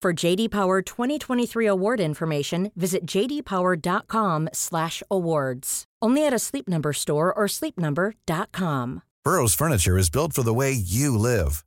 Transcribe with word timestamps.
For 0.00 0.12
JD 0.12 0.52
Power 0.52 0.80
2023 0.80 1.66
award 1.66 1.98
information, 1.98 2.70
visit 2.76 3.04
jdpower.com/awards. 3.04 5.84
Only 6.00 6.24
at 6.24 6.32
a 6.32 6.38
Sleep 6.38 6.68
Number 6.68 6.92
store 6.92 7.34
or 7.34 7.48
sleepnumber.com. 7.48 9.02
Burrow's 9.24 9.54
furniture 9.54 9.98
is 9.98 10.08
built 10.08 10.32
for 10.32 10.44
the 10.44 10.54
way 10.54 10.70
you 10.70 11.18
live. 11.18 11.64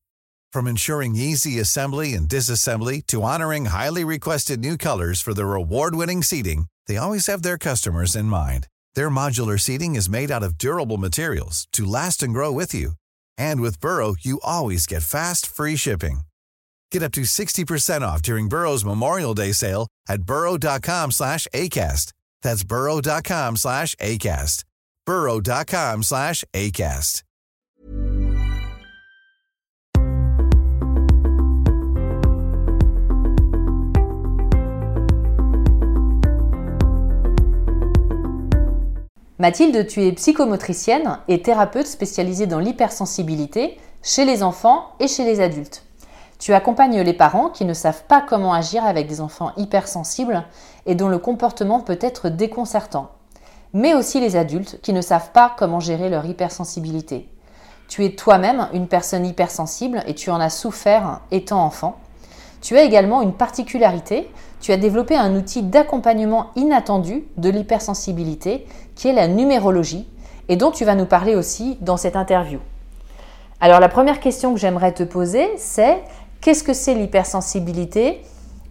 From 0.54 0.68
ensuring 0.68 1.18
easy 1.18 1.60
assembly 1.60 2.14
and 2.14 2.30
disassembly 2.30 3.06
to 3.08 3.22
honoring 3.22 3.66
highly 3.66 4.06
requested 4.06 4.62
new 4.62 4.78
colors 4.78 5.20
for 5.22 5.34
their 5.34 5.54
award-winning 5.54 6.24
seating, 6.24 6.68
they 6.88 6.96
always 6.96 7.28
have 7.28 7.42
their 7.42 7.58
customers 7.58 8.16
in 8.16 8.28
mind. 8.28 8.70
Their 8.96 9.10
modular 9.10 9.60
seating 9.60 9.96
is 9.96 10.08
made 10.10 10.32
out 10.32 10.44
of 10.44 10.58
durable 10.58 10.98
materials 10.98 11.68
to 11.74 11.86
last 11.86 12.24
and 12.24 12.34
grow 12.34 12.54
with 12.54 12.74
you. 12.74 12.94
And 13.38 13.60
with 13.60 13.82
Burrow, 13.82 14.16
you 14.22 14.40
always 14.42 14.88
get 14.88 15.04
fast, 15.04 15.46
free 15.46 15.76
shipping. 15.76 16.22
Get 16.92 17.04
up 17.04 17.14
to 17.14 17.22
60% 17.22 18.02
off 18.02 18.22
during 18.22 18.50
Burrow's 18.50 18.86
Memorial 18.86 19.34
Day 19.34 19.54
sale 19.54 19.88
at 20.08 20.24
burrow.com 20.24 21.12
slash 21.12 21.48
ACAST. 21.54 22.12
That's 22.44 22.64
burrow.com 22.64 23.56
slash 23.56 23.96
ACAST. 23.96 24.66
burrow.com 25.06 26.04
slash 26.04 26.44
ACAST. 26.54 27.24
Mathilde, 39.40 39.88
tu 39.88 40.04
es 40.04 40.12
psychomotricienne 40.12 41.18
et 41.28 41.42
thérapeute 41.42 41.88
spécialisée 41.88 42.46
dans 42.46 42.60
l'hypersensibilité 42.60 43.80
chez 44.04 44.24
les 44.24 44.44
enfants 44.44 44.94
et 45.00 45.08
chez 45.08 45.26
les 45.26 45.40
adultes. 45.40 45.84
Tu 46.42 46.56
accompagnes 46.56 47.02
les 47.02 47.14
parents 47.14 47.50
qui 47.50 47.66
ne 47.66 47.74
savent 47.76 48.04
pas 48.06 48.20
comment 48.28 48.52
agir 48.52 48.84
avec 48.84 49.06
des 49.06 49.22
enfants 49.22 49.52
hypersensibles 49.58 50.44
et 50.88 50.96
dont 50.96 51.08
le 51.08 51.20
comportement 51.20 51.82
peut 51.82 52.00
être 52.02 52.30
déconcertant, 52.30 53.12
mais 53.74 53.94
aussi 53.94 54.20
les 54.20 54.36
adultes 54.36 54.80
qui 54.82 54.92
ne 54.92 55.02
savent 55.02 55.30
pas 55.34 55.54
comment 55.56 55.80
gérer 55.80 56.10
leur 56.10 56.26
hypersensibilité. 56.26 57.30
Tu 57.90 58.04
es 58.04 58.16
toi-même 58.16 58.70
une 58.74 58.88
personne 58.88 59.24
hypersensible 59.24 60.02
et 60.08 60.16
tu 60.16 60.32
en 60.32 60.40
as 60.40 60.50
souffert 60.50 61.22
étant 61.30 61.64
enfant. 61.64 61.98
Tu 62.60 62.76
as 62.76 62.82
également 62.82 63.22
une 63.22 63.34
particularité, 63.34 64.28
tu 64.62 64.72
as 64.72 64.78
développé 64.78 65.16
un 65.16 65.36
outil 65.36 65.62
d'accompagnement 65.62 66.48
inattendu 66.56 67.24
de 67.38 67.50
l'hypersensibilité 67.52 68.66
qui 68.96 69.10
est 69.10 69.14
la 69.14 69.28
numérologie 69.28 70.10
et 70.50 70.56
dont 70.56 70.72
tu 70.72 70.86
vas 70.86 70.96
nous 70.96 71.06
parler 71.06 71.36
aussi 71.36 71.78
dans 71.82 71.98
cette 71.98 72.16
interview. 72.16 72.58
Alors 73.64 73.80
la 73.80 73.90
première 73.90 74.20
question 74.20 74.56
que 74.56 74.60
j'aimerais 74.60 74.92
te 74.92 75.04
poser, 75.04 75.48
c'est 75.56 76.02
qu'est-ce 76.42 76.64
que 76.64 76.74
c'est 76.74 76.96
l'hypersensibilité? 76.96 78.22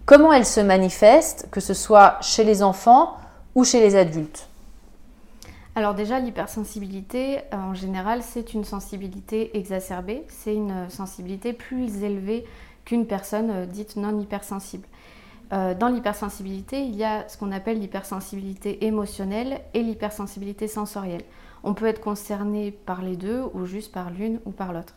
Comment 0.05 0.33
elle 0.33 0.45
se 0.45 0.61
manifeste, 0.61 1.49
que 1.51 1.61
ce 1.61 1.73
soit 1.73 2.19
chez 2.21 2.45
les 2.45 2.63
enfants 2.63 3.17
ou 3.55 3.65
chez 3.65 3.81
les 3.81 3.97
adultes? 3.97 4.49
Alors 5.77 5.95
déjà, 5.95 6.19
l'hypersensibilité, 6.19 7.39
euh, 7.39 7.57
en 7.57 7.75
général, 7.75 8.23
c'est 8.23 8.55
une 8.55 8.65
sensibilité 8.65 9.57
exacerbée, 9.57 10.25
c'est 10.29 10.55
une 10.55 10.91
sensibilité 10.91 11.53
plus 11.53 12.03
élevée 12.03 12.45
qu'une 12.85 13.07
personne 13.07 13.51
euh, 13.51 13.67
dite 13.67 13.95
non 13.95 14.19
hypersensible. 14.19 14.87
Euh, 15.53 15.75
dans 15.75 15.89
l'hypersensibilité, 15.89 16.83
il 16.83 16.97
y 16.97 17.05
a 17.05 17.29
ce 17.29 17.39
qu'on 17.39 17.53
appelle 17.53 17.79
l'hypersensibilité 17.79 18.85
émotionnelle 18.85 19.61
et 19.75 19.83
l'hypersensibilité 19.83 20.67
sensorielle. 20.67 21.23
On 21.63 21.75
peut 21.75 21.87
être 21.87 22.01
concerné 22.01 22.73
par 22.73 23.03
les 23.03 23.17
deux 23.17 23.45
ou 23.55 23.65
juste 23.65 23.93
par 23.93 24.11
l'une 24.11 24.41
ou 24.45 24.51
par 24.51 24.73
l'autre. 24.73 24.95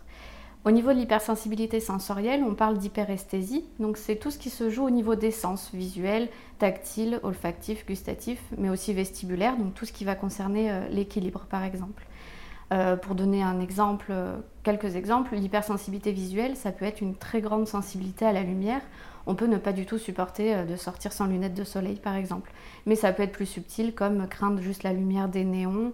Au 0.66 0.72
niveau 0.72 0.94
de 0.94 0.98
l'hypersensibilité 0.98 1.82
sensorielle, 1.82 2.42
on 2.42 2.54
parle 2.54 2.78
d'hyperesthésie. 2.78 3.66
Donc 3.80 3.98
c'est 3.98 4.16
tout 4.16 4.32
ce 4.32 4.38
qui 4.38 4.50
se 4.50 4.70
joue 4.70 4.86
au 4.86 4.90
niveau 4.90 5.16
des 5.16 5.32
sens 5.32 5.72
visuels, 5.74 6.30
tactiles, 6.58 7.20
olfactifs, 7.24 7.86
gustatifs, 7.86 8.42
mais 8.58 8.70
aussi 8.70 8.94
vestibulaires, 8.94 9.58
donc 9.58 9.74
tout 9.74 9.86
ce 9.86 9.92
qui 9.92 10.06
va 10.06 10.16
concerner 10.16 10.72
euh, 10.72 10.88
l'équilibre 10.88 11.48
par 11.50 11.64
exemple. 11.64 12.06
Euh, 12.72 12.96
pour 12.96 13.14
donner 13.14 13.44
un 13.44 13.60
exemple, 13.60 14.06
euh, 14.12 14.38
quelques 14.64 14.96
exemples, 14.96 15.36
l'hypersensibilité 15.36 16.14
visuelle, 16.14 16.56
ça 16.56 16.72
peut 16.72 16.86
être 16.86 17.02
une 17.02 17.16
très 17.16 17.42
grande 17.42 17.68
sensibilité 17.68 18.26
à 18.26 18.32
la 18.32 18.44
lumière. 18.44 18.82
On 19.26 19.36
peut 19.36 19.48
ne 19.48 19.58
pas 19.58 19.74
du 19.74 19.86
tout 19.86 19.98
supporter 19.98 20.66
de 20.66 20.76
sortir 20.78 21.12
sans 21.12 21.28
lunettes 21.28 21.56
de 21.56 21.66
soleil 21.66 21.98
par 21.98 22.16
exemple. 22.16 22.54
Mais 22.86 22.96
ça 22.96 23.12
peut 23.12 23.24
être 23.24 23.34
plus 23.34 23.46
subtil 23.46 23.94
comme 23.94 24.28
craindre 24.30 24.62
juste 24.62 24.84
la 24.84 24.94
lumière 24.94 25.28
des 25.30 25.46
néons. 25.46 25.94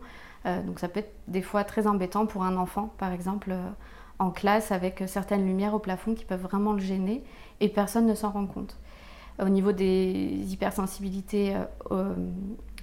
donc 0.65 0.79
ça 0.79 0.87
peut 0.87 1.01
être 1.01 1.13
des 1.27 1.43
fois 1.43 1.63
très 1.63 1.85
embêtant 1.85 2.25
pour 2.25 2.43
un 2.43 2.57
enfant 2.57 2.91
par 2.97 3.11
exemple 3.11 3.53
en 4.19 4.31
classe 4.31 4.71
avec 4.71 5.03
certaines 5.07 5.45
lumières 5.45 5.73
au 5.73 5.79
plafond 5.79 6.13
qui 6.13 6.25
peuvent 6.25 6.41
vraiment 6.41 6.73
le 6.73 6.79
gêner 6.79 7.23
et 7.61 7.69
personne 7.69 8.05
ne 8.05 8.13
s'en 8.13 8.31
rend 8.31 8.45
compte. 8.45 8.77
Au 9.41 9.47
niveau 9.47 9.71
des 9.71 10.43
hypersensibilités 10.51 11.55
euh, 11.91 12.13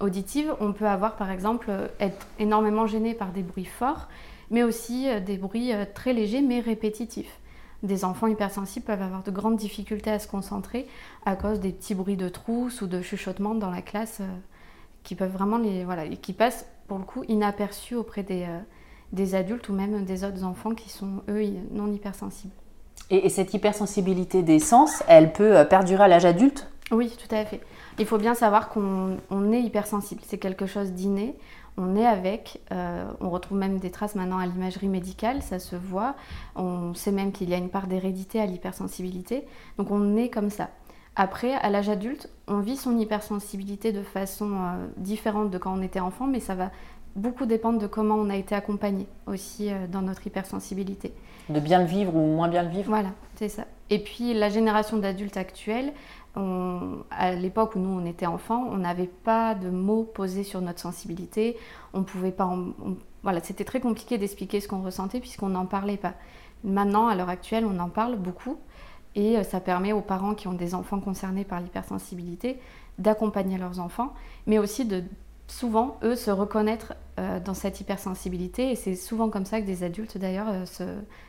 auditives, 0.00 0.54
on 0.60 0.72
peut 0.72 0.86
avoir 0.86 1.16
par 1.16 1.30
exemple 1.30 1.70
être 2.00 2.26
énormément 2.38 2.86
gêné 2.86 3.12
par 3.12 3.30
des 3.30 3.42
bruits 3.42 3.66
forts, 3.66 4.08
mais 4.50 4.62
aussi 4.62 5.06
euh, 5.08 5.20
des 5.20 5.36
bruits 5.36 5.74
euh, 5.74 5.84
très 5.92 6.14
légers 6.14 6.40
mais 6.40 6.60
répétitifs. 6.60 7.40
Des 7.82 8.06
enfants 8.06 8.26
hypersensibles 8.26 8.86
peuvent 8.86 9.02
avoir 9.02 9.22
de 9.22 9.30
grandes 9.30 9.58
difficultés 9.58 10.10
à 10.10 10.18
se 10.18 10.28
concentrer 10.28 10.86
à 11.26 11.36
cause 11.36 11.60
des 11.60 11.72
petits 11.72 11.94
bruits 11.94 12.16
de 12.16 12.30
trousse 12.30 12.80
ou 12.80 12.86
de 12.86 13.02
chuchotements 13.02 13.54
dans 13.54 13.70
la 13.70 13.82
classe 13.82 14.22
qui 15.02 15.14
peuvent 15.14 15.30
vraiment 15.30 15.58
les 15.58 15.84
voilà 15.84 16.08
qui 16.08 16.32
passent 16.32 16.66
pour 16.88 16.96
le 16.96 17.04
coup 17.04 17.22
inaperçus 17.28 17.94
auprès 17.94 18.22
des, 18.22 18.46
des 19.12 19.34
adultes 19.34 19.68
ou 19.68 19.72
même 19.72 20.04
des 20.04 20.24
autres 20.24 20.44
enfants 20.44 20.74
qui 20.74 20.90
sont, 20.90 21.22
eux, 21.28 21.42
non 21.72 21.92
hypersensibles. 21.92 22.54
Et, 23.10 23.28
cette 23.28 23.54
hypersensibilité 23.54 24.42
des 24.42 24.58
sens, 24.58 25.02
elle 25.06 25.32
peut 25.32 25.56
euh, 25.56 25.64
perdurer 25.64 26.04
à 26.04 26.08
l'âge 26.08 26.24
adulte? 26.24 26.68
Oui, 26.90 27.10
tout 27.10 27.32
à 27.34 27.44
fait. 27.44 27.60
Il 27.98 28.06
faut 28.06 28.18
bien 28.18 28.34
savoir 28.34 28.68
qu'on 28.68 29.52
est 29.52 29.60
hypersensible. 29.60 30.20
C'est 30.24 30.38
quelque 30.38 30.66
chose 30.66 30.92
d'inné. 30.92 31.36
On 31.78 31.94
est 31.94 32.06
avec, 32.06 32.60
euh, 32.72 33.04
on 33.20 33.28
retrouve 33.30 33.58
même 33.58 33.78
des 33.78 33.90
traces 33.90 34.14
maintenant 34.14 34.38
à 34.38 34.46
l'imagerie 34.46 34.88
médicale, 34.88 35.42
ça 35.42 35.58
se 35.58 35.76
voit. 35.76 36.14
On 36.54 36.94
sait 36.94 37.12
même 37.12 37.32
qu'il 37.32 37.50
y 37.50 37.54
a 37.54 37.58
une 37.58 37.68
part 37.68 37.86
d'hérédité 37.86 38.40
à 38.40 38.46
l'hypersensibilité. 38.46 39.44
Donc 39.78 39.90
on 39.90 40.16
est 40.16 40.30
comme 40.30 40.48
ça. 40.48 40.70
Après, 41.16 41.52
à 41.52 41.70
l'âge 41.70 41.88
adulte, 41.88 42.28
on 42.46 42.60
vit 42.60 42.76
son 42.76 42.98
hypersensibilité 42.98 43.92
de 43.92 44.02
façon 44.02 44.52
euh, 44.52 44.86
différente 44.98 45.50
de 45.50 45.58
quand 45.58 45.72
on 45.72 45.82
était 45.82 46.00
enfant, 46.00 46.26
mais 46.26 46.40
ça 46.40 46.54
va 46.54 46.70
beaucoup 47.16 47.46
dépendre 47.46 47.80
de 47.80 47.86
comment 47.86 48.14
on 48.14 48.30
a 48.30 48.36
été 48.36 48.54
accompagné 48.54 49.06
aussi 49.26 49.72
euh, 49.72 49.86
dans 49.88 50.02
notre 50.02 50.26
hypersensibilité. 50.26 51.12
De 51.48 51.60
bien 51.60 51.80
le 51.80 51.86
vivre 51.86 52.14
ou 52.14 52.36
moins 52.36 52.48
bien 52.48 52.62
le 52.62 52.68
vivre 52.68 52.88
Voilà, 52.88 53.10
c'est 53.34 53.48
ça. 53.48 53.64
Et 53.90 53.98
puis 53.98 54.34
la 54.34 54.48
génération 54.48 54.96
d'adultes 54.96 55.36
actuels, 55.36 55.92
à 57.10 57.32
l'époque 57.32 57.76
où 57.76 57.78
nous 57.78 57.88
on 57.88 58.04
était 58.04 58.26
enfants, 58.26 58.66
on 58.70 58.76
n'avait 58.76 59.06
pas 59.06 59.54
de 59.54 59.70
mots 59.70 60.02
posés 60.02 60.42
sur 60.42 60.60
notre 60.60 60.80
sensibilité. 60.80 61.56
On 61.94 62.02
pouvait 62.02 62.32
pas. 62.32 62.52
voilà, 63.22 63.40
c'était 63.40 63.64
très 63.64 63.80
compliqué 63.80 64.18
d'expliquer 64.18 64.60
ce 64.60 64.68
qu'on 64.68 64.82
ressentait 64.82 65.20
puisqu'on 65.20 65.48
n'en 65.48 65.64
parlait 65.64 65.96
pas. 65.96 66.12
Maintenant, 66.62 67.08
à 67.08 67.14
l'heure 67.14 67.30
actuelle, 67.30 67.64
on 67.64 67.78
en 67.78 67.88
parle 67.88 68.16
beaucoup 68.16 68.58
et 69.14 69.38
euh, 69.38 69.42
ça 69.42 69.60
permet 69.60 69.92
aux 69.92 70.00
parents 70.00 70.34
qui 70.34 70.48
ont 70.48 70.52
des 70.52 70.74
enfants 70.74 71.00
concernés 71.00 71.44
par 71.44 71.60
l'hypersensibilité 71.60 72.60
d'accompagner 72.98 73.58
leurs 73.58 73.78
enfants, 73.78 74.14
mais 74.46 74.58
aussi 74.58 74.84
de 74.84 75.04
souvent, 75.48 75.98
eux, 76.02 76.16
se 76.16 76.30
reconnaître 76.30 76.94
euh, 77.18 77.40
dans 77.40 77.54
cette 77.54 77.80
hypersensibilité. 77.80 78.70
Et 78.70 78.76
c'est 78.76 78.94
souvent 78.94 79.30
comme 79.30 79.44
ça 79.44 79.60
que 79.60 79.66
des 79.66 79.82
adultes, 79.84 80.18
d'ailleurs, 80.18 80.48
euh, 80.48 80.66
se 80.66 80.84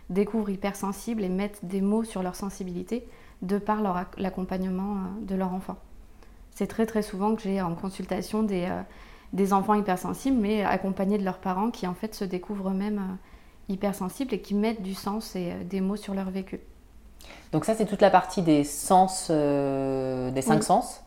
découvrent 0.09 0.49
hypersensibles 0.49 1.23
et 1.23 1.29
mettent 1.29 1.63
des 1.63 1.81
mots 1.81 2.03
sur 2.03 2.23
leur 2.23 2.35
sensibilité 2.35 3.07
de 3.41 3.57
par 3.57 3.81
l'accompagnement 4.17 4.97
de 5.21 5.35
leur 5.35 5.53
enfant. 5.53 5.77
C'est 6.51 6.67
très 6.67 6.87
très 6.87 7.03
souvent 7.03 7.35
que 7.35 7.43
j'ai 7.43 7.61
en 7.61 7.75
consultation 7.75 8.41
des, 8.41 8.67
des, 9.31 9.53
enfants 9.53 9.75
hypersensibles, 9.75 10.37
mais 10.37 10.63
accompagnés 10.63 11.19
de 11.19 11.23
leurs 11.23 11.37
parents 11.37 11.69
qui 11.69 11.85
en 11.85 11.93
fait 11.93 12.15
se 12.15 12.25
découvrent 12.25 12.69
eux-mêmes 12.69 13.17
hypersensibles 13.69 14.33
et 14.33 14.41
qui 14.41 14.55
mettent 14.55 14.81
du 14.81 14.95
sens 14.95 15.35
et 15.35 15.53
des 15.65 15.81
mots 15.81 15.97
sur 15.97 16.15
leur 16.15 16.31
vécu. 16.31 16.59
Donc 17.51 17.63
ça, 17.63 17.75
c'est 17.75 17.85
toute 17.85 18.01
la 18.01 18.09
partie 18.09 18.41
des 18.41 18.63
sens, 18.63 19.29
des 19.29 20.41
cinq 20.41 20.63
sens. 20.63 21.03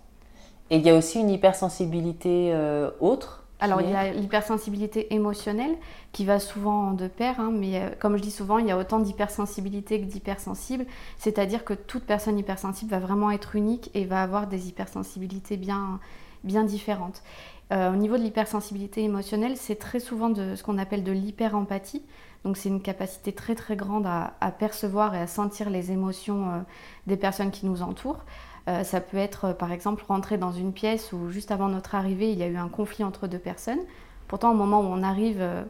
Et 0.71 0.77
il 0.77 0.83
y 0.83 0.91
a 0.91 0.97
aussi 0.97 1.19
une 1.21 1.31
hypersensibilité 1.31 2.55
autre 3.01 3.41
alors, 3.61 3.83
il 3.83 3.91
y 3.91 3.95
a 3.95 4.11
l'hypersensibilité 4.13 5.13
émotionnelle 5.13 5.77
qui 6.13 6.25
va 6.25 6.41
souvent 6.41 6.89
en 6.89 6.91
deux 6.93 7.11
paires, 7.11 7.39
hein, 7.41 7.51
mais 7.53 7.79
euh, 7.79 7.91
comme 7.99 8.17
je 8.17 8.23
dis 8.23 8.31
souvent, 8.31 8.57
il 8.57 8.67
y 8.67 8.71
a 8.71 8.79
autant 8.79 8.99
d'hypersensibilité 8.99 10.01
que 10.01 10.07
d'hypersensible, 10.07 10.87
c'est-à-dire 11.19 11.63
que 11.63 11.75
toute 11.75 12.05
personne 12.05 12.39
hypersensible 12.39 12.91
va 12.91 12.99
vraiment 12.99 13.31
être 13.31 13.57
unique 13.57 13.91
et 13.93 14.07
va 14.07 14.23
avoir 14.23 14.47
des 14.47 14.69
hypersensibilités 14.69 15.59
bien, 15.59 16.01
bien 16.43 16.65
différentes. 16.65 17.23
Euh, 17.71 17.93
au 17.93 17.97
niveau 17.97 18.17
de 18.17 18.23
l'hypersensibilité 18.23 19.05
émotionnelle, 19.05 19.59
c'est 19.59 19.77
très 19.77 20.01
souvent 20.01 20.31
de 20.31 20.57
ce 20.57 20.63
qu'on 20.63 20.79
appelle 20.79 21.05
de 21.05 21.13
l'hyperempathie. 21.13 22.03
Donc 22.45 22.57
c'est 22.57 22.71
une 22.71 22.81
capacité 22.81 23.33
très 23.33 23.55
très 23.55 23.77
grande 23.77 24.07
à, 24.07 24.33
percevoir 24.59 25.15
et 25.15 25.21
à 25.21 25.27
sentir 25.27 25.69
les 25.69 25.93
émotions 25.93 26.49
euh, 26.49 26.59
des 27.07 27.19
personnes 27.19 27.51
qui 27.51 27.67
nous 27.67 27.83
entourent. 27.83 28.25
Euh, 28.71 28.85
ça 28.85 29.01
peut 29.01 29.17
être, 29.17 29.47
euh, 29.47 29.53
par 29.53 29.73
exemple, 29.73 30.05
rentrer 30.07 30.39
dans 30.39 30.53
une 30.53 30.73
pièce 30.73 31.13
où 31.13 31.31
juste 31.31 31.51
avant 31.51 31.69
notre 31.69 31.95
arrivée, 31.95 32.31
il 32.31 32.39
y 32.39 32.43
a 32.43 32.47
eu 32.47 32.57
un 32.57 32.69
conflit 32.69 33.03
entre 33.03 33.27
deux 33.27 33.39
personnes. 33.39 33.81
Pourtant, 34.29 34.53
au 34.53 34.55
moment 34.55 34.81
où 34.81 34.85
on 34.85 35.03
arrive, 35.03 35.39
euh, 35.41 35.63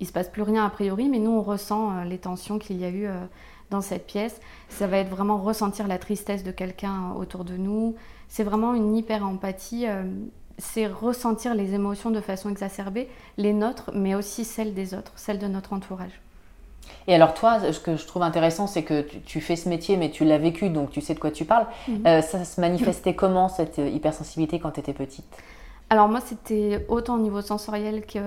il 0.00 0.04
ne 0.04 0.08
se 0.08 0.12
passe 0.12 0.28
plus 0.28 0.42
rien 0.42 0.64
a 0.64 0.70
priori, 0.70 1.08
mais 1.08 1.20
nous, 1.20 1.30
on 1.30 1.42
ressent 1.42 2.02
les 2.02 2.18
tensions 2.18 2.58
qu'il 2.58 2.78
y 2.78 2.84
a 2.84 2.90
eu 2.90 3.06
dans 3.70 3.80
cette 3.80 4.04
pièce. 4.04 4.40
Ça 4.68 4.88
va 4.88 4.98
être 4.98 5.10
vraiment 5.10 5.38
ressentir 5.38 5.86
la 5.86 5.98
tristesse 5.98 6.42
de 6.42 6.50
quelqu'un 6.50 7.12
autour 7.16 7.44
de 7.44 7.56
nous. 7.56 7.94
C'est 8.26 8.42
vraiment 8.42 8.74
une 8.74 8.96
hyper-empathie. 8.96 9.86
c'est 10.58 10.88
ressentir 10.88 11.54
les 11.54 11.74
émotions 11.74 12.10
de 12.10 12.20
façon 12.20 12.50
exacerbée, 12.50 13.08
les 13.36 13.52
nôtres, 13.52 13.92
mais 13.94 14.16
aussi 14.16 14.44
celles 14.44 14.74
des 14.74 14.92
autres, 14.92 15.12
celles 15.14 15.38
de 15.38 15.46
notre 15.46 15.72
entourage. 15.72 16.20
Et 17.08 17.14
alors 17.14 17.34
toi, 17.34 17.72
ce 17.72 17.80
que 17.80 17.96
je 17.96 18.06
trouve 18.06 18.22
intéressant, 18.22 18.66
c'est 18.66 18.82
que 18.82 19.04
tu, 19.26 19.40
fais 19.40 19.56
ce 19.56 19.68
métier, 19.68 19.96
mais 19.96 20.10
tu 20.10 20.24
l'as 20.24 20.38
vécu, 20.38 20.70
donc 20.70 20.90
tu 20.90 21.00
sais 21.00 21.14
de 21.14 21.18
quoi 21.18 21.30
tu 21.30 21.44
parles. 21.44 21.66
Mhm. 21.88 22.06
Euh, 22.06 22.22
ça 22.22 22.44
se 22.44 22.60
manifestait 22.60 23.14
comment, 23.14 23.48
cette 23.48 23.78
hypersensibilité, 23.78 24.58
quand 24.58 24.72
tu 24.72 24.80
étais 24.80 24.92
petite? 24.92 25.26
Alors 25.90 26.08
moi, 26.08 26.20
c'était 26.24 26.86
autant 26.88 27.16
au 27.16 27.18
niveau 27.18 27.42
sensoriel 27.42 28.06
que, 28.06 28.18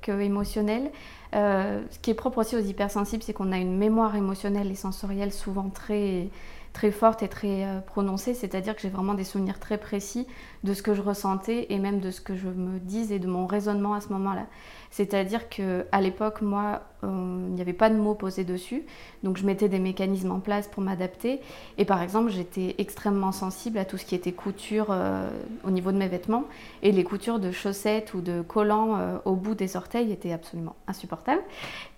que 0.00 0.20
émotionnel. 0.20 0.90
Euh, 1.34 1.80
ce 1.90 1.98
qui 1.98 2.10
est 2.10 2.14
propre 2.14 2.38
aussi 2.38 2.56
aux 2.56 2.60
hypersensibles, 2.60 3.22
c'est 3.22 3.32
qu'on 3.32 3.52
a 3.52 3.58
une 3.58 3.76
mémoire 3.76 4.16
émotionnelle 4.16 4.70
et 4.70 4.74
sensorielle 4.74 5.32
souvent 5.32 5.68
très, 5.68 6.28
très 6.72 6.90
forte 6.90 7.22
et 7.22 7.28
très 7.28 7.64
euh, 7.64 7.80
prononcée, 7.80 8.34
c'est-à-dire 8.34 8.74
que 8.76 8.82
j'ai 8.82 8.88
vraiment 8.88 9.14
des 9.14 9.24
souvenirs 9.24 9.58
très 9.58 9.78
précis 9.78 10.26
de 10.62 10.74
ce 10.74 10.82
que 10.82 10.94
je 10.94 11.02
ressentais 11.02 11.66
et 11.70 11.78
même 11.78 12.00
de 12.00 12.10
ce 12.10 12.20
que 12.20 12.36
je 12.36 12.48
me 12.48 12.78
dis 12.78 13.12
et 13.12 13.18
de 13.18 13.26
mon 13.26 13.46
raisonnement 13.46 13.94
à 13.94 14.00
ce 14.00 14.08
moment-là. 14.10 14.46
C'est-à-dire 14.90 15.48
qu'à 15.48 16.00
l'époque, 16.00 16.42
moi, 16.42 16.82
euh, 17.04 17.44
il 17.48 17.54
n'y 17.54 17.60
avait 17.60 17.72
pas 17.72 17.90
de 17.90 17.96
mots 17.96 18.14
posés 18.14 18.44
dessus, 18.44 18.84
donc 19.22 19.36
je 19.36 19.46
mettais 19.46 19.68
des 19.68 19.78
mécanismes 19.78 20.32
en 20.32 20.40
place 20.40 20.68
pour 20.68 20.82
m'adapter. 20.82 21.40
Et 21.78 21.84
par 21.84 22.02
exemple, 22.02 22.30
j'étais 22.30 22.74
extrêmement 22.78 23.32
sensible 23.32 23.78
à 23.78 23.84
tout 23.84 23.98
ce 23.98 24.04
qui 24.04 24.14
était 24.14 24.32
couture 24.32 24.88
euh, 24.90 25.30
au 25.64 25.70
niveau 25.70 25.92
de 25.92 25.96
mes 25.96 26.08
vêtements, 26.08 26.44
et 26.82 26.92
les 26.92 27.04
coutures 27.04 27.38
de 27.38 27.52
chaussettes 27.52 28.14
ou 28.14 28.20
de 28.20 28.42
collants 28.42 29.20
au 29.24 29.34
bout 29.34 29.54
des 29.54 29.76
orteils 29.76 30.12
étaient 30.12 30.32
absolument 30.32 30.76
insupportables. 30.86 31.42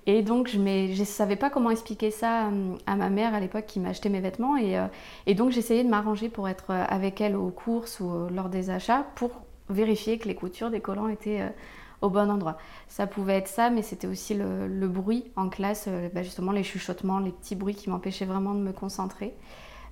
Et 0.06 0.22
donc, 0.22 0.48
je 0.48 0.58
ne 0.58 1.04
savais 1.04 1.36
pas 1.36 1.48
comment 1.48 1.70
expliquer 1.70 2.10
ça 2.10 2.48
euh, 2.48 2.74
à 2.86 2.96
ma 2.96 3.08
mère 3.08 3.34
à 3.34 3.40
l'époque 3.40 3.66
qui 3.66 3.78
m'achetait 3.78 4.08
mes 4.08 4.20
vêtements. 4.20 4.56
Et, 4.56 4.76
euh, 4.76 5.34
donc, 5.34 5.52
j'essayais 5.52 5.84
de 5.84 5.88
m'arranger 5.88 6.28
pour 6.28 6.48
être 6.48 6.70
euh, 6.70 6.84
avec 6.88 7.20
elle 7.20 7.36
aux 7.36 7.50
courses 7.50 8.00
ou 8.00 8.28
lors 8.30 8.48
des 8.48 8.70
achats 8.70 9.06
pour 9.14 9.30
vérifier 9.68 10.18
que 10.18 10.26
les 10.26 10.34
coutures 10.34 10.70
des 10.70 10.80
collants 10.80 11.08
étaient 11.08 11.42
au 12.02 12.10
bon 12.10 12.30
endroit. 12.30 12.58
Ça 12.88 13.06
pouvait 13.06 13.34
être 13.34 13.48
ça, 13.48 13.70
mais 13.70 13.82
c'était 13.82 14.08
aussi 14.08 14.34
le, 14.34 14.88
bruit 14.88 15.30
en 15.36 15.48
classe, 15.48 15.88
bah, 16.12 16.22
justement 16.22 16.50
les 16.52 16.64
chuchotements, 16.64 17.20
les 17.20 17.30
petits 17.30 17.54
bruits 17.54 17.76
qui 17.76 17.88
m'empêchaient 17.88 18.24
vraiment 18.24 18.54
de 18.54 18.60
me 18.60 18.72
concentrer. 18.72 19.34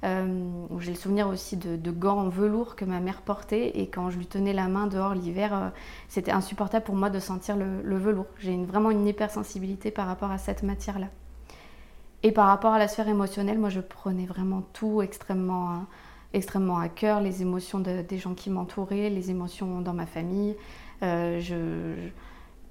Euh, 0.02 0.64
j'ai 0.79 0.93
le 0.93 0.97
souvenir 0.97 1.29
aussi 1.29 1.56
de, 1.56 1.91
gants 1.91 2.20
en 2.20 2.29
velours 2.29 2.75
que 2.75 2.85
ma 2.85 3.00
mère 3.00 3.20
portait 3.20 3.79
et 3.79 3.88
quand 3.88 4.08
je 4.08 4.17
lui 4.17 4.26
tenais 4.26 4.52
la 4.52 4.69
main 4.69 4.87
dehors 4.87 5.14
l'hiver, 5.14 5.55
euh, 5.55 5.69
c'était 6.08 6.31
insupportable 6.31 6.85
pour 6.85 6.94
moi 6.94 7.11
de 7.11 7.19
sentir 7.19 7.56
le, 7.56 7.97
velours. 7.99 8.26
J'ai 8.38 8.56
vraiment 8.64 8.91
une 8.91 9.06
hypersensibilité 9.06 9.91
par 9.91 10.06
rapport 10.06 10.31
à 10.31 10.38
cette 10.38 10.62
matière-là. 10.62 11.08
Et 12.23 12.32
par 12.32 12.47
rapport 12.47 12.73
à 12.73 12.79
la 12.79 12.88
sphère 12.88 13.08
émotionnelle, 13.08 13.58
moi 13.58 13.69
je 13.69 13.81
prenais 13.81 14.26
vraiment 14.26 14.62
tout 14.73 15.02
extrêmement, 15.02 15.87
extrêmement 16.32 16.79
à 16.79 16.88
cœur, 16.88 17.20
les 17.20 17.43
émotions 17.43 17.81
des 17.81 18.19
gens 18.19 18.35
qui 18.35 18.50
m'entouraient, 18.50 19.11
les 19.11 19.31
émotions 19.31 19.81
dans 19.81 19.94
ma 19.94 20.06
famille. 20.06 20.56
Euh, 21.02 21.41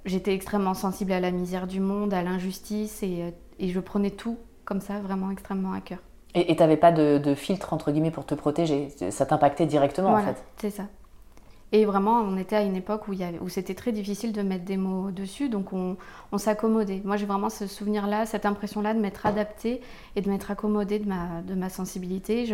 j'étais 0.05 0.33
extrêmement 0.33 0.75
sensible 0.75 1.11
à 1.11 1.19
la 1.19 1.31
misère 1.31 1.67
du 1.67 1.79
monde, 1.79 2.13
à 2.13 2.21
l'injustice 2.21 3.03
et 3.03 3.33
je 3.59 3.79
prenais 3.79 4.11
tout 4.11 4.37
comme 4.65 4.81
ça 4.81 4.99
vraiment 4.99 5.31
extrêmement 5.31 5.73
à 5.73 5.81
cœur. 5.81 5.99
Et 6.35 6.55
tu 6.55 6.61
n'avais 6.61 6.77
pas 6.77 6.91
de, 6.91 7.33
filtre, 7.33 7.73
entre 7.73 7.91
guillemets, 7.91 8.11
pour 8.11 8.25
te 8.25 8.35
protéger 8.35 8.89
Ça 9.09 9.25
t'impactait 9.25 9.65
directement, 9.65 10.13
en 10.13 10.19
fait 10.19 10.43
c'est 10.57 10.69
ça. 10.69 10.83
Et 11.71 11.85
vraiment, 11.85 12.21
on 12.21 12.35
était 12.37 12.55
à 12.55 12.63
une 12.63 12.75
époque 12.75 13.07
où, 13.07 13.13
où 13.41 13.49
c'était 13.49 13.75
très 13.75 13.91
difficile 13.91 14.33
de 14.33 14.41
mettre 14.41 14.65
des 14.65 14.77
mots 14.77 15.11
dessus, 15.11 15.49
donc 15.49 15.71
on, 15.71 15.97
s'accommodait. 16.37 17.01
Moi, 17.05 17.15
j'ai 17.15 17.27
vraiment 17.27 17.49
ce 17.49 17.67
souvenir-là, 17.67 18.25
cette 18.25 18.47
impression-là 18.47 18.95
de 18.95 18.99
m'être 18.99 19.27
adaptée 19.27 19.81
et 20.15 20.21
de 20.21 20.29
m'être 20.29 20.49
accommodée 20.49 20.97
de 20.97 21.07
ma, 21.07 21.41
de 21.47 21.53
ma 21.53 21.69
sensibilité. 21.69 22.51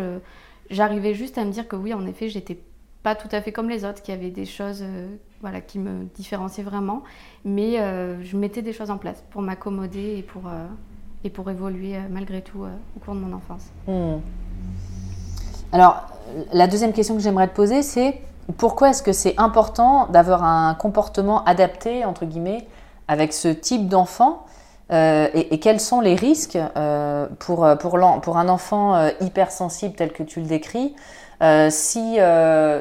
J'arrivais 0.69 1.13
juste 1.13 1.37
à 1.37 1.45
me 1.45 1.51
dire 1.51 1.67
que 1.67 1.77
oui, 1.77 1.93
en 1.93 2.05
effet, 2.05 2.27
j'étais 2.27 2.59
pas 3.05 3.15
tout 3.15 3.29
à 3.31 3.39
fait 3.39 3.51
comme 3.51 3.69
les 3.69 3.85
autres, 3.85 4.01
qu'il 4.01 4.15
y 4.15 4.17
avait 4.17 4.31
des 4.31 4.45
choses 4.45 4.79
euh, 4.81 5.15
voilà, 5.41 5.61
qui 5.61 5.77
me 5.77 6.05
différenciaient 6.15 6.63
vraiment, 6.63 7.03
mais 7.45 7.79
euh, 7.79 8.21
je 8.23 8.35
mettais 8.35 8.63
des 8.63 8.73
choses 8.73 8.89
en 8.89 8.97
place 8.97 9.23
pour 9.29 9.43
m'accommoder 9.43 10.17
et 10.17 10.23
pour, 10.23 10.47
euh, 10.47 10.65
et 11.25 11.29
pour 11.29 11.49
évoluer 11.49 11.95
euh, 11.95 12.01
malgré 12.09 12.41
tout 12.41 12.63
euh, 12.63 12.69
au 12.95 12.99
cours 12.99 13.15
de 13.15 13.19
mon 13.19 13.35
enfance. 13.35 13.63
Hmm. 13.87 14.19
Alors, 15.71 16.03
la 16.53 16.67
deuxième 16.67 16.93
question 16.93 17.15
que 17.15 17.21
j'aimerais 17.21 17.47
te 17.47 17.55
poser, 17.55 17.81
c'est 17.81 18.21
pourquoi 18.57 18.91
est-ce 18.91 19.03
que 19.03 19.11
c'est 19.11 19.33
important 19.37 20.05
d'avoir 20.07 20.43
un 20.43 20.75
comportement 20.75 21.43
adapté, 21.45 22.05
entre 22.05 22.25
guillemets, 22.25 22.67
avec 23.07 23.33
ce 23.33 23.47
type 23.47 23.89
d'enfant 23.89 24.45
euh, 24.91 25.27
et, 25.33 25.59
quels 25.59 25.79
sont 25.79 25.99
les 25.99 26.13
risques 26.13 26.59
pour, 27.39 27.67
pour, 27.79 28.37
un 28.37 28.49
enfant 28.49 29.09
hypersensible 29.19 29.95
tel 29.95 30.13
que 30.13 30.21
tu 30.21 30.41
le 30.41 30.45
décris 30.45 30.93
si, 31.71 32.19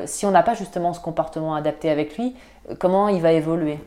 si 0.05 0.27
on 0.27 0.31
n'a 0.31 0.43
pas 0.43 0.55
justement 0.55 0.93
ce 0.93 1.01
comportement 1.01 1.55
adapté 1.55 1.89
avec 1.89 2.19
lui, 2.19 2.37
comment 2.79 3.09
il 3.09 3.23
va 3.23 3.33
évoluer? 3.33 3.79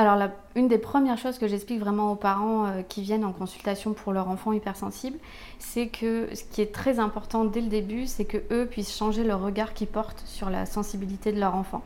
Alors, 0.00 0.28
une 0.56 0.68
des 0.68 0.78
premières 0.78 1.18
choses 1.18 1.38
que 1.38 1.46
j'explique 1.46 1.80
vraiment 1.80 2.12
aux 2.12 2.16
parents 2.16 2.66
euh, 2.66 2.82
qui 2.82 3.02
viennent 3.02 3.24
en 3.24 3.32
consultation 3.32 3.92
pour 3.92 4.12
leur 4.12 4.28
enfant 4.28 4.52
hypersensible, 4.52 5.18
c'est 5.58 5.88
que 5.88 6.28
ce 6.34 6.42
qui 6.44 6.62
est 6.62 6.72
très 6.72 6.98
important 6.98 7.44
dès 7.44 7.60
le 7.60 7.68
début, 7.68 8.06
c'est 8.06 8.24
que 8.24 8.38
eux 8.50 8.66
puissent 8.66 8.96
changer 8.96 9.24
le 9.24 9.34
regard 9.34 9.74
qu'ils 9.74 9.88
portent 9.88 10.22
sur 10.24 10.48
la 10.48 10.64
sensibilité 10.64 11.32
de 11.32 11.40
leur 11.40 11.54
enfant. 11.54 11.82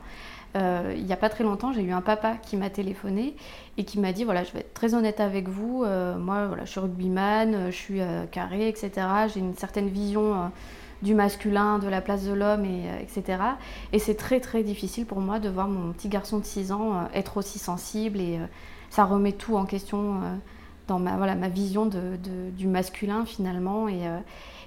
Euh, 0.57 0.95
il 0.97 1.05
n'y 1.05 1.13
a 1.13 1.17
pas 1.17 1.29
très 1.29 1.43
longtemps, 1.43 1.73
j'ai 1.73 1.83
eu 1.83 1.91
un 1.91 2.01
papa 2.01 2.37
qui 2.37 2.57
m'a 2.57 2.71
téléphoné 2.71 3.35
et 3.77 3.85
qui 3.85 3.99
m'a 3.99 4.13
dit 4.13 4.23
voilà, 4.23 4.45
je 4.45 4.53
vais 4.53 4.61
être 4.61 4.75
très 4.75 4.95
honnête 4.95 5.19
avec 5.19 5.49
vous. 5.49 5.83
Euh, 5.83 6.17
moi, 6.17 6.47
voilà, 6.47 6.65
je 6.65 6.71
suis 6.71 6.81
rugbyman, 6.81 7.73
je 7.73 7.77
suis 7.77 8.01
carré, 8.31 8.69
etc. 8.69 8.93
J'ai 9.33 9.41
une 9.41 9.57
certaine 9.57 9.89
vision 9.89 10.53
du 11.05 11.15
masculin, 11.15 11.79
de 11.79 11.87
la 11.87 12.01
place 12.01 12.25
de 12.25 12.33
l'homme, 12.33 12.65
et, 12.65 12.89
euh, 12.89 12.99
etc. 13.01 13.39
Et 13.93 14.01
c'est 14.01 14.17
très 14.17 14.41
très 14.41 14.65
difficile 14.65 15.07
pour 15.07 15.21
moi 15.21 15.39
de 15.39 15.49
voir 15.49 15.69
mon 15.69 15.93
petit 15.93 16.09
garçon 16.09 16.39
de 16.41 16.45
6 16.45 16.73
ans 16.73 16.95
euh, 16.95 17.03
être 17.15 17.37
aussi 17.37 17.61
sensible 17.61 18.21
et 18.21 18.39
euh, 18.39 18.47
ça 18.91 19.05
remet 19.05 19.33
tout 19.33 19.57
en 19.57 19.67
question 19.67 20.21
dans 20.87 20.99
ma, 20.99 21.17
voilà, 21.17 21.35
ma 21.35 21.49
vision 21.49 21.87
du 21.87 22.69
masculin 22.69 23.25
finalement 23.25 23.89
et, 23.89 24.03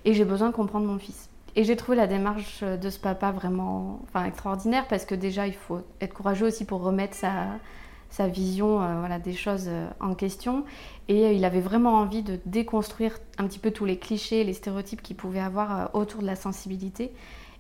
j'ai 0.06 0.26
besoin 0.26 0.50
de 0.50 0.54
comprendre 0.54 0.86
mon 0.86 0.98
fils. 0.98 1.30
Et 1.56 1.64
j'ai 1.64 1.78
trouvé 1.78 1.96
la 1.96 2.08
démarche 2.08 2.62
de 2.62 2.90
ce 2.90 3.00
papa 3.00 3.32
vraiment 3.32 4.02
extraordinaire 4.26 4.86
parce 4.90 5.06
que 5.06 5.16
déjà 5.16 5.48
il 5.48 5.54
faut 5.54 5.80
être 6.02 6.14
courageux 6.14 6.48
aussi 6.48 6.66
pour 6.66 6.82
remettre 6.82 7.16
sa, 7.16 8.28
vision 8.28 8.80
voilà, 9.00 9.18
des 9.18 9.34
choses 9.34 9.70
en 10.02 10.14
question. 10.14 10.66
Et 11.10 11.26
euh, 11.26 11.32
il 11.32 11.46
avait 11.46 11.62
vraiment 11.62 11.96
envie 11.96 12.24
de 12.24 12.40
déconstruire 12.46 13.18
un 13.38 13.48
petit 13.48 13.60
peu 13.60 13.72
tous 13.72 13.86
les 13.86 13.98
clichés, 13.98 14.44
les 14.44 14.54
stéréotypes 14.54 15.02
qu'il 15.02 15.16
pouvait 15.16 15.40
avoir 15.40 15.92
autour 15.94 16.22
de 16.22 16.28
la 16.28 16.36
sensibilité. 16.36 17.14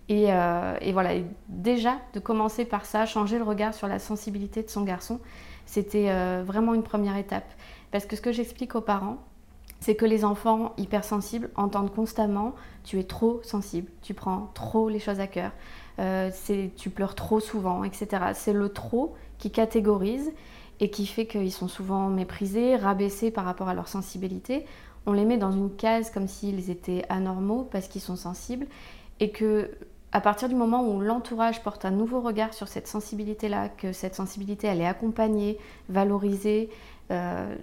Et, 0.09 0.27
et, 0.29 0.93
voilà, 0.93 1.15
déjà 1.49 1.97
de 2.13 2.21
commencer 2.21 2.63
par 2.63 2.85
ça, 2.85 3.05
changer 3.05 3.37
le 3.37 3.43
regard 3.43 3.73
sur 3.73 3.89
la 3.89 3.99
sensibilité 3.99 4.63
de 4.63 4.69
son 4.69 4.83
garçon, 4.83 5.19
c'était 5.65 6.09
vraiment 6.43 6.73
une 6.73 6.83
première 6.83 7.17
étape. 7.17 7.53
Parce 7.91 8.05
que 8.05 8.15
ce 8.15 8.21
que 8.21 8.31
j'explique 8.31 8.75
aux 8.75 8.81
parents, 8.81 9.17
c'est 9.81 9.95
que 9.95 10.05
les 10.05 10.23
enfants 10.23 10.71
hypersensibles 10.77 11.49
entendent 11.55 11.93
constamment 11.93 12.55
tu 12.85 12.99
es 12.99 13.03
trop 13.03 13.41
sensible, 13.43 13.91
tu 14.01 14.13
prends 14.13 14.49
trop 14.53 14.87
les 14.87 14.99
choses 14.99 15.19
à 15.19 15.27
cœur, 15.27 15.51
tu 16.77 16.89
pleures 16.89 17.15
trop 17.15 17.41
souvent, 17.41 17.83
etc. 17.83 18.07
C'est 18.33 18.53
le 18.53 18.69
trop 18.69 19.13
qui 19.37 19.51
catégorise 19.51 20.31
et 20.79 20.89
qui 20.89 21.05
fait 21.05 21.25
qu'ils 21.25 21.51
sont 21.51 21.67
souvent 21.67 22.07
méprisés, 22.07 22.75
rabaissés 22.75 23.31
par 23.31 23.45
rapport 23.45 23.69
à 23.69 23.73
leur 23.73 23.87
sensibilité. 23.87 24.65
on 25.05 25.13
les 25.13 25.25
met 25.25 25.37
dans 25.37 25.51
une 25.51 25.75
case 25.75 26.11
comme 26.11 26.27
s'ils 26.27 26.69
étaient 26.69 27.03
anormaux 27.09 27.67
parce 27.71 27.87
qu'ils 27.87 28.01
sont 28.01 28.15
sensibles 28.15 28.67
et 29.19 29.31
que 29.31 29.71
à 30.11 30.21
partir 30.21 30.47
du 30.47 30.55
moment 30.55 30.87
où 30.87 31.01
l'entourage 31.01 31.61
porte 31.63 31.83
un 31.85 31.91
nouveau 31.91 32.21
regard 32.21 32.53
sur 32.53 32.67
cette 32.67 32.87
sensibilité-là, 32.87 33.69
que 33.69 33.91
cette 33.91 34.15
sensibilité 34.15 34.67
elle 34.67 34.81
est 34.81 34.87
accompagnée, 34.87 35.59
valorisée, 35.89 36.69
euh, 37.11 37.55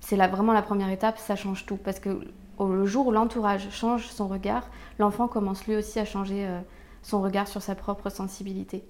c'est 0.00 0.16
vraiment 0.16 0.52
la 0.52 0.62
première 0.62 0.90
étape, 0.90 1.18
ça 1.18 1.36
change 1.36 1.66
tout. 1.66 1.76
Parce 1.76 1.98
que 1.98 2.20
le 2.60 2.86
jour 2.86 3.08
où 3.08 3.12
l'entourage 3.12 3.70
change 3.70 4.06
son 4.08 4.28
regard, 4.28 4.68
l'enfant 4.98 5.26
commence 5.26 5.66
lui 5.66 5.76
aussi 5.76 5.98
à 5.98 6.04
changer 6.04 6.46
euh, 6.46 6.60
son 7.02 7.20
regard 7.22 7.48
sur 7.48 7.62
sa 7.62 7.74
propre 7.74 8.10
sensibilité. 8.10 8.84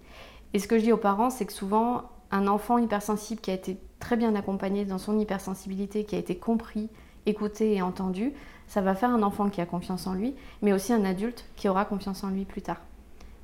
Et 0.53 0.59
ce 0.59 0.69
que 0.69 0.79
je 0.79 0.85
dis 0.85 0.93
aux 0.93 0.99
parents, 0.99 1.31
c'est 1.31 1.47
que 1.47 1.53
souvent, 1.53 2.03
un 2.31 2.47
enfant 2.49 2.79
hypersensible 2.79 3.41
qui 3.41 3.51
a 3.51 3.55
été 3.55 3.79
très 4.01 4.17
bien 4.17 4.35
accompagné 4.35 4.85
dans 4.85 4.99
son 4.99 5.19
hypersensibilité, 5.19 6.05
qui 6.05 6.17
a 6.17 6.19
été 6.19 6.37
compris, 6.37 6.89
écouté 7.25 7.75
et 7.75 7.83
entendu, 7.83 8.33
ça 8.67 8.81
va 8.81 8.95
faire 8.95 9.11
un 9.11 9.23
enfant 9.23 9.49
qui 9.49 9.61
a 9.61 9.67
confiance 9.67 10.07
en 10.07 10.15
lui, 10.15 10.35
mais 10.63 10.73
aussi 10.73 10.93
un 10.93 11.05
adulte 11.05 11.45
qui 11.57 11.69
aura 11.69 11.85
confiance 11.85 12.25
en 12.25 12.31
lui 12.31 12.45
plus 12.45 12.63
tard. 12.63 12.81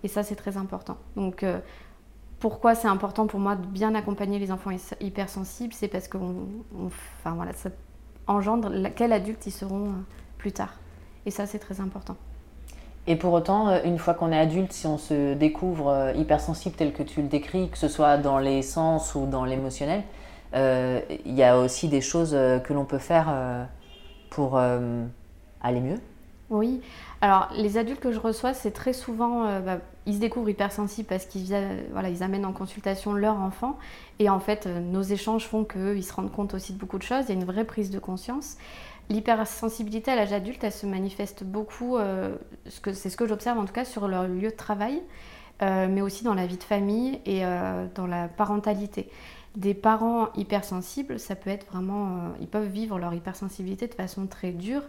Et 0.03 0.09
ça, 0.09 0.23
c'est 0.23 0.35
très 0.35 0.57
important. 0.57 0.97
Donc, 1.17 1.43
euh, 1.43 1.61
pourquoi 2.41 2.75
c'est 2.75 2.89
important 2.89 3.29
pour 3.29 3.39
moi 3.39 3.55
de 3.55 3.65
bien 3.67 3.95
accompagner 3.95 4.41
les 4.41 4.51
enfants 4.51 4.73
hypersensibles 5.01 5.73
C'est 5.73 5.87
parce 5.87 6.09
que 6.09 6.19
enfin, 6.77 7.35
voilà, 7.35 7.53
ça 7.53 7.71
engendre 8.27 8.71
quel 8.95 9.13
adulte 9.13 9.47
ils 9.47 9.53
seront 9.53 9.87
euh, 9.87 10.05
plus 10.39 10.53
tard. 10.53 10.75
Et 11.27 11.31
ça, 11.31 11.47
c'est 11.47 11.59
très 11.59 11.81
important. 11.81 12.17
Et 13.07 13.17
pour 13.17 13.33
autant, 13.33 13.69
euh, 13.69 13.81
une 13.85 13.99
fois 13.99 14.15
qu'on 14.15 14.33
est 14.33 14.39
adulte, 14.39 14.73
si 14.73 14.87
on 14.87 14.99
se 14.99 15.35
découvre 15.35 16.13
hypersensible 16.17 16.77
tel 16.77 16.93
que 16.93 17.03
tu 17.03 17.23
le 17.23 17.29
décris, 17.29 17.69
que 17.69 17.79
ce 17.79 17.89
soit 17.89 18.17
dans 18.17 18.39
les 18.39 18.63
sens 18.63 19.15
ou 19.15 19.27
dans 19.27 19.45
l'émotionnel, 19.45 20.03
il 20.55 21.35
y 21.35 21.43
a 21.43 21.59
aussi 21.59 21.89
des 21.89 22.03
choses 22.03 22.33
que 22.33 22.73
l'on 22.75 22.85
peut 22.85 22.99
faire 22.99 23.35
pour 24.29 24.59
aller 24.59 25.81
mieux 25.81 25.99
Oui. 26.51 26.83
Alors, 27.23 27.51
les 27.57 27.79
adultes 27.79 28.01
que 28.01 28.11
je 28.11 28.19
reçois, 28.19 28.53
c'est 28.53 28.73
très 28.73 28.93
souvent, 28.93 29.47
euh, 29.47 29.61
bah, 29.61 29.79
ils 30.07 30.15
se 30.15 30.19
découvrent 30.19 30.49
hypersensibles 30.49 31.07
parce 31.07 31.25
qu'ils 31.25 31.55
voilà, 31.93 32.11
ils 32.11 32.25
amènent 32.25 32.45
en 32.45 32.53
consultation 32.53 33.13
leur 33.13 33.37
enfant. 33.37 33.79
Et 34.19 34.29
en 34.29 34.41
fait, 34.41 34.67
euh, 34.67 34.81
nos 34.81 35.03
échanges 35.03 35.47
font 35.47 35.63
qu'eux, 35.63 35.97
ils 35.97 36.03
se 36.03 36.13
rendent 36.13 36.33
compte 36.33 36.53
aussi 36.53 36.73
de 36.73 36.79
beaucoup 36.79 36.99
de 36.99 37.05
choses. 37.05 37.27
Il 37.29 37.37
y 37.37 37.39
a 37.39 37.41
une 37.41 37.47
vraie 37.47 37.65
prise 37.65 37.91
de 37.91 38.01
conscience. 38.01 38.57
L'hypersensibilité 39.11 40.11
à 40.11 40.17
l'âge 40.17 40.33
adulte, 40.33 40.65
elle 40.65 40.73
se 40.73 40.87
manifeste 40.87 41.45
beaucoup, 41.45 41.97
euh, 41.97 42.37
c'est 42.67 43.11
ce 43.11 43.17
que 43.17 43.27
j'observe 43.27 43.59
en 43.59 43.65
tout 43.65 43.73
cas 43.73 43.85
sur 43.85 44.09
leur 44.09 44.27
lieu 44.27 44.51
de 44.51 44.57
travail, 44.57 45.03
mais 45.61 46.01
aussi 46.01 46.25
dans 46.25 46.35
la 46.35 46.45
vie 46.45 46.57
de 46.57 46.63
famille 46.65 47.21
et 47.25 47.43
dans 47.95 48.09
la 48.09 48.27
parentalité. 48.27 49.09
Des 49.55 49.75
parents 49.75 50.33
hypersensibles, 50.35 51.21
ça 51.21 51.37
peut 51.37 51.51
être 51.51 51.71
vraiment, 51.71 52.33
ils 52.41 52.49
peuvent 52.49 52.67
vivre 52.67 52.99
leur 52.99 53.15
hypersensibilité 53.15 53.87
de 53.87 53.95
façon 53.95 54.27
très 54.27 54.51
dure. 54.51 54.83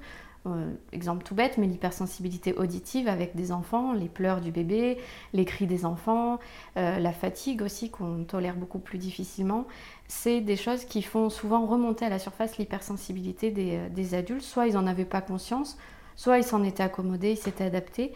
Euh, 0.46 0.74
exemple 0.92 1.24
tout 1.24 1.36
bête, 1.36 1.58
mais 1.58 1.68
l'hypersensibilité 1.68 2.54
auditive 2.56 3.08
avec 3.08 3.34
des 3.34 3.54
enfants, 3.54 3.94
les 3.94 4.10
pleurs 4.10 4.42
du 4.42 4.52
bébé, 4.52 4.98
les 5.32 5.46
cris 5.46 5.68
des 5.68 5.86
enfants, 5.86 6.38
euh, 6.76 7.00
la 7.00 7.14
fatigue 7.14 7.62
aussi 7.62 7.90
qu'on 7.90 8.26
tolère 8.26 8.56
beaucoup 8.56 8.80
plus 8.80 8.98
difficilement, 8.98 9.66
c'est 10.10 10.42
des 10.42 10.58
choses 10.58 10.84
qui 10.84 11.02
font 11.02 11.30
souvent 11.30 11.66
remonter 11.66 12.04
à 12.06 12.10
la 12.10 12.20
surface 12.20 12.58
l'hypersensibilité 12.58 13.52
des, 13.52 13.78
euh, 13.78 13.90
des, 13.90 14.16
adultes. 14.16 14.42
Soit 14.42 14.68
ils 14.68 14.74
n'en 14.74 14.86
avaient 14.86 15.06
pas 15.06 15.22
conscience, 15.22 15.78
soit 16.18 16.38
ils 16.40 16.44
s'en 16.44 16.62
étaient 16.66 16.84
accommodés, 16.84 17.32
ils 17.32 17.38
s'étaient 17.38 17.64
adaptés, 17.64 18.14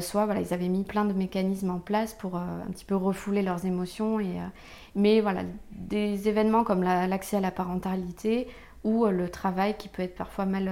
soit 0.00 0.24
voilà, 0.24 0.40
ils 0.40 0.54
avaient 0.54 0.68
mis 0.68 0.84
plein 0.84 1.04
de 1.04 1.12
mécanismes 1.12 1.70
en 1.70 1.80
place 1.80 2.14
pour 2.14 2.36
un 2.36 2.66
petit 2.70 2.84
peu 2.86 2.96
refouler 2.96 3.42
leurs 3.42 3.66
émotions. 3.66 4.20
Et, 4.20 4.38
mais 4.94 5.20
voilà, 5.20 5.42
des 5.72 6.28
événements 6.28 6.64
comme 6.64 6.82
l'accès 6.82 7.36
à 7.36 7.40
la 7.40 7.50
parentalité 7.50 8.48
ou 8.84 9.04
le 9.04 9.28
travail 9.28 9.76
qui 9.76 9.88
peut 9.88 10.02
être 10.02 10.14
parfois 10.14 10.46
mal 10.46 10.70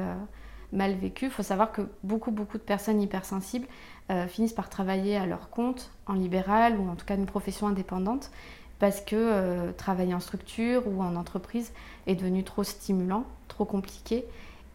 mal 0.75 0.95
vécu. 0.95 1.27
Il 1.27 1.31
faut 1.31 1.43
savoir 1.43 1.73
que 1.73 1.83
beaucoup, 2.03 2.31
beaucoup 2.31 2.59
de 2.59 2.63
personnes 2.63 3.01
hypersensibles 3.01 3.67
euh, 4.11 4.27
finissent 4.27 4.53
par 4.53 4.69
travailler 4.69 5.17
à 5.17 5.25
leur 5.25 5.49
compte, 5.49 5.91
en 6.07 6.15
libéral 6.15 6.79
ou 6.79 6.91
en 6.91 6.97
tout 6.97 7.07
cas 7.07 7.15
une 7.15 7.27
profession 7.27 7.67
indépendante, 7.67 8.31
parce 8.79 9.01
que 9.01 9.17
euh, 9.17 9.73
travailler 9.73 10.15
en 10.15 10.21
structure 10.21 10.87
ou 10.87 11.01
en 11.03 11.17
entreprise 11.17 11.73
est 12.07 12.17
devenu 12.17 12.45
trop 12.45 12.65
stimulant, 12.65 13.25
trop 13.49 13.65
compliqué, 13.65 14.27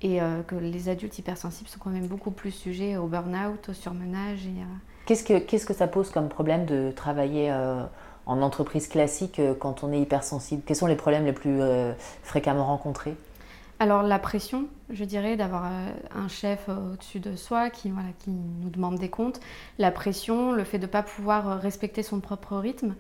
et 0.02 0.22
euh, 0.22 0.42
que 0.44 0.56
les 0.56 0.88
adultes 0.88 1.20
hypersensibles 1.20 1.70
sont 1.70 1.80
quand 1.80 1.90
même 1.90 2.08
beaucoup 2.08 2.32
plus 2.32 2.52
sujets 2.52 2.96
au 2.98 3.08
burn-out, 3.08 3.70
au 3.70 3.74
surmenage. 3.74 4.48
Qu'est-ce 5.06 5.24
que, 5.24 5.38
qu'est-ce 5.40 5.66
que 5.66 5.74
ça 5.74 5.88
pose 5.88 6.10
comme 6.10 6.30
problème 6.30 6.66
de 6.66 6.92
travailler 6.96 7.52
en 8.26 8.42
entreprise 8.42 8.88
classique 8.88 9.42
quand 9.60 9.84
on 9.84 9.92
est 9.92 10.00
hypersensible? 10.00 10.62
Quels 10.66 10.76
sont 10.76 10.86
les 10.86 10.96
problèmes 10.96 11.26
les 11.26 11.34
plus 11.34 11.60
fréquemment 12.22 12.66
rencontrés? 12.68 13.16
Alors 13.82 14.04
la 14.04 14.20
pression, 14.20 14.68
je 14.90 15.06
dirais, 15.06 15.38
d'avoir 15.38 15.66
euh, 15.66 15.90
un 16.14 16.28
chef 16.28 16.66
euh, 16.68 16.94
au-dessus 16.94 17.22
de 17.22 17.38
soi 17.38 17.70
qui, 17.70 17.90
voilà, 17.90 18.10
qui 18.20 18.30
nous 18.30 18.70
demande 18.70 19.00
des 19.00 19.10
comptes. 19.10 19.40
La 19.78 19.90
pression, 19.90 20.52
le 20.52 20.66
fait 20.66 20.80
de 20.80 20.86
ne 20.86 20.92
pas 20.92 21.02
pouvoir 21.02 21.50
euh, 21.50 21.56
respecter 21.56 22.04
son 22.04 22.20
propre 22.20 22.58
rythme. 22.58 22.96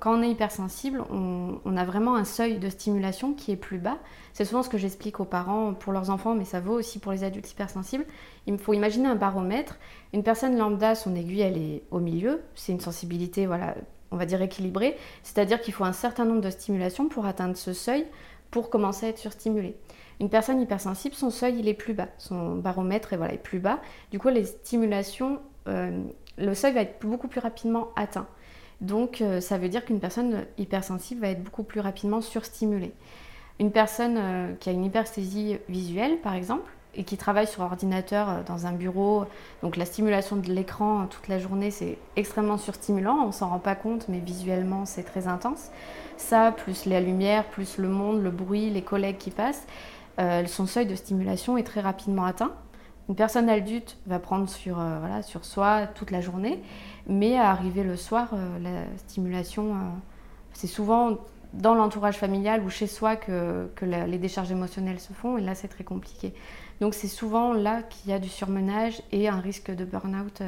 quand 0.00 0.18
on 0.18 0.22
est 0.22 0.30
hypersensible, 0.30 1.02
on, 1.10 1.58
on, 1.64 1.76
a 1.76 1.84
vraiment 1.84 2.14
un 2.14 2.24
seuil 2.24 2.58
de 2.58 2.70
stimulation 2.70 3.34
qui 3.34 3.52
est 3.52 3.56
plus 3.56 3.78
bas. 3.78 3.98
C'est 4.32 4.46
souvent 4.46 4.62
ce 4.62 4.70
que 4.70 4.78
j'explique 4.78 5.20
aux 5.20 5.26
parents 5.26 5.74
pour 5.74 5.92
leurs 5.92 6.08
enfants, 6.08 6.34
mais 6.34 6.46
ça 6.46 6.60
vaut 6.60 6.72
aussi 6.78 7.00
pour 7.00 7.12
les 7.12 7.22
adultes 7.22 7.50
hypersensibles. 7.50 8.06
Il 8.46 8.56
faut 8.56 8.72
imaginer 8.72 9.08
un 9.08 9.16
baromètre. 9.16 9.78
Une 10.14 10.22
personne 10.22 10.56
lambda, 10.56 10.94
son 10.94 11.14
aiguille, 11.14 11.42
elle 11.42 11.58
est 11.58 11.82
au 11.90 11.98
milieu. 11.98 12.40
C'est 12.54 12.72
une 12.72 12.80
sensibilité, 12.80 13.44
voilà, 13.44 13.74
on 14.10 14.16
va 14.16 14.24
dire 14.24 14.40
équilibrée. 14.40 14.96
C'est-à-dire 15.22 15.60
qu'il 15.60 15.74
faut 15.74 15.84
un 15.84 15.92
certain 15.92 16.24
nombre 16.24 16.40
de 16.40 16.50
stimulations 16.50 17.08
pour 17.08 17.26
atteindre 17.26 17.56
ce 17.56 17.74
seuil 17.74 18.06
pour 18.50 18.70
commencer 18.70 19.06
à 19.06 19.08
être 19.10 19.18
surstimulé. 19.18 19.76
Une 20.20 20.30
personne 20.30 20.60
hypersensible, 20.60 21.14
son 21.14 21.30
seuil 21.30 21.58
il 21.60 21.68
est 21.68 21.74
plus 21.74 21.94
bas, 21.94 22.08
son 22.18 22.56
baromètre 22.56 23.12
est, 23.12 23.16
voilà, 23.16 23.36
plus 23.36 23.60
bas. 23.60 23.80
Du 24.10 24.18
coup, 24.18 24.28
les 24.28 24.44
stimulations, 24.44 25.40
euh, 25.68 26.02
le 26.38 26.54
seuil 26.54 26.72
va 26.72 26.80
être 26.80 27.06
beaucoup 27.06 27.28
plus 27.28 27.40
rapidement 27.40 27.88
atteint. 27.94 28.26
Donc, 28.80 29.20
euh, 29.20 29.40
ça 29.40 29.58
veut 29.58 29.68
dire 29.68 29.84
qu'une 29.84 30.00
personne 30.00 30.46
hypersensible 30.56 31.20
va 31.20 31.28
être 31.28 31.42
beaucoup 31.42 31.62
plus 31.62 31.80
rapidement 31.80 32.20
surstimulée. 32.20 32.92
Une 33.60 33.72
personne 33.72 34.16
euh, 34.18 34.54
qui 34.54 34.68
a 34.68 34.72
une 34.72 34.84
hypersthésie 34.84 35.58
visuelle, 35.68 36.20
par 36.20 36.34
exemple, 36.34 36.70
et 36.98 37.04
qui 37.04 37.16
travaille 37.16 37.46
sur 37.46 37.62
ordinateur 37.62 38.42
dans 38.44 38.66
un 38.66 38.72
bureau, 38.72 39.24
donc 39.62 39.76
la 39.76 39.84
stimulation 39.84 40.34
de 40.34 40.52
l'écran 40.52 41.06
toute 41.06 41.28
la 41.28 41.38
journée, 41.38 41.70
c'est 41.70 41.96
extrêmement 42.16 42.58
surstimulant. 42.58 43.24
On 43.24 43.30
s'en 43.30 43.48
rend 43.48 43.60
pas 43.60 43.76
compte, 43.76 44.08
mais 44.08 44.18
visuellement, 44.18 44.84
c'est 44.84 45.04
très 45.04 45.28
intense. 45.28 45.70
Ça, 46.16 46.50
plus 46.50 46.86
la 46.86 47.00
lumière, 47.00 47.44
plus 47.44 47.78
le 47.78 47.88
monde, 47.88 48.20
le 48.20 48.32
bruit, 48.32 48.68
les 48.70 48.82
collègues 48.82 49.16
qui 49.16 49.30
passent, 49.30 49.64
euh, 50.18 50.44
son 50.46 50.66
seuil 50.66 50.86
de 50.86 50.96
stimulation 50.96 51.56
est 51.56 51.62
très 51.62 51.80
rapidement 51.80 52.24
atteint. 52.24 52.50
Une 53.08 53.14
personne 53.14 53.48
adulte 53.48 53.96
va 54.06 54.18
prendre 54.18 54.48
sur, 54.48 54.80
euh, 54.80 54.98
voilà, 54.98 55.22
sur 55.22 55.44
soi 55.44 55.86
toute 55.86 56.10
la 56.10 56.20
journée, 56.20 56.60
mais 57.06 57.38
à 57.38 57.50
arriver 57.50 57.84
le 57.84 57.96
soir, 57.96 58.30
euh, 58.32 58.58
la 58.58 58.98
stimulation, 58.98 59.76
c'est 60.52 60.66
souvent 60.66 61.18
dans 61.54 61.74
l'entourage 61.74 62.16
familial 62.16 62.62
ou 62.64 62.68
chez 62.68 62.88
soi 62.88 63.16
que 63.16 63.70
les 63.82 64.18
décharges 64.18 64.50
émotionnelles 64.50 65.00
se 65.00 65.14
font, 65.14 65.38
et 65.38 65.40
là 65.40 65.54
c'est 65.54 65.68
très 65.68 65.84
compliqué. 65.84 66.34
Donc 66.80 66.94
c'est 66.94 67.08
souvent 67.08 67.52
là 67.52 67.82
qu'il 67.82 68.10
y 68.10 68.14
a 68.14 68.18
du 68.18 68.28
surmenage 68.28 69.02
et 69.12 69.28
un 69.28 69.40
risque 69.40 69.70
de 69.70 69.84
burn-out 69.84 70.42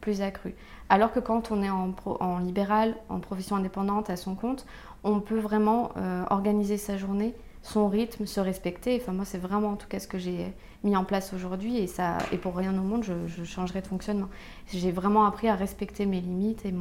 plus 0.00 0.22
accru. 0.22 0.54
Alors 0.88 1.12
que 1.12 1.20
quand 1.20 1.50
on 1.50 1.62
est 1.62 1.70
en, 1.70 2.38
libéral, 2.38 2.96
en 3.08 3.20
profession 3.20 3.56
indépendante, 3.56 4.10
à 4.10 4.16
son 4.16 4.34
compte, 4.34 4.66
on 5.04 5.20
peut 5.20 5.38
vraiment 5.38 5.92
organiser 6.30 6.78
sa 6.78 6.96
journée 6.96 7.34
son 7.62 7.88
rythme, 7.88 8.26
se 8.26 8.40
respecter. 8.40 8.98
Enfin, 9.00 9.12
moi, 9.12 9.24
c'est 9.24 9.38
vraiment 9.38 9.70
en 9.70 9.76
tout 9.76 9.88
cas 9.88 10.00
ce 10.00 10.08
que 10.08 10.18
j'ai 10.18 10.52
mis 10.82 10.96
en 10.96 11.04
place 11.04 11.32
aujourd'hui 11.34 11.76
et, 11.76 11.86
ça, 11.86 12.18
et 12.32 12.38
pour 12.38 12.56
rien 12.56 12.76
au 12.76 12.82
monde, 12.82 13.04
je, 13.04 13.44
changerai 13.44 13.82
de 13.82 13.86
fonctionnement. 13.86 14.28
J'ai 14.72 14.92
vraiment 14.92 15.24
appris 15.26 15.48
à 15.48 15.54
respecter 15.54 16.06
mes 16.06 16.20
limites 16.20 16.64
et 16.64 16.72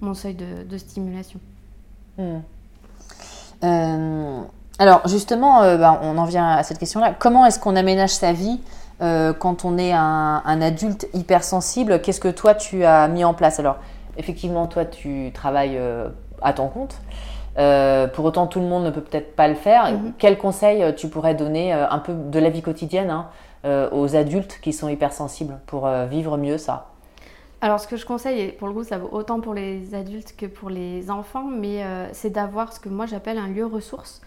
mon, 0.00 0.14
seuil 0.14 0.34
de, 0.34 0.78
stimulation. 0.78 1.40
Euh, 2.18 2.38
alors, 4.78 5.06
justement, 5.06 5.62
euh, 5.62 5.76
bah, 5.76 5.98
on 6.02 6.18
en 6.18 6.24
vient 6.24 6.48
à 6.48 6.62
cette 6.62 6.78
question-là. 6.78 7.14
Comment 7.18 7.46
est-ce 7.46 7.58
qu'on 7.58 7.76
aménage 7.76 8.10
sa 8.10 8.32
vie 8.32 8.60
euh, 9.00 9.32
quand 9.32 9.64
on 9.64 9.78
est 9.78 9.92
un, 9.92 10.42
un 10.44 10.62
adulte 10.62 11.06
hypersensible? 11.14 12.00
Qu'est-ce 12.00 12.20
que 12.20 12.28
toi, 12.28 12.54
tu 12.54 12.84
as 12.84 13.08
mis 13.08 13.24
en 13.24 13.34
place? 13.34 13.58
Alors, 13.60 13.76
effectivement, 14.16 14.66
toi, 14.66 14.84
tu 14.84 15.30
travailles 15.34 15.80
à 16.42 16.52
ton 16.52 16.68
compte. 16.68 16.96
Euh, 17.58 18.06
pour 18.06 18.24
autant, 18.24 18.46
tout 18.46 18.60
le 18.60 18.66
monde 18.66 18.84
ne 18.84 18.90
peut 18.90 19.00
peut-être 19.00 19.34
pas 19.34 19.48
le 19.48 19.54
faire. 19.54 19.92
Mhm. 19.92 20.12
Quel 20.18 20.38
conseil 20.38 20.82
euh, 20.82 20.92
tu 20.92 21.08
pourrais 21.08 21.34
donner 21.34 21.72
euh, 21.72 21.88
un 21.88 21.98
peu 21.98 22.12
de 22.12 22.38
la 22.38 22.50
vie 22.50 22.62
quotidienne 22.62 23.10
hein, 23.10 23.28
aux 23.90 24.14
adultes 24.14 24.60
qui 24.62 24.72
sont 24.72 24.88
hypersensibles 24.88 25.58
pour 25.66 25.88
vivre 26.08 26.36
mieux 26.36 26.56
ça? 26.56 26.90
Alors, 27.60 27.80
ce 27.80 27.88
que 27.88 27.96
je 27.96 28.06
conseille, 28.06 28.40
et 28.40 28.48
pour 28.52 28.68
le 28.68 28.74
coup, 28.74 28.84
ça 28.84 28.96
vaut 28.96 29.08
autant 29.10 29.40
pour 29.40 29.54
les 29.54 29.92
adultes 29.92 30.36
que 30.36 30.46
pour 30.46 30.70
les 30.70 31.10
enfants, 31.10 31.42
mais 31.50 31.82
c'est 32.12 32.30
d'avoir 32.30 32.72
ce 32.72 32.78
que 32.78 32.88
moi 32.88 33.06
j'appelle 33.06 33.38
un 33.38 33.48
lieu 33.48 33.66
ressource. 33.66 34.22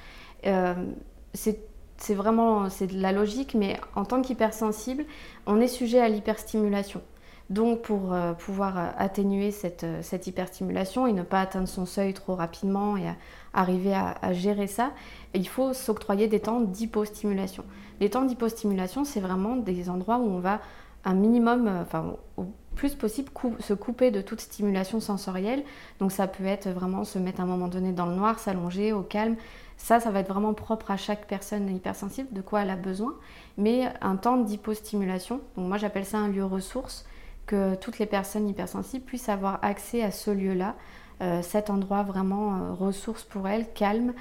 C'est 1.33 2.13
vraiment 2.13 2.63
de 2.63 3.01
la 3.01 3.11
logique, 3.11 3.55
mais 3.55 3.77
en 3.95 4.05
tant 4.05 4.21
qu'hypersensible, 4.21 5.05
on 5.45 5.59
est 5.59 5.67
sujet 5.67 5.99
à 5.99 6.09
l'hyperstimulation. 6.09 7.01
Donc 7.49 7.81
pour 7.81 8.15
pouvoir 8.37 8.93
atténuer 8.97 9.49
cette, 9.49 9.85
cette, 10.01 10.27
hyperstimulation 10.27 11.07
et 11.07 11.13
ne 11.13 11.23
pas 11.23 11.41
atteindre 11.41 11.67
son 11.67 11.87
seuil 11.87 12.13
trop 12.13 12.35
rapidement 12.35 12.95
et 12.95 13.05
arriver 13.53 13.93
à, 13.93 14.33
gérer 14.33 14.67
ça, 14.67 14.91
il 15.33 15.47
faut 15.47 15.73
s'octroyer 15.73 16.27
des 16.27 16.39
temps 16.39 16.61
d'hypostimulation. 16.61 17.63
Les 17.99 18.09
temps 18.09 18.23
d'hypostimulation, 18.23 19.03
c'est 19.03 19.19
vraiment 19.19 19.55
des 19.55 19.89
endroits 19.89 20.17
où 20.17 20.29
on 20.29 20.39
va 20.39 20.61
un 21.05 21.13
minimum, 21.13 21.67
euh, 21.67 21.81
enfin 21.81 22.15
au 22.37 22.45
plus 22.75 22.95
possible, 22.95 23.29
se 23.59 23.73
couper 23.73 24.09
de 24.09 24.21
toute 24.21 24.39
stimulation 24.39 25.01
sensorielle. 25.01 25.63
Donc 25.99 26.13
ça 26.13 26.27
peut 26.27 26.45
être 26.45 26.69
vraiment 26.69 27.03
se 27.03 27.19
mettre 27.19 27.41
à 27.41 27.43
un 27.43 27.47
moment 27.47 27.67
donné 27.67 27.91
dans 27.91 28.05
le 28.05 28.15
noir, 28.15 28.39
s'allonger 28.39 28.93
au 28.93 29.01
calme. 29.01 29.35
Ça, 29.79 29.99
ça 29.99 30.11
va 30.11 30.19
être 30.19 30.27
vraiment 30.27 30.53
propre 30.53 30.91
à 30.91 30.97
chaque 30.97 31.25
personne 31.25 31.73
hypersensible, 31.73 32.27
de 32.33 32.41
quoi 32.41 32.61
elle 32.61 32.69
a 32.69 32.75
besoin. 32.75 33.15
Mais 33.57 33.91
un 34.01 34.17
temps 34.17 34.37
d'hypostimulation, 34.37 35.39
donc 35.55 35.67
moi 35.67 35.77
j'appelle 35.77 36.05
ça 36.05 36.19
un 36.19 36.27
lieu 36.27 36.45
ressource, 36.45 37.05
que 37.47 37.75
toutes 37.75 37.97
les 37.97 38.05
personnes 38.05 38.47
hypersensibles 38.47 39.05
puissent 39.05 39.29
avoir 39.29 39.57
accès 39.63 40.03
à 40.03 40.11
ce 40.11 40.29
lieu-là, 40.31 40.75
euh, 41.21 41.41
cet 41.41 41.69
endroit 41.69 42.03
vraiment 42.03 42.55
euh, 42.55 42.73
ressource 42.73 43.23
pour 43.23 43.47
elles, 43.47 43.71
calme. 43.73 44.13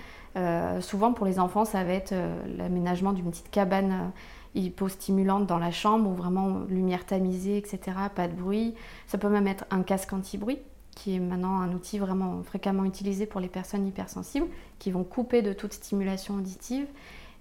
souvent 0.80 1.12
pour 1.12 1.26
les 1.26 1.40
enfants, 1.40 1.64
ça 1.64 1.82
va 1.82 1.92
être 1.92 2.14
l'aménagement 2.56 3.12
d'une 3.12 3.28
petite 3.28 3.50
cabane 3.50 4.12
hypostimulante 4.54 5.46
dans 5.46 5.58
la 5.58 5.72
chambre 5.72 6.08
ou 6.08 6.14
vraiment 6.14 6.60
lumière 6.68 7.04
tamisée, 7.04 7.58
etc. 7.58 7.80
Pas 8.14 8.28
de 8.28 8.34
bruit. 8.34 8.74
Ça 9.08 9.18
peut 9.18 9.28
même 9.28 9.48
être 9.48 9.64
un 9.72 9.82
casque 9.82 10.12
anti-bruit 10.12 10.60
qui 10.98 11.14
est 11.14 11.20
maintenant 11.20 11.60
un 11.60 11.72
outil 11.72 11.98
vraiment 11.98 12.42
fréquemment 12.42 12.84
utilisé 12.84 13.24
pour 13.24 13.40
les 13.40 13.48
personnes 13.48 13.86
hypersensibles, 13.86 14.48
qui 14.80 14.90
vont 14.90 15.04
couper 15.04 15.42
de 15.42 15.52
toute 15.52 15.72
stimulation 15.72 16.34
auditive 16.34 16.86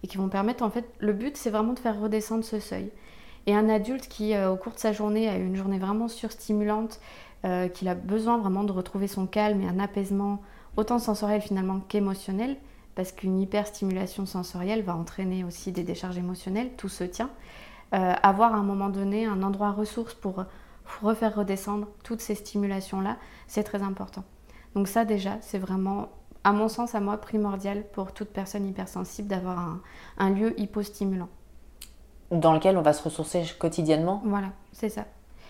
et 0.04 0.08
qui 0.08 0.18
vont 0.18 0.30
permettre, 0.30 0.64
en 0.64 0.70
fait, 0.70 0.86
le 1.00 1.12
but 1.12 1.36
c'est 1.36 1.50
vraiment 1.50 1.74
de 1.74 1.80
faire 1.80 2.00
redescendre 2.00 2.44
ce 2.44 2.60
seuil. 2.60 2.92
Et 3.48 3.56
un 3.56 3.68
adulte 3.68 4.08
qui, 4.08 4.36
euh, 4.36 4.52
au 4.52 4.58
cours 4.58 4.74
de 4.74 4.80
sa 4.80 4.94
journée, 4.94 5.28
a 5.28 5.38
eu 5.38 5.46
une 5.46 5.56
journée 5.56 5.80
vraiment 5.80 6.08
surstimulante, 6.08 7.00
euh, 7.46 7.68
qu'il 7.68 7.88
a 7.88 7.96
besoin 7.96 8.38
vraiment 8.38 8.64
de 8.64 8.72
retrouver 8.72 9.08
son 9.08 9.26
calme 9.26 9.62
et 9.62 9.68
un 9.68 9.80
apaisement 9.80 10.42
autant 10.76 11.00
sensoriel 11.00 11.42
finalement 11.42 11.80
qu'émotionnel, 11.88 12.58
parce 12.94 13.12
qu'une 13.12 13.40
hyperstimulation 13.40 14.28
sensorielle 14.28 14.84
va 14.84 14.96
entraîner 14.96 15.44
aussi 15.44 15.72
des 15.72 15.84
décharges 15.84 16.18
émotionnelles, 16.18 16.72
tout 16.78 16.90
se 16.90 17.04
tient. 17.04 17.30
Euh, 17.96 18.14
avoir 18.22 18.54
à 18.54 18.58
un 18.58 18.64
moment 18.64 18.90
donné 18.90 19.26
un 19.26 19.42
endroit 19.42 19.72
ressource 19.72 20.14
pour 20.14 20.44
refaire 21.02 21.36
redescendre 21.36 21.88
toutes 22.04 22.22
ces 22.22 22.36
stimulations-là, 22.36 23.18
c'est 23.48 23.64
très 23.64 23.82
important. 23.82 24.24
Donc 24.76 24.88
ça 24.88 25.06
déjà, 25.06 25.38
c'est 25.42 25.58
vraiment, 25.58 26.10
à 26.44 26.52
mon 26.52 26.68
sens, 26.68 26.96
à 26.96 27.00
moi, 27.00 27.18
primordial 27.18 27.84
pour 27.94 28.12
toute 28.12 28.30
personne 28.30 28.68
hypersensible 28.68 29.28
d'avoir 29.28 29.80
un, 30.18 30.30
lieu 30.30 30.60
hypostimulant. 30.60 31.30
Dans 32.32 32.54
lequel 32.54 32.78
on 32.78 32.82
va 32.82 32.94
se 32.94 33.04
ressourcer 33.04 33.44
quotidiennement 33.58 34.22
Voilà, 34.26 34.50
c'est 34.74 34.90
ça. 34.90 35.06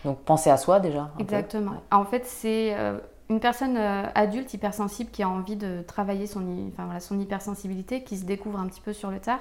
Donc 0.06 0.20
penser 0.20 0.50
à 0.50 0.58
soi 0.58 0.80
déjà. 0.80 1.12
Exactement. 1.20 1.74
En 1.92 2.06
fait, 2.06 2.26
c'est 2.26 2.76
euh, 2.76 3.00
une 3.30 3.40
personne 3.40 3.78
euh, 3.78 4.04
adulte 4.14 4.54
hypersensible 4.54 5.10
qui 5.10 5.24
a 5.24 5.30
envie 5.30 5.56
de 5.56 5.82
travailler 5.82 6.28
son, 6.28 6.72
son 7.00 7.20
hypersensibilité, 7.20 8.04
qui 8.04 8.18
se 8.18 8.26
découvre 8.26 8.60
un 8.60 8.68
petit 8.68 8.82
peu 8.82 8.94
sur 8.94 9.10
le 9.10 9.20
tard, 9.20 9.40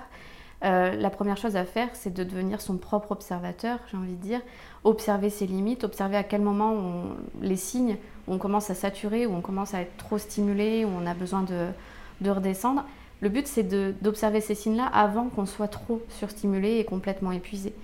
euh, 0.65 0.97
la 0.97 1.11
première 1.11 1.37
chose 1.37 1.57
à 1.57 1.65
faire, 1.65 1.89
c'est 1.93 2.13
de 2.13 2.25
devenir 2.25 2.61
son 2.61 2.77
propre 2.77 3.13
observateur, 3.13 3.79
j'ai 3.91 3.97
envie 3.97 4.15
de 4.15 4.23
dire, 4.23 4.41
observer 4.85 5.31
ses 5.31 5.47
limites, 5.47 5.85
observer 5.85 6.17
à 6.17 6.25
quel 6.25 6.41
moment 6.41 7.05
les 7.43 7.57
signes, 7.57 7.97
où 8.27 8.33
on 8.35 8.39
commence 8.39 8.71
à 8.71 8.75
saturer, 8.75 9.27
où 9.27 9.35
on 9.35 9.43
commence 9.43 9.75
à 9.75 9.83
être 9.83 9.97
trop 9.97 10.19
stimulé, 10.19 10.85
où 10.85 10.89
on 10.89 11.07
a 11.07 11.15
besoin 11.15 11.43
de, 11.43 12.31
redescendre. 12.31 12.85
Le 13.21 13.29
but, 13.29 13.47
c'est 13.47 13.65
d'observer 14.03 14.41
ces 14.41 14.55
signes-là 14.55 14.87
avant 14.87 15.29
qu'on 15.29 15.47
soit 15.47 15.69
trop 15.69 16.03
surstimulé 16.09 16.79
et 16.79 16.85
complètement 16.85 17.33
épuisé. 17.33 17.75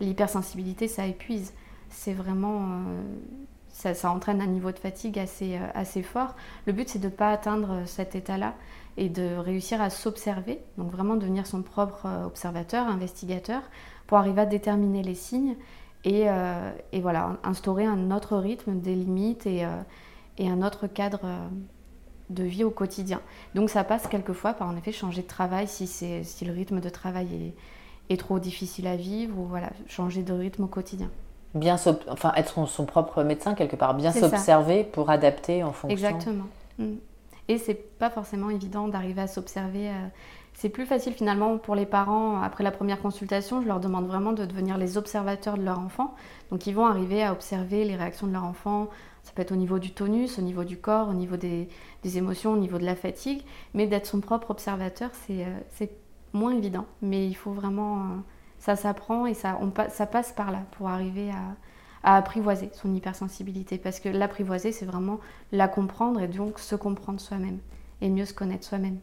L'hypersensibilité, 0.00 0.88
ça 0.88 1.06
épuise. 1.06 1.52
C'est 1.88 2.12
vraiment... 2.12 2.62
Euh, 2.62 3.94
ça, 3.94 4.10
entraîne 4.10 4.40
un 4.40 4.46
niveau 4.46 4.72
de 4.72 4.78
fatigue 4.78 5.20
assez, 5.20 5.54
euh, 5.54 5.66
assez 5.74 6.02
fort. 6.02 6.34
Le 6.66 6.72
but, 6.72 6.88
c'est 6.88 6.98
de 6.98 7.06
ne 7.06 7.12
pas 7.12 7.30
atteindre 7.30 7.82
cet 7.86 8.16
état-là 8.16 8.54
et 8.98 9.08
de 9.08 9.36
réussir 9.36 9.80
à 9.80 9.90
s'observer, 9.90 10.60
donc 10.76 10.90
vraiment 10.90 11.16
devenir 11.16 11.46
son 11.46 11.62
propre 11.62 12.06
euh, 12.06 12.26
observateur, 12.26 12.86
investigateur, 12.86 13.62
pour 14.06 14.18
arriver 14.18 14.42
à 14.42 14.46
déterminer 14.46 15.02
les 15.02 15.14
signes 15.14 15.56
et, 16.04 16.26
et 16.92 17.00
voilà, 17.00 17.36
instaurer 17.42 17.84
un 17.84 18.10
autre 18.10 18.38
rythme, 18.38 18.78
des 18.78 18.94
limites 18.94 19.46
et, 19.46 19.66
et 20.38 20.48
un 20.48 20.62
autre 20.62 20.86
cadre 20.86 21.20
de 22.30 22.44
vie 22.44 22.64
au 22.64 22.70
quotidien. 22.70 23.20
Donc 23.54 23.68
ça 23.68 23.84
passe 23.84 24.06
quelquefois 24.06 24.54
par 24.54 24.68
en 24.68 24.76
effet 24.76 24.92
changer 24.92 25.20
de 25.20 25.26
travail 25.26 25.68
si, 25.68 25.86
si 25.86 26.44
le 26.46 26.52
rythme 26.54 26.80
de 26.80 26.88
travail 26.88 27.52
est, 28.08 28.14
est 28.14 28.16
trop 28.16 28.38
difficile 28.38 28.86
à 28.86 28.96
vivre 28.96 29.38
ou 29.38 29.44
voilà, 29.44 29.68
changer 29.88 30.22
de 30.22 30.32
rythme 30.32 30.64
au 30.64 30.68
quotidien 30.68 31.10
bien 31.54 31.76
enfin 32.08 32.32
être 32.36 32.66
son, 32.66 32.84
propre 32.84 33.22
médecin 33.22 33.54
quelque 33.54 33.76
part, 33.76 33.94
bien 33.94 34.12
s'observer 34.12 34.84
pour 34.84 35.10
adapter 35.10 35.62
en 35.62 35.72
fonction. 35.72 35.96
Exactement. 35.96 36.44
Mm. 36.78 36.94
Et 37.48 37.58
c'est 37.58 37.74
pas 37.98 38.10
forcément 38.10 38.50
évident 38.50 38.88
d'arriver 38.88 39.22
à 39.22 39.26
s'observer. 39.26 39.88
Euh, 39.88 40.08
c'est 40.52 40.68
plus 40.68 40.86
facile 40.86 41.14
finalement 41.14 41.56
pour 41.56 41.74
les 41.74 41.86
parents 41.86 42.42
après 42.42 42.64
la 42.64 42.70
première 42.70 43.00
consultation. 43.00 43.62
Je 43.62 43.66
leur 43.66 43.80
demande 43.80 44.06
vraiment 44.06 44.32
de 44.32 44.44
devenir 44.44 44.76
les 44.76 44.98
observateurs 44.98 45.56
de 45.56 45.62
leur 45.62 45.78
enfant. 45.78 46.14
Donc 46.50 46.66
ils 46.66 46.74
vont 46.74 46.86
arriver 46.86 47.22
à 47.22 47.32
observer 47.32 47.84
les 47.84 47.96
réactions 47.96 48.26
de 48.26 48.32
leur 48.32 48.44
enfant. 48.44 48.88
Ça 49.22 49.32
peut 49.34 49.42
être 49.42 49.52
au 49.52 49.56
niveau 49.56 49.78
du 49.78 49.92
tonus, 49.92 50.38
au 50.38 50.42
niveau 50.42 50.64
du 50.64 50.76
corps, 50.76 51.08
au 51.08 51.14
niveau 51.14 51.36
des, 51.36 51.68
émotions, 52.04 52.52
au 52.52 52.56
niveau 52.56 52.78
de 52.78 52.84
la 52.84 52.96
fatigue. 52.96 53.42
Mais 53.72 53.86
d'être 53.86 54.06
son 54.06 54.20
propre 54.20 54.50
observateur, 54.50 55.10
c'est 55.12 55.44
euh, 55.44 55.86
moins 56.32 56.52
évident. 56.52 56.86
Mais 57.02 57.26
il 57.26 57.34
faut 57.34 57.52
vraiment. 57.52 57.98
Euh, 57.98 58.02
ça 58.58 58.74
s'apprend 58.74 59.26
et 59.26 59.34
ça, 59.34 59.58
on, 59.60 59.72
ça 59.88 60.06
passe 60.06 60.32
par 60.32 60.50
là 60.50 60.62
pour 60.72 60.88
arriver 60.88 61.30
à, 61.30 61.54
apprivoiser 62.04 62.70
son 62.74 62.94
hypersensibilité. 62.94 63.78
Parce 63.78 64.00
que 64.00 64.08
l'apprivoiser, 64.08 64.72
c'est 64.72 64.86
vraiment 64.86 65.18
la 65.52 65.68
comprendre 65.68 66.20
et 66.20 66.28
donc 66.28 66.58
se 66.58 66.76
comprendre 66.76 67.20
soi-même 67.20 67.58
et 68.00 68.08
mieux 68.08 68.24
se 68.24 68.34
connaître 68.34 68.64
soi-même. 68.64 68.98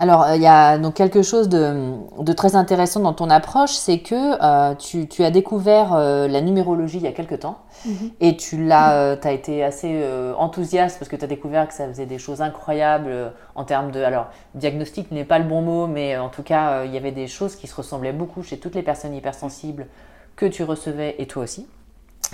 Alors, 0.00 0.24
euh, 0.24 0.36
il 0.36 0.42
y 0.42 0.46
a 0.46 0.76
donc 0.78 0.94
quelque 0.94 1.22
chose 1.22 1.48
de, 1.48 2.32
très 2.32 2.56
intéressant 2.56 3.00
dans 3.00 3.12
ton 3.12 3.30
approche, 3.30 3.70
c'est 3.70 4.00
que 4.00 4.14
euh, 4.42 4.74
tu, 4.74 5.24
as 5.24 5.30
découvert 5.30 5.94
euh, 5.94 6.26
la 6.26 6.40
numérologie 6.40 6.96
il 6.98 7.04
y 7.04 7.06
a 7.06 7.12
quelque 7.12 7.36
temps 7.36 7.58
mhm. 7.86 8.10
et 8.20 8.36
tu 8.36 8.64
l'as, 8.64 9.16
as 9.22 9.32
été 9.32 9.62
assez 9.62 10.04
enthousiaste 10.36 10.98
parce 10.98 11.08
que 11.08 11.16
tu 11.16 11.24
as 11.24 11.28
découvert 11.28 11.68
que 11.68 11.74
ça 11.74 11.86
faisait 11.86 12.06
des 12.06 12.18
choses 12.18 12.42
incroyables 12.42 13.32
en 13.54 13.64
termes 13.64 13.92
de. 13.92 14.02
Alors, 14.02 14.26
diagnostic 14.54 15.12
n'est 15.12 15.24
pas 15.24 15.38
le 15.38 15.44
bon 15.44 15.62
mot, 15.62 15.86
mais 15.86 16.18
en 16.18 16.28
tout 16.28 16.42
cas, 16.42 16.84
il 16.84 16.92
y 16.92 16.96
avait 16.96 17.12
des 17.12 17.28
choses 17.28 17.54
qui 17.54 17.68
se 17.68 17.74
ressemblaient 17.74 18.12
beaucoup 18.12 18.42
chez 18.42 18.58
toutes 18.58 18.74
les 18.74 18.82
personnes 18.82 19.14
hypersensibles 19.14 19.86
que 20.36 20.46
tu 20.46 20.62
recevais 20.62 21.14
et 21.18 21.26
toi 21.26 21.44
aussi. 21.44 21.66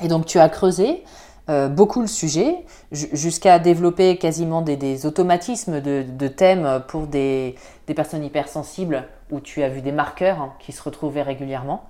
Et 0.03 0.09
donc, 0.09 0.27
tu 0.27 0.39
as 0.39 0.49
creusé. 0.49 1.05
Euh, 1.49 1.69
beaucoup 1.69 2.01
le 2.01 2.07
sujet, 2.07 2.65
jusqu'à 2.93 3.59
développer 3.59 4.19
quasiment 4.19 4.63
des, 4.63 5.05
automatismes 5.05 5.81
de, 5.81 6.29
thèmes 6.29 6.83
pour 6.87 7.09
des, 7.09 7.57
personnes 7.97 8.23
hypersensibles 8.23 9.03
où 9.33 9.41
tu 9.41 9.65
as 9.65 9.69
vu 9.69 9.81
des 9.81 9.91
marqueurs 9.91 10.41
hein, 10.41 10.53
qui 10.61 10.71
se 10.71 10.81
retrouvaient 10.81 11.23
régulièrement. 11.23 11.85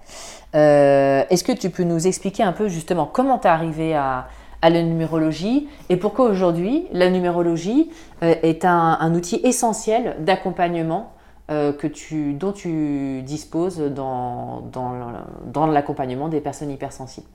Euh, 0.55 1.25
est-ce 1.29 1.45
que 1.45 1.53
tu 1.53 1.69
peux 1.69 1.83
nous 1.83 2.07
expliquer 2.07 2.43
un 2.43 2.53
peu 2.53 2.69
justement 2.69 3.05
comment 3.05 3.39
tu 3.39 3.49
es 3.49 3.51
arrivé 3.51 3.95
à, 3.95 4.29
la 4.63 4.83
numérologie 4.83 5.69
et 5.89 5.97
pourquoi 5.97 6.27
aujourd'hui 6.27 6.87
la 6.93 7.09
numérologie 7.09 7.91
euh, 8.23 8.35
est 8.43 8.65
un, 8.65 9.15
outil 9.15 9.41
essentiel 9.43 10.17
d'accompagnement 10.21 11.13
que 11.51 11.87
tu, 11.89 12.33
dont 12.35 12.53
tu 12.53 13.23
disposes 13.23 13.81
dans, 13.81 14.63
dans 14.63 15.67
l'accompagnement 15.67 16.29
des 16.29 16.41
personnes 16.41 16.71
hypersensibles 16.71 17.27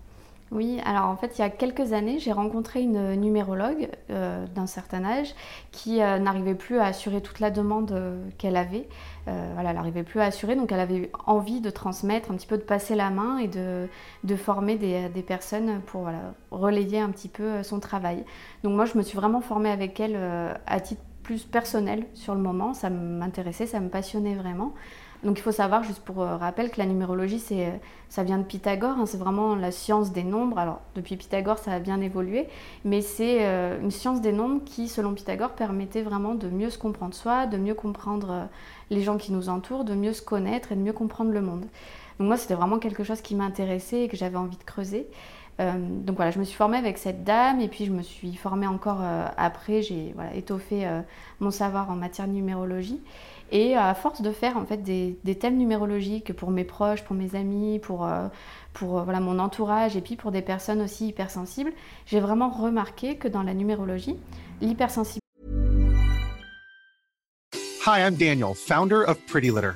oui, 0.52 0.80
alors 0.86 1.06
en 1.06 1.18
fait, 1.18 1.38
il 1.38 1.42
y 1.42 1.44
a 1.44 1.50
quelques 1.50 1.92
années, 1.92 2.20
j'ai 2.20 2.32
rencontré 2.32 2.82
une 2.82 3.16
numérologue 3.16 3.90
euh, 4.12 4.46
d'un 4.54 4.68
certain 4.68 5.04
âge 5.04 5.34
qui 5.72 6.02
euh, 6.02 6.20
n'arrivait 6.20 6.54
plus 6.54 6.78
à 6.78 6.86
assurer 6.86 7.20
toute 7.22 7.40
la 7.40 7.50
demande 7.50 7.92
euh, 7.92 8.24
qu'elle 8.38 8.56
avait. 8.56 8.88
voilà, 9.26 9.72
elle 9.72 9.76
n'arrivait 9.76 10.04
plus 10.04 10.20
à 10.20 10.26
assurer, 10.26 10.56
donc 10.56 10.72
elle 10.72 10.80
avait 10.80 11.12
envie 11.26 11.62
de 11.62 11.72
transmettre, 11.72 12.30
un 12.32 12.36
petit 12.36 12.46
peu 12.46 12.58
de 12.58 12.64
passer 12.64 12.94
la 12.94 13.10
main 13.10 13.40
et 13.40 13.48
de, 13.48 13.88
de 14.24 14.36
former 14.36 14.76
des, 14.76 15.10
des, 15.10 15.24
personnes 15.24 15.82
pour 15.88 16.02
voilà, 16.02 16.20
relayer 16.52 17.00
un 17.00 17.10
petit 17.10 17.28
peu 17.28 17.64
son 17.64 17.80
travail. 17.80 18.24
Donc 18.64 18.76
moi, 18.76 18.86
je 18.86 18.98
me 19.00 19.04
suis 19.04 19.18
vraiment 19.18 19.42
formée 19.42 19.72
avec 19.72 20.00
elle 20.00 20.16
à 20.68 20.80
titre 20.80 21.02
plus 21.26 21.44
personnel 21.44 22.06
sur 22.14 22.36
le 22.36 22.42
moment. 22.42 22.76
Ça 22.76 22.92
m'intéressait, 22.92 23.66
ça 23.66 23.80
me 23.80 23.90
passionnait 23.90 24.36
vraiment. 24.36 24.74
Donc 25.24 25.40
il 25.40 25.42
faut 25.42 25.52
savoir, 25.52 25.82
juste 25.82 26.02
pour 26.02 26.22
euh, 26.22 26.38
rappel, 26.38 26.70
que 26.70 26.78
la 26.78 26.86
numérologie, 26.86 27.40
c'est, 27.40 27.66
euh, 27.66 27.72
ça 28.10 28.22
vient 28.22 28.38
de 28.38 28.44
Pythagore, 28.44 29.00
hein, 29.00 29.06
c'est 29.08 29.18
vraiment 29.18 29.56
la 29.56 29.72
science 29.72 30.12
des 30.12 30.24
nombres. 30.24 30.60
Alors 30.60 30.82
depuis 30.94 31.18
Pythagore, 31.18 31.58
ça 31.58 31.72
a 31.72 31.80
bien 31.80 32.00
évolué, 32.00 32.48
mais 32.84 33.02
c'est 33.02 33.40
euh, 33.42 33.82
une 33.82 33.90
science 33.90 34.22
des 34.22 34.32
nombres 34.32 34.62
qui, 34.66 34.88
selon 34.88 35.16
Pythagore, 35.16 35.54
permettait 35.54 36.04
vraiment 36.04 36.36
de 36.36 36.48
mieux 36.48 36.70
se 36.70 36.78
comprendre 36.78 37.16
soi, 37.16 37.48
de 37.48 37.58
mieux 37.58 37.74
comprendre 37.74 38.48
les 38.92 39.02
gens 39.02 39.18
qui 39.18 39.32
nous 39.32 39.50
entourent, 39.50 39.84
de 39.84 39.96
mieux 39.96 40.14
se 40.14 40.22
connaître 40.22 40.72
et 40.72 40.76
de 40.76 40.82
mieux 40.82 40.94
comprendre 40.94 41.32
le 41.32 41.42
monde. 41.42 41.66
Donc 42.20 42.28
moi, 42.28 42.38
c'était 42.38 42.54
vraiment 42.54 42.78
quelque 42.78 43.04
chose 43.04 43.22
qui 43.22 43.34
m'intéressait 43.34 44.04
et 44.04 44.08
que 44.08 44.16
j'avais 44.16 44.38
envie 44.38 44.58
de 44.58 44.64
creuser. 44.64 45.08
Donc 45.58 46.18
voilà, 46.18 46.32
je 46.32 46.40
me 46.40 46.44
suis 46.44 46.56
formée 46.56 46.78
avec 46.78 46.98
cette 46.98 47.24
dame 47.24 47.62
et 47.62 47.68
puis 47.68 47.86
je 47.86 47.92
me 47.92 48.02
suis 48.02 48.36
formée 48.36 48.68
encore 48.68 49.02
après, 49.38 49.82
j'ai 49.82 50.14
étoffé 50.34 50.86
mon 51.40 51.52
savoir 51.52 51.90
en 51.90 51.96
matière 51.96 52.28
de 52.28 52.34
numérologie. 52.34 53.00
Et 53.52 53.78
à 53.78 53.94
force 53.94 54.22
de 54.22 54.32
faire 54.32 54.58
en 54.58 54.66
fait 54.66 54.84
des, 54.84 55.36
thèmes 55.40 55.56
numérologiques 55.56 56.34
pour 56.34 56.52
mes 56.52 56.66
proches, 56.66 57.04
pour 57.04 57.16
mes 57.16 57.36
amis, 57.36 57.80
pour, 57.80 58.06
pour 58.74 59.04
voilà, 59.04 59.22
mon 59.22 59.40
entourage 59.40 59.96
et 59.96 60.02
puis 60.02 60.18
pour 60.18 60.32
des 60.32 60.42
personnes 60.42 60.82
aussi 60.82 61.08
hypersensibles, 61.08 61.72
j'ai 62.06 62.20
vraiment 62.20 62.50
remarqué 62.50 63.16
que 63.16 63.30
dans 63.30 63.44
la 63.44 63.54
numérologie, 63.54 64.18
l'hypersensibilité 64.62 65.26
Hi, 67.88 68.00
I'm 68.00 68.16
Daniel, 68.16 68.56
founder 68.56 69.04
of 69.04 69.20
Pretty 69.28 69.52
Litter. 69.52 69.76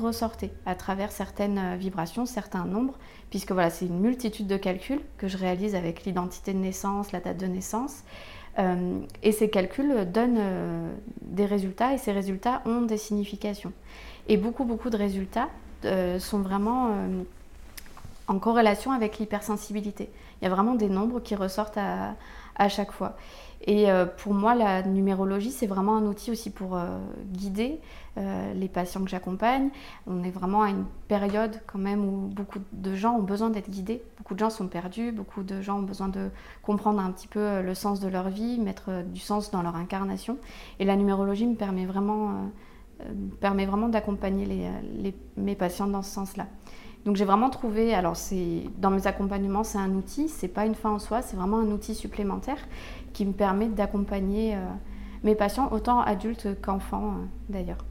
Ressortait 0.00 0.50
à 0.66 0.74
travers 0.74 1.12
certaines 1.12 1.58
euh, 1.58 1.76
vibrations, 1.76 2.26
certains 2.26 2.64
nombres, 2.64 2.94
puisque 3.30 3.52
voilà, 3.52 3.70
c'est 3.70 3.86
une 3.86 4.00
multitude 4.00 4.46
de 4.46 4.56
calculs 4.56 5.00
que 5.18 5.28
je 5.28 5.36
réalise 5.38 5.74
avec 5.74 6.04
l'identité 6.04 6.52
de 6.52 6.58
naissance, 6.58 7.12
la 7.12 7.20
date 7.20 7.38
de 7.38 7.46
naissance. 7.46 8.02
Euh, 8.58 9.00
et 9.22 9.32
ces 9.32 9.48
calculs 9.48 10.10
donnent 10.12 10.38
euh, 10.38 10.92
des 11.22 11.46
résultats 11.46 11.94
et 11.94 11.98
ces 11.98 12.12
résultats 12.12 12.62
ont 12.66 12.82
des 12.82 12.98
significations. 12.98 13.72
Et 14.28 14.36
beaucoup, 14.36 14.64
beaucoup 14.64 14.90
de 14.90 14.96
résultats 14.96 15.48
sont 16.20 16.38
vraiment 16.38 16.94
en 18.28 18.38
corrélation 18.38 18.92
avec 18.92 19.18
l'hypersensibilité. 19.18 20.08
Il 20.40 20.44
y 20.44 20.46
a 20.46 20.54
vraiment 20.54 20.76
des 20.76 20.88
nombres 20.88 21.18
qui 21.18 21.34
ressortent 21.34 21.76
à 21.76 22.68
chaque 22.68 22.92
fois. 22.92 23.16
Et 23.64 23.90
euh, 23.90 24.06
pour 24.06 24.34
moi, 24.34 24.54
la 24.54 24.82
numérologie, 24.82 25.52
c'est 25.52 25.66
vraiment 25.66 25.96
un 25.96 26.06
outil 26.06 26.30
aussi 26.30 26.50
pour 26.50 26.76
euh, 26.76 26.98
guider 27.32 27.80
euh, 28.18 28.52
les 28.54 28.68
patients 28.68 29.02
que 29.04 29.10
j'accompagne. 29.10 29.70
On 30.06 30.24
est 30.24 30.30
vraiment 30.30 30.62
à 30.62 30.70
une 30.70 30.84
période 31.06 31.60
quand 31.66 31.78
même 31.78 32.04
où 32.04 32.28
beaucoup 32.28 32.58
de 32.72 32.94
gens 32.94 33.14
ont 33.14 33.22
besoin 33.22 33.50
d'être 33.50 33.70
guidés. 33.70 34.02
Beaucoup 34.18 34.34
de 34.34 34.40
gens 34.40 34.50
sont 34.50 34.66
perdus, 34.66 35.12
beaucoup 35.12 35.44
de 35.44 35.60
gens 35.60 35.78
ont 35.78 35.82
besoin 35.82 36.08
de 36.08 36.30
comprendre 36.62 37.00
un 37.00 37.12
petit 37.12 37.28
peu 37.28 37.62
le 37.62 37.74
sens 37.74 38.00
de 38.00 38.08
leur 38.08 38.28
vie, 38.30 38.58
mettre 38.58 39.02
du 39.04 39.20
sens 39.20 39.50
dans 39.50 39.62
leur 39.62 39.76
incarnation. 39.76 40.38
Et 40.80 40.84
la 40.84 40.96
numérologie 40.96 41.46
me 41.46 41.54
permet 41.54 41.86
vraiment, 41.86 42.50
permet 43.40 43.66
vraiment 43.66 43.88
d'accompagner 43.88 44.72
mes 45.36 45.54
patients 45.54 45.86
dans 45.86 46.02
ce 46.02 46.10
sens-là. 46.10 46.46
Donc 47.04 47.16
j'ai 47.16 47.24
vraiment 47.24 47.50
trouvé, 47.50 47.94
alors 47.94 48.16
c'est 48.16 48.62
dans 48.78 48.90
mes 48.90 49.06
accompagnements, 49.06 49.64
c'est 49.64 49.78
un 49.78 49.90
outil, 49.90 50.28
c'est 50.28 50.48
pas 50.48 50.66
une 50.66 50.76
fin 50.76 50.90
en 50.90 50.98
soi, 51.00 51.20
c'est 51.20 51.36
vraiment 51.36 51.58
un 51.58 51.70
outil 51.70 51.94
supplémentaire 51.94 52.58
qui 53.12 53.26
me 53.26 53.32
permet 53.32 53.66
d'accompagner 53.66 54.54
euh, 54.54 54.58
mes 55.24 55.34
patients, 55.34 55.68
autant 55.72 56.00
adultes 56.00 56.60
qu'enfants 56.62 57.06
euh, 57.06 57.24
d'ailleurs. 57.48 57.84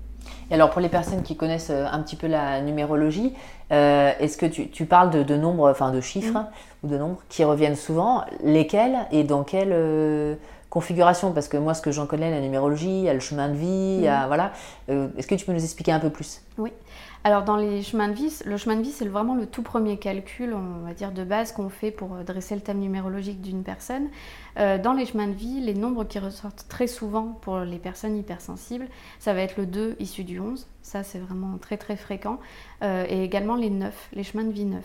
Et 0.49 0.53
alors 0.53 0.69
pour 0.69 0.79
les 0.81 0.87
personnes 0.87 1.23
qui 1.23 1.35
connaissent 1.35 1.71
euh, 1.71 1.87
un 1.91 1.99
petit 1.99 2.15
peu 2.15 2.27
la 2.27 2.61
numérologie, 2.61 3.33
est-ce 3.69 4.37
que 4.37 4.45
tu, 4.45 4.85
parles 4.85 5.09
de, 5.09 5.35
nombres, 5.35 5.71
enfin 5.71 5.91
de 5.91 6.01
chiffres 6.01 6.45
ou 6.83 6.87
de 6.87 6.97
nombres 6.97 7.21
qui 7.29 7.45
reviennent 7.45 7.77
souvent? 7.77 8.25
Lesquels 8.43 8.97
et 9.11 9.23
dans 9.23 9.45
quelle 9.45 10.37
configuration? 10.69 11.31
Parce 11.31 11.47
que 11.47 11.55
moi, 11.55 11.73
ce 11.73 11.81
que 11.81 11.93
j'en 11.93 12.05
connais, 12.05 12.29
la 12.31 12.41
numérologie, 12.41 12.89
il 12.89 13.03
y 13.05 13.09
a 13.09 13.13
le 13.13 13.21
chemin 13.21 13.47
de 13.47 13.53
vie, 13.53 14.01
voilà. 14.27 14.51
est-ce 14.89 15.25
que 15.25 15.35
tu 15.35 15.45
peux 15.45 15.53
nous 15.53 15.63
expliquer 15.63 15.93
un 15.93 16.01
peu 16.01 16.09
plus? 16.09 16.41
Oui. 16.57 16.73
Alors 17.23 17.43
dans 17.43 17.55
les 17.55 17.83
chemins 17.83 18.07
de 18.07 18.13
vie, 18.13 18.35
le 18.45 18.57
chemin 18.57 18.75
de 18.75 18.81
vie 18.81 18.91
c'est 18.91 19.05
vraiment 19.05 19.35
le 19.35 19.45
tout 19.45 19.61
premier 19.61 19.97
calcul, 19.97 20.55
on 20.55 20.83
va 20.83 20.95
dire 20.95 21.11
de 21.11 21.23
base 21.23 21.51
qu'on 21.51 21.69
fait 21.69 21.91
pour 21.91 22.15
euh, 22.15 22.23
dresser 22.23 22.55
le 22.55 22.61
thème 22.61 22.79
numérologique 22.79 23.41
d'une 23.41 23.61
personne. 23.63 24.09
Euh, 24.57 24.79
dans 24.79 24.93
les 24.93 25.05
chemins 25.05 25.27
de 25.27 25.33
vie, 25.33 25.61
les 25.61 25.75
nombres 25.75 26.03
qui 26.03 26.17
ressortent 26.17 26.65
très 26.67 26.87
souvent 26.87 27.37
pour 27.41 27.59
les 27.59 27.77
personnes 27.77 28.17
hypersensibles, 28.17 28.87
ça 29.19 29.35
va 29.35 29.41
être 29.41 29.57
le 29.57 29.67
2 29.67 29.97
issu 29.99 30.23
du 30.23 30.39
11, 30.39 30.67
ça 30.81 31.03
c'est 31.03 31.19
vraiment 31.19 31.59
très 31.59 31.77
très 31.77 31.95
fréquent, 31.95 32.39
euh, 32.81 33.05
et 33.07 33.23
également 33.23 33.55
les 33.55 33.69
9, 33.69 34.09
les 34.13 34.23
chemins 34.23 34.43
de 34.43 34.51
vie 34.51 34.65
9. 34.65 34.83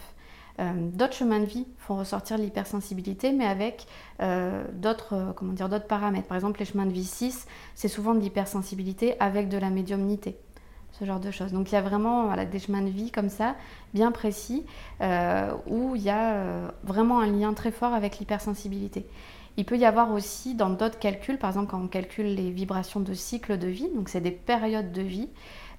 d'autres 0.92 1.14
chemins 1.14 1.40
de 1.40 1.46
vie 1.46 1.66
font 1.78 1.96
ressortir 1.96 2.36
l'hypersensibilité, 2.36 3.32
mais 3.32 3.46
avec 3.46 3.86
dire 4.20 5.68
d'autres 5.68 5.86
paramètres. 5.86 6.28
Par 6.28 6.36
exemple, 6.36 6.60
les 6.60 6.66
chemins 6.66 6.86
de 6.86 6.92
vie 6.92 7.04
6, 7.04 7.46
c'est 7.74 7.88
souvent 7.88 8.14
de 8.14 8.20
l'hypersensibilité 8.20 9.18
avec 9.20 9.48
de 9.48 9.56
la 9.56 9.70
médiumnité 9.70 10.38
ce 10.98 11.04
genre 11.04 11.20
de 11.20 11.30
choses. 11.30 11.52
Donc 11.52 11.70
il 11.70 11.74
y 11.74 11.78
a 11.78 11.82
vraiment 11.82 12.34
des 12.46 12.58
chemins 12.58 12.82
de 12.82 12.88
vie 12.88 13.10
comme 13.10 13.28
ça, 13.28 13.54
bien 13.94 14.12
précis, 14.12 14.64
euh, 15.00 15.52
où 15.66 15.94
il 15.96 16.02
y 16.02 16.10
a 16.10 16.32
euh, 16.32 16.68
vraiment 16.84 17.20
un 17.20 17.26
lien 17.26 17.52
très 17.54 17.70
fort 17.70 17.92
avec 17.92 18.18
l'hypersensibilité. 18.18 19.06
Il 19.58 19.64
peut 19.64 19.78
y 19.78 19.84
avoir 19.84 20.12
aussi 20.12 20.54
dans 20.54 20.70
d'autres 20.70 20.98
calculs, 20.98 21.38
par 21.38 21.50
exemple 21.50 21.70
quand 21.70 21.80
on 21.80 21.88
calcule 21.88 22.34
les 22.34 22.50
vibrations 22.50 23.00
de 23.00 23.14
cycle 23.14 23.58
de 23.58 23.68
vie, 23.68 23.88
donc 23.94 24.08
c'est 24.08 24.20
des 24.20 24.30
périodes 24.30 24.92
de 24.92 25.02
vie, 25.02 25.28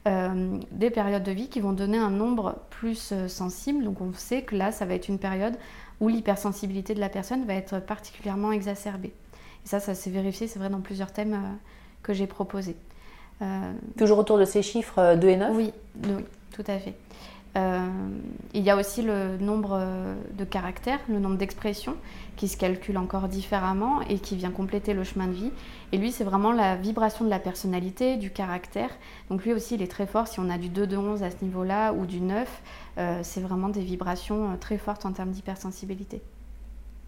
euh, 0.07 0.57
des 0.71 0.89
périodes 0.89 1.23
de 1.23 1.31
vie 1.31 1.47
qui 1.47 1.59
vont 1.59 1.73
donner 1.73 1.97
un 1.97 2.09
nombre 2.09 2.59
plus 2.69 3.13
sensible. 3.27 3.83
Donc 3.83 4.01
on 4.01 4.13
sait 4.13 4.43
que 4.43 4.55
là, 4.55 4.71
ça 4.71 4.85
va 4.85 4.93
être 4.93 5.09
une 5.09 5.19
période 5.19 5.55
où 5.99 6.07
l'hypersensibilité 6.07 6.93
de 6.93 6.99
la 6.99 7.09
personne 7.09 7.45
va 7.45 7.53
être 7.53 7.79
particulièrement 7.79 8.51
exacerbée. 8.51 9.13
Et 9.65 9.67
ça, 9.67 9.79
ça 9.79 9.95
s'est 9.95 10.11
vérifié, 10.11 10.47
c'est 10.47 10.59
vrai, 10.59 10.69
dans 10.69 10.81
plusieurs 10.81 11.11
thèmes 11.11 11.57
que 12.03 12.13
j'ai 12.13 12.27
proposés. 12.27 12.77
Euh, 13.41 13.73
Toujours 13.97 14.17
autour 14.17 14.37
de 14.37 14.45
ces 14.45 14.61
chiffres 14.61 15.15
2 15.15 15.27
euh, 15.27 15.31
et 15.31 15.37
9 15.37 15.55
oui, 15.55 15.73
oui, 16.03 16.25
tout 16.51 16.63
à 16.67 16.79
fait. 16.79 16.95
Euh, 17.55 17.87
il 18.53 18.61
y 18.61 18.69
a 18.69 18.75
aussi 18.75 19.01
le 19.01 19.37
nombre 19.37 19.79
de 20.37 20.43
caractères, 20.43 20.99
le 21.07 21.17
nombre 21.17 21.37
d'expressions 21.37 21.95
qui 22.35 22.47
se 22.47 22.55
calcule 22.55 22.97
encore 22.99 23.27
différemment 23.27 24.01
et 24.01 24.19
qui 24.19 24.35
vient 24.35 24.51
compléter 24.51 24.93
le 24.93 25.03
chemin 25.03 25.25
de 25.25 25.31
vie. 25.31 25.51
Et 25.91 25.97
lui, 25.97 26.11
c'est 26.11 26.23
vraiment 26.23 26.51
la 26.51 26.75
vibration 26.75 27.25
de 27.25 27.31
la 27.31 27.39
personnalité, 27.39 28.17
du 28.17 28.29
caractère. 28.29 28.89
Donc 29.31 29.43
lui 29.43 29.53
aussi, 29.53 29.73
il 29.73 29.81
est 29.81 29.91
très 29.91 30.05
fort. 30.05 30.27
Si 30.27 30.39
on 30.39 30.49
a 30.51 30.59
du 30.59 30.69
2 30.69 30.85
de 30.85 30.97
11 30.97 31.23
à 31.23 31.31
ce 31.31 31.37
niveau-là 31.41 31.93
ou 31.93 32.05
du 32.05 32.21
9, 32.21 32.61
c'est 33.23 33.41
vraiment 33.41 33.69
des 33.69 33.81
vibrations 33.81 34.55
très 34.59 34.77
fortes 34.77 35.07
en 35.07 35.13
termes 35.13 35.31
d'hypersensibilité. 35.31 36.21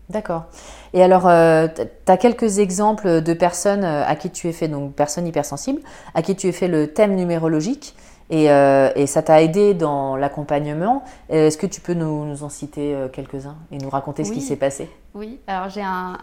D'accord. 0.09 0.45
Et 0.93 1.03
alors, 1.03 1.27
euh, 1.27 1.67
tu 1.67 2.11
as 2.11 2.17
quelques 2.17 2.57
exemples 2.57 3.21
de 3.21 3.33
personnes 3.33 3.83
euh, 3.83 4.03
à 4.05 4.15
qui 4.15 4.31
tu 4.31 4.47
as 4.47 4.51
fait, 4.51 4.67
donc 4.67 4.93
personnes 4.93 5.27
hypersensibles, 5.27 5.81
à 6.15 6.23
qui 6.23 6.35
tu 6.35 6.49
as 6.49 6.51
fait 6.51 6.67
le 6.67 6.91
thème 6.91 7.15
numérologique 7.15 7.95
et, 8.31 8.49
euh, 8.49 8.89
et 8.95 9.05
ça 9.05 9.21
t'a 9.21 9.41
aidé 9.43 9.75
dans 9.75 10.15
l'accompagnement. 10.15 11.03
Est-ce 11.29 11.57
que 11.57 11.67
tu 11.67 11.79
peux 11.79 11.93
nous, 11.93 12.43
en 12.43 12.49
citer 12.49 12.95
quelques-uns 13.13 13.57
et 13.71 13.77
nous 13.77 13.89
raconter 13.89 14.23
ce 14.23 14.31
qui 14.31 14.41
s'est 14.41 14.55
passé? 14.55 14.89
Oui, 15.15 15.39
alors 15.47 15.69
j'ai 15.69 15.81
un, 15.81 16.17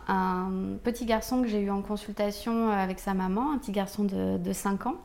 petit 0.84 1.04
garçon 1.04 1.42
que 1.42 1.48
j'ai 1.48 1.60
eu 1.60 1.70
en 1.70 1.82
consultation 1.82 2.70
avec 2.70 3.00
sa 3.00 3.14
maman, 3.14 3.52
un 3.52 3.58
petit 3.58 3.72
garçon 3.72 4.04
de, 4.04 4.36
de 4.38 4.52
5 4.52 4.86
ans. 4.86 4.96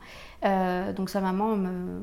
Euh, 0.44 0.92
donc 0.92 1.08
sa 1.08 1.20
maman 1.20 1.56
me, 1.56 2.00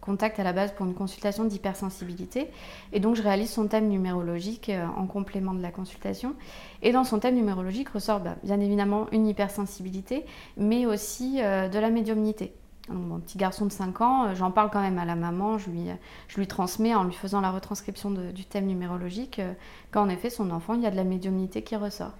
contacte 0.00 0.40
à 0.40 0.44
la 0.44 0.52
base 0.52 0.72
pour 0.72 0.86
une 0.86 0.94
consultation 0.94 1.44
d'hypersensibilité. 1.44 2.48
Et 2.92 3.00
donc 3.00 3.16
je 3.16 3.22
réalise 3.22 3.50
son 3.50 3.68
thème 3.68 3.88
numérologique 3.88 4.68
euh, 4.68 4.86
en 4.96 5.06
complément 5.06 5.54
de 5.54 5.62
la 5.62 5.70
consultation. 5.70 6.34
Et 6.82 6.92
dans 6.92 7.04
son 7.04 7.18
thème 7.18 7.36
numérologique 7.36 7.90
ressort 7.90 8.20
bah, 8.20 8.36
bien 8.42 8.60
évidemment 8.60 9.06
une 9.12 9.26
hypersensibilité, 9.26 10.24
mais 10.56 10.86
aussi 10.86 11.40
euh, 11.40 11.68
de 11.68 11.78
la 11.78 11.90
médiumnité. 11.90 12.52
Mon 12.90 13.20
petit 13.20 13.38
garçon 13.38 13.66
de 13.66 13.72
5 13.72 14.00
ans, 14.00 14.24
euh, 14.24 14.34
j'en 14.34 14.50
parle 14.50 14.70
quand 14.70 14.80
même 14.80 14.98
à 14.98 15.04
la 15.04 15.14
maman, 15.14 15.58
je 15.58 15.70
lui, 15.70 16.46
transmets 16.46 16.94
en 16.94 17.04
lui 17.04 17.12
faisant 17.12 17.40
la 17.40 17.50
retranscription 17.50 18.10
du 18.10 18.44
thème 18.44 18.66
numérologique 18.66 19.38
euh, 19.38 19.52
qu'en 19.92 20.08
effet 20.08 20.30
son 20.30 20.50
enfant, 20.50 20.74
il 20.74 20.82
y 20.82 20.86
a 20.86 20.90
de 20.90 20.96
la 20.96 21.04
médiumnité 21.04 21.62
qui 21.62 21.76
ressort. 21.76 22.12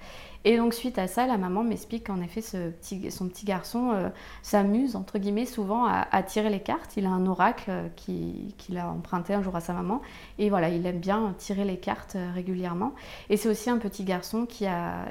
Et 0.44 0.56
donc 0.56 0.72
suite 0.72 0.98
à 0.98 1.06
ça, 1.06 1.26
la 1.26 1.37
maman 1.37 1.62
m'explique 1.64 2.06
qu'en 2.06 2.22
effet 2.22 2.40
ce 2.40 2.72
son 3.11 3.28
petit 3.28 3.44
garçon 3.44 3.90
euh, 3.92 4.09
s'amuse, 4.42 4.96
entre 4.96 5.18
guillemets, 5.18 5.44
souvent 5.44 5.85
à, 5.85 6.22
tirer 6.22 6.48
les 6.48 6.61
cartes. 6.61 6.96
Il 6.96 7.04
a 7.04 7.11
un 7.11 7.26
oracle 7.26 7.70
qu'il 7.96 8.78
a 8.78 8.88
emprunté 8.88 9.35
un 9.35 9.42
jour 9.42 9.54
à 9.54 9.61
sa 9.61 9.74
maman. 9.74 10.00
Et 10.38 10.48
voilà, 10.48 10.70
il 10.70 10.87
aime 10.87 10.98
bien 10.98 11.35
tirer 11.37 11.64
les 11.64 11.76
cartes 11.76 12.16
régulièrement. 12.35 12.94
Et 13.28 13.37
c'est 13.37 13.50
aussi 13.50 13.68
un 13.68 13.76
petit 13.76 14.04
garçon 14.04 14.46
qui, 14.46 14.64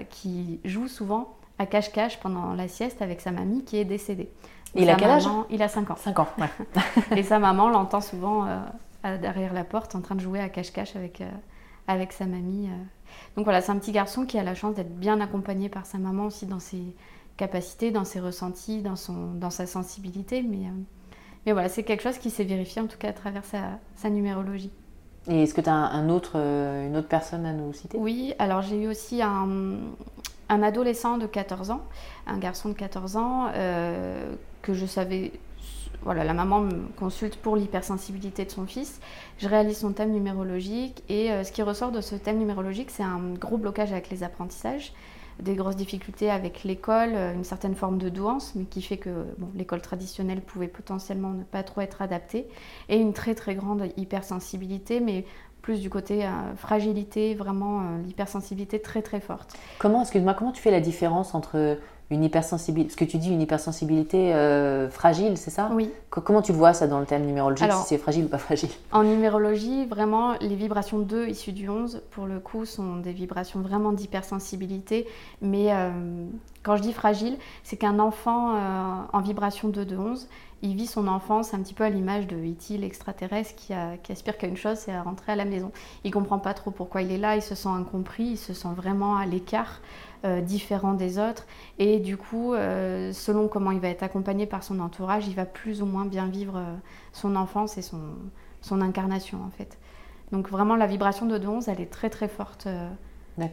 qui 0.09 0.59
joue 0.65 0.87
souvent 0.87 1.35
à 1.59 1.65
cache-cache 1.65 2.19
pendant 2.19 2.53
la 2.53 2.67
sieste 2.67 3.01
avec 3.01 3.21
sa 3.21 3.31
mamie 3.31 3.63
qui 3.63 3.77
est 3.77 3.85
décédée. 3.85 4.29
Il 4.75 4.89
a 4.89 4.95
quel 4.95 5.09
âge 5.09 5.27
Il 5.49 5.61
a 5.61 5.67
5 5.67 5.91
ans. 5.91 5.95
5 5.95 6.19
ans, 6.19 6.27
ouais. 6.37 7.17
et 7.17 7.23
sa 7.23 7.39
maman 7.39 7.69
l'entend 7.69 8.01
souvent 8.01 8.45
euh, 9.05 9.17
derrière 9.17 9.53
la 9.53 9.63
porte 9.63 9.95
en 9.95 10.01
train 10.01 10.15
de 10.15 10.19
jouer 10.19 10.39
à 10.39 10.49
cache-cache 10.49 10.95
avec, 10.95 11.21
euh, 11.21 11.29
avec 11.87 12.11
sa 12.11 12.25
mamie. 12.25 12.67
Euh. 12.67 12.83
Donc 13.35 13.45
voilà, 13.45 13.61
c'est 13.61 13.71
un 13.71 13.77
petit 13.77 13.91
garçon 13.91 14.25
qui 14.25 14.37
a 14.37 14.43
la 14.43 14.55
chance 14.55 14.75
d'être 14.75 14.95
bien 14.95 15.19
accompagné 15.21 15.69
par 15.69 15.85
sa 15.85 15.97
maman 15.97 16.25
aussi 16.25 16.45
dans 16.45 16.59
ses 16.59 16.83
capacités, 17.37 17.91
dans 17.91 18.05
ses 18.05 18.19
ressentis, 18.19 18.81
dans, 18.81 18.95
son, 18.95 19.33
dans 19.33 19.49
sa 19.49 19.65
sensibilité. 19.65 20.43
Mais, 20.43 20.67
mais 21.45 21.53
voilà, 21.53 21.69
c'est 21.69 21.83
quelque 21.83 22.03
chose 22.03 22.17
qui 22.17 22.29
s'est 22.29 22.43
vérifié 22.43 22.81
en 22.81 22.87
tout 22.87 22.97
cas 22.97 23.09
à 23.09 23.13
travers 23.13 23.45
sa, 23.45 23.79
sa 23.95 24.09
numérologie. 24.09 24.71
Et 25.27 25.43
est-ce 25.43 25.53
que 25.53 25.61
tu 25.61 25.69
as 25.69 25.73
un 25.73 26.09
autre, 26.09 26.37
une 26.37 26.95
autre 26.95 27.07
personne 27.07 27.45
à 27.45 27.53
nous 27.53 27.71
citer? 27.73 27.97
Oui, 27.97 28.33
alors 28.39 28.61
j'ai 28.61 28.81
eu 28.81 28.87
aussi 28.87 29.21
un, 29.21 29.77
un 30.49 30.63
adolescent 30.63 31.17
de 31.17 31.27
14 31.27 31.71
ans, 31.71 31.81
un 32.27 32.37
garçon 32.39 32.69
de 32.69 32.73
14 32.73 33.15
ans, 33.15 33.47
euh, 33.53 34.35
que 34.61 34.73
je 34.73 34.85
savais. 34.85 35.31
Voilà, 36.01 36.23
la 36.23 36.33
maman 36.33 36.61
me 36.61 36.87
consulte 36.97 37.35
pour 37.35 37.57
l'hypersensibilité 37.57 38.45
de 38.45 38.51
son 38.51 38.65
fils. 38.65 39.01
Je 39.37 39.49
réalise 39.49 39.79
son 39.79 39.91
thème 39.91 40.11
numérologique 40.11 41.03
et 41.09 41.29
euh, 41.29 41.43
ce 41.43 41.51
qui 41.51 41.61
ressort 41.61 41.91
de 41.91 41.99
ce 41.99 42.15
thème 42.15 42.37
numérologique, 42.37 42.89
c'est 42.89 43.03
un 43.03 43.19
gros 43.37 43.57
blocage 43.57 43.91
avec 43.91 44.09
les 44.09 44.23
apprentissages, 44.23 44.93
des 45.41 45.55
grosses 45.55 45.75
difficultés 45.75 46.31
avec 46.31 46.63
l'école, 46.63 47.11
euh, 47.15 47.33
une 47.33 47.43
certaine 47.43 47.75
forme 47.75 47.97
de 47.97 48.07
douance, 48.07 48.53
mais 48.55 48.63
qui 48.63 48.81
fait 48.81 48.95
que 48.95 49.25
l'école 49.55 49.81
traditionnelle 49.81 50.39
pouvait 50.39 50.69
potentiellement 50.69 51.31
ne 51.31 51.43
pas 51.43 51.63
trop 51.63 51.81
être 51.81 52.01
adaptée, 52.01 52.47
et 52.87 52.97
une 52.97 53.11
très 53.11 53.35
très 53.35 53.55
grande 53.55 53.89
hypersensibilité, 53.97 55.01
mais 55.01 55.25
plus 55.61 55.81
du 55.81 55.89
côté 55.89 56.25
euh, 56.25 56.29
fragilité, 56.55 57.35
vraiment 57.35 57.97
l'hypersensibilité 58.05 58.81
très 58.81 59.01
très 59.01 59.19
forte. 59.19 59.57
Comment, 59.79 60.03
excuse-moi, 60.03 60.33
comment 60.33 60.53
tu 60.53 60.61
fais 60.61 60.71
la 60.71 60.79
différence 60.79 61.35
entre 61.35 61.77
une 62.11 62.23
hypersensibilité, 62.23 62.91
ce 62.91 62.97
que 62.97 63.05
tu 63.05 63.17
dis 63.17 63.31
une 63.31 63.41
hypersensibilité 63.41 64.33
euh, 64.33 64.89
fragile, 64.89 65.37
c'est 65.37 65.51
ça? 65.51 65.69
Oui. 65.73 65.91
comment 66.09 66.41
tu 66.41 66.51
vois 66.51 66.73
ça 66.73 66.87
dans 66.87 66.99
le 66.99 67.05
thème 67.05 67.25
numérologique, 67.25 67.71
si 67.71 67.87
c'est 67.87 67.97
fragile 67.97 68.25
ou 68.25 68.29
pas 68.29 68.39
fragile? 68.39 68.69
En 68.91 69.03
numérologie, 69.03 69.85
vraiment, 69.85 70.33
les 70.41 70.55
vibrations 70.55 70.99
2 70.99 71.27
issues 71.27 71.51
du 71.51 71.69
11, 71.69 72.01
pour 72.11 72.25
le 72.25 72.39
coup, 72.39 72.65
sont 72.65 72.97
des 72.97 73.13
vibrations 73.13 73.61
vraiment 73.61 73.91
d'hypersensibilité. 73.91 75.07
Mais 75.41 75.71
quand 76.63 76.77
je 76.77 76.81
dis 76.81 76.93
fragile, 76.93 77.37
c'est 77.63 77.77
qu'un 77.77 77.99
enfant 77.99 78.55
en 79.13 79.21
vibration 79.21 79.69
2 79.69 79.85
de 79.85 79.95
11, 79.95 80.27
il 80.61 80.75
vit 80.75 80.87
son 80.87 81.07
enfance 81.07 81.53
un 81.53 81.61
petit 81.61 81.73
peu 81.73 81.83
à 81.83 81.89
l'image 81.89 82.27
de 82.27 82.35
E.T., 82.35 82.77
l'extraterrestre, 82.77 83.55
qui, 83.55 83.73
aspire 84.11 84.37
qu'à 84.37 84.47
une 84.47 84.57
chose, 84.57 84.77
c'est 84.77 84.91
à 84.91 85.01
rentrer 85.01 85.31
à 85.31 85.35
la 85.35 85.45
maison. 85.45 85.71
Il 86.03 86.11
comprend 86.11 86.39
pas 86.39 86.53
trop 86.53 86.71
pourquoi 86.71 87.01
il 87.01 87.11
est 87.11 87.17
là, 87.17 87.35
il 87.35 87.41
se 87.41 87.55
sent 87.55 87.69
incompris, 87.69 88.31
il 88.31 88.37
se 88.37 88.53
sent 88.53 88.67
vraiment 88.75 89.15
à 89.15 89.25
l'écart, 89.25 89.79
euh, 90.25 90.41
différent 90.41 90.93
des 90.93 91.17
autres. 91.17 91.45
Et 91.77 91.99
du 91.99 92.17
coup, 92.17 92.53
euh, 92.53 93.13
selon 93.13 93.47
comment 93.47 93.71
il 93.71 93.79
va 93.79 93.87
être 93.87 94.03
accompagné 94.03 94.45
par 94.45 94.63
son 94.63 94.79
entourage, 94.79 95.27
il 95.27 95.35
va 95.35 95.45
plus 95.45 95.81
ou 95.81 95.85
moins 95.85 96.05
bien 96.05 96.27
vivre 96.27 96.57
euh, 96.57 96.75
son 97.13 97.37
enfance 97.37 97.77
et 97.77 97.81
son, 97.81 98.01
son, 98.59 98.81
incarnation, 98.81 99.41
en 99.45 99.49
fait. 99.49 99.77
Donc 100.33 100.49
vraiment, 100.49 100.75
la 100.75 100.87
vibration 100.87 101.25
de 101.25 101.37
11, 101.37 101.69
elle 101.69 101.79
est 101.79 101.89
très 101.89 102.09
très 102.09 102.27
forte, 102.27 102.67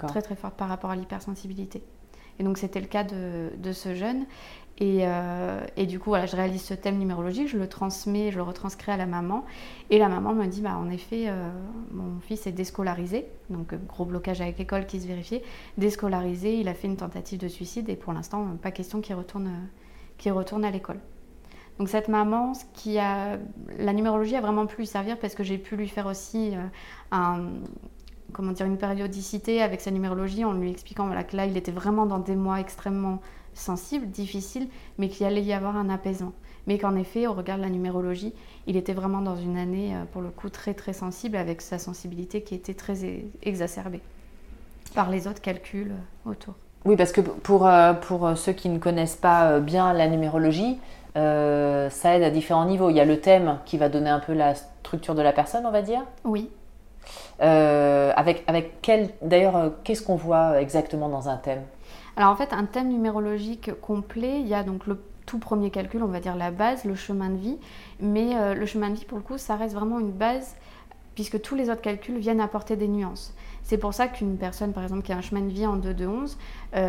très 0.08 0.22
très 0.22 0.34
forte 0.34 0.54
par 0.56 0.68
rapport 0.68 0.90
à 0.90 0.96
l'hypersensibilité. 0.96 1.82
Et 2.38 2.42
donc 2.42 2.58
c'était 2.58 2.80
le 2.80 2.86
cas 2.86 3.04
de, 3.04 3.50
de, 3.56 3.72
ce 3.72 3.94
jeune. 3.94 4.26
Euh, 4.82 5.66
et, 5.76 5.86
du 5.86 5.98
coup, 5.98 6.10
voilà, 6.10 6.26
je 6.26 6.36
réalise 6.36 6.62
ce 6.62 6.74
thème 6.74 6.98
numérologique, 6.98 7.48
je 7.48 7.58
le 7.58 7.68
transmets, 7.68 8.30
je 8.30 8.36
le 8.36 8.42
retranscris 8.42 8.92
à 8.92 8.96
la 8.96 9.06
maman. 9.06 9.44
Et 9.90 9.98
la 9.98 10.08
maman 10.08 10.34
me 10.34 10.46
dit, 10.46 10.60
bah, 10.60 10.76
en 10.76 10.90
effet, 10.90 11.24
euh, 11.28 11.50
mon 11.92 12.20
fils 12.20 12.46
est 12.46 12.52
déscolarisé, 12.52 13.26
donc 13.48 13.72
euh, 13.72 13.78
gros 13.88 14.04
blocage 14.04 14.40
avec 14.40 14.58
l'école 14.58 14.86
qui 14.86 15.00
se 15.00 15.06
vérifiait. 15.06 15.42
Déscolarisé, 15.78 16.58
il 16.58 16.68
a 16.68 16.74
fait 16.74 16.88
une 16.88 16.96
tentative 16.96 17.38
de 17.40 17.48
suicide 17.48 17.88
et 17.88 17.96
pour 17.96 18.12
l'instant, 18.12 18.46
pas 18.60 18.70
question 18.70 19.00
qu'il 19.00 19.14
retourne, 19.14 19.50
retourne 20.26 20.64
à 20.64 20.70
l'école. 20.70 20.98
Donc 21.78 21.88
cette 21.88 22.08
maman, 22.08 22.54
ce 22.54 22.64
qui 22.72 22.98
a, 22.98 23.38
la 23.78 23.92
numérologie 23.92 24.34
a 24.34 24.40
vraiment 24.40 24.66
pu 24.66 24.78
lui 24.78 24.86
servir 24.86 25.18
parce 25.18 25.34
que 25.34 25.44
j'ai 25.44 25.58
pu 25.58 25.76
lui 25.76 25.88
faire 25.88 26.06
aussi 26.06 26.54
comment 28.32 28.52
dire, 28.52 28.66
une 28.66 28.78
périodicité 28.78 29.62
avec 29.62 29.80
sa 29.80 29.90
numérologie 29.90 30.44
en 30.44 30.52
lui 30.52 30.70
expliquant 30.70 31.06
voilà, 31.06 31.24
que 31.24 31.36
là, 31.36 31.46
il 31.46 31.56
était 31.56 31.72
vraiment 31.72 32.06
dans 32.06 32.18
des 32.18 32.36
mois 32.36 32.60
extrêmement 32.60 33.20
sensible, 33.56 34.08
difficile, 34.08 34.68
mais 34.98 35.08
qu'il 35.08 35.26
allait 35.26 35.42
y 35.42 35.52
avoir 35.52 35.76
un 35.76 35.88
apaisement. 35.88 36.32
Mais 36.66 36.78
qu'en 36.78 36.96
effet, 36.96 37.26
au 37.26 37.32
regard 37.32 37.58
de 37.58 37.62
la 37.62 37.68
numérologie, 37.68 38.32
il 38.66 38.76
était 38.76 38.92
vraiment 38.92 39.20
dans 39.20 39.36
une 39.36 39.56
année, 39.56 39.94
euh, 39.94 40.04
pour 40.12 40.20
le 40.22 40.30
coup, 40.30 40.48
très 40.50 40.74
très 40.74 40.92
sensible, 40.92 41.36
avec 41.36 41.62
sa 41.62 41.78
sensibilité 41.78 42.42
qui 42.42 42.54
était 42.54 42.74
très 42.74 43.22
exacerbée 43.42 44.00
par 44.94 45.10
les 45.10 45.26
autres 45.26 45.40
calculs 45.40 45.92
euh, 45.92 46.30
autour. 46.30 46.54
Oui, 46.84 46.96
parce 46.96 47.12
que 47.12 47.20
pour, 47.20 47.66
euh, 47.66 47.94
pour 47.94 48.36
ceux 48.36 48.52
qui 48.52 48.68
ne 48.68 48.78
connaissent 48.78 49.16
pas 49.16 49.58
bien 49.58 49.92
la 49.92 50.06
numérologie, 50.08 50.78
ça 51.14 52.14
aide 52.14 52.22
à 52.22 52.30
différents 52.30 52.66
niveaux. 52.66 52.90
Il 52.90 52.96
y 52.96 53.00
a 53.00 53.06
le 53.06 53.18
thème 53.20 53.58
qui 53.64 53.78
va 53.78 53.88
donner 53.88 54.10
un 54.10 54.20
peu 54.20 54.34
la 54.34 54.54
structure 54.54 55.14
de 55.14 55.22
la 55.22 55.32
personne, 55.32 55.64
on 55.64 55.70
va 55.70 55.80
dire. 55.80 56.02
Oui. 56.24 56.50
avec, 57.40 58.44
avec 58.46 58.82
quel, 58.82 59.08
d'ailleurs, 59.22 59.72
qu'est-ce 59.82 60.02
qu'on 60.02 60.16
voit 60.16 60.60
exactement 60.60 61.08
dans 61.08 61.30
un 61.30 61.38
thème? 61.38 61.62
Alors 62.16 62.30
en 62.30 62.36
fait, 62.36 62.52
un 62.52 62.64
thème 62.64 62.88
numérologique 62.88 63.78
complet, 63.80 64.40
il 64.40 64.48
y 64.48 64.54
a 64.54 64.62
donc 64.62 64.86
le 64.86 64.98
tout 65.26 65.38
premier 65.38 65.70
calcul, 65.70 66.02
on 66.02 66.08
va 66.08 66.20
dire 66.20 66.36
la 66.36 66.50
base, 66.50 66.84
le 66.84 66.94
chemin 66.94 67.30
de 67.30 67.36
vie. 67.36 67.58
Mais 68.00 68.36
euh, 68.36 68.54
le 68.54 68.64
chemin 68.64 68.90
de 68.90 68.94
vie, 68.94 69.04
pour 69.04 69.18
le 69.18 69.24
coup, 69.24 69.38
ça 69.38 69.56
reste 69.56 69.74
vraiment 69.74 69.98
une 69.98 70.12
base 70.12 70.54
puisque 71.14 71.40
tous 71.40 71.54
les 71.54 71.70
autres 71.70 71.80
calculs 71.80 72.18
viennent 72.18 72.40
apporter 72.40 72.76
des 72.76 72.88
nuances. 72.88 73.34
C'est 73.62 73.78
pour 73.78 73.94
ça 73.94 74.06
qu'une 74.06 74.36
personne, 74.36 74.72
par 74.72 74.82
exemple, 74.82 75.02
qui 75.02 75.12
a 75.12 75.16
un 75.16 75.22
chemin 75.22 75.40
de 75.40 75.48
vie 75.48 75.66
en 75.66 75.76
2 75.76 75.94
de 75.94 76.06
11, 76.06 76.36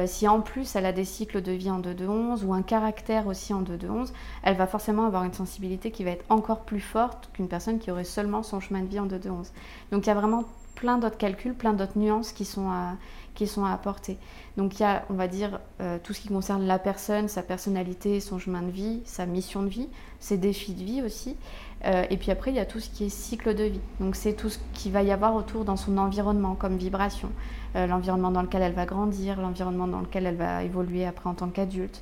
si 0.05 0.27
en 0.27 0.41
plus 0.41 0.75
elle 0.75 0.85
a 0.85 0.91
des 0.91 1.05
cycles 1.05 1.41
de 1.41 1.53
vie 1.53 1.71
en 1.71 1.79
2 1.79 1.93
de 1.93 2.05
11 2.05 2.43
ou 2.43 2.53
un 2.53 2.61
caractère 2.61 3.25
aussi 3.27 3.53
en 3.53 3.61
2 3.61 3.77
de 3.77 3.87
11, 3.87 4.13
elle 4.43 4.57
va 4.57 4.67
forcément 4.67 5.05
avoir 5.05 5.23
une 5.23 5.33
sensibilité 5.33 5.91
qui 5.91 6.03
va 6.03 6.11
être 6.11 6.25
encore 6.27 6.65
plus 6.65 6.81
forte 6.81 7.29
qu'une 7.33 7.47
personne 7.47 7.79
qui 7.79 7.89
aurait 7.89 8.03
seulement 8.03 8.43
son 8.43 8.59
chemin 8.59 8.81
de 8.81 8.87
vie 8.87 8.99
en 8.99 9.05
2 9.05 9.17
de 9.17 9.29
11. 9.29 9.53
Donc 9.93 10.05
il 10.05 10.07
y 10.07 10.11
a 10.11 10.15
vraiment 10.15 10.43
plein 10.75 10.97
d'autres 10.97 11.17
calculs, 11.17 11.53
plein 11.53 11.73
d'autres 11.73 11.97
nuances 11.97 12.31
qui 12.33 12.45
sont 12.45 12.69
à, 12.69 12.95
qui 13.37 13.47
sont 13.47 13.63
à 13.63 13.71
apporter. 13.71 14.17
Donc 14.57 14.79
il 14.79 14.81
y 14.81 14.85
a, 14.85 15.05
on 15.11 15.13
va 15.13 15.27
dire, 15.27 15.59
euh, 15.79 15.99
tout 16.03 16.13
ce 16.13 16.21
qui 16.21 16.27
concerne 16.27 16.65
la 16.65 16.79
personne, 16.79 17.27
sa 17.27 17.43
personnalité, 17.43 18.19
son 18.19 18.39
chemin 18.39 18.63
de 18.63 18.71
vie, 18.71 19.01
sa 19.05 19.27
mission 19.27 19.61
de 19.61 19.69
vie, 19.69 19.87
ses 20.19 20.37
défis 20.37 20.73
de 20.73 20.83
vie 20.83 21.01
aussi. 21.03 21.37
Euh, 21.85 22.03
et 22.09 22.17
puis 22.17 22.31
après, 22.31 22.49
il 22.49 22.57
y 22.57 22.59
a 22.59 22.65
tout 22.65 22.79
ce 22.79 22.89
qui 22.89 23.05
est 23.05 23.09
cycle 23.09 23.53
de 23.53 23.65
vie. 23.65 23.79
Donc 23.99 24.15
c'est 24.15 24.33
tout 24.33 24.49
ce 24.49 24.57
qu'il 24.73 24.91
va 24.91 25.03
y 25.03 25.11
avoir 25.11 25.35
autour 25.35 25.65
dans 25.65 25.75
son 25.75 25.99
environnement 25.99 26.55
comme 26.55 26.77
vibration. 26.77 27.29
Euh, 27.75 27.85
l'environnement 27.85 28.31
dans 28.31 28.41
lequel 28.41 28.63
elle 28.63 28.73
va 28.73 28.87
grandir, 28.87 29.39
l'environnement 29.39 29.87
dans 29.87 30.01
lequel 30.01 30.25
elle 30.25 30.37
va 30.37 30.63
évoluer 30.63 31.05
après 31.05 31.29
en 31.29 31.35
tant 31.35 31.49
qu'adulte. 31.49 32.01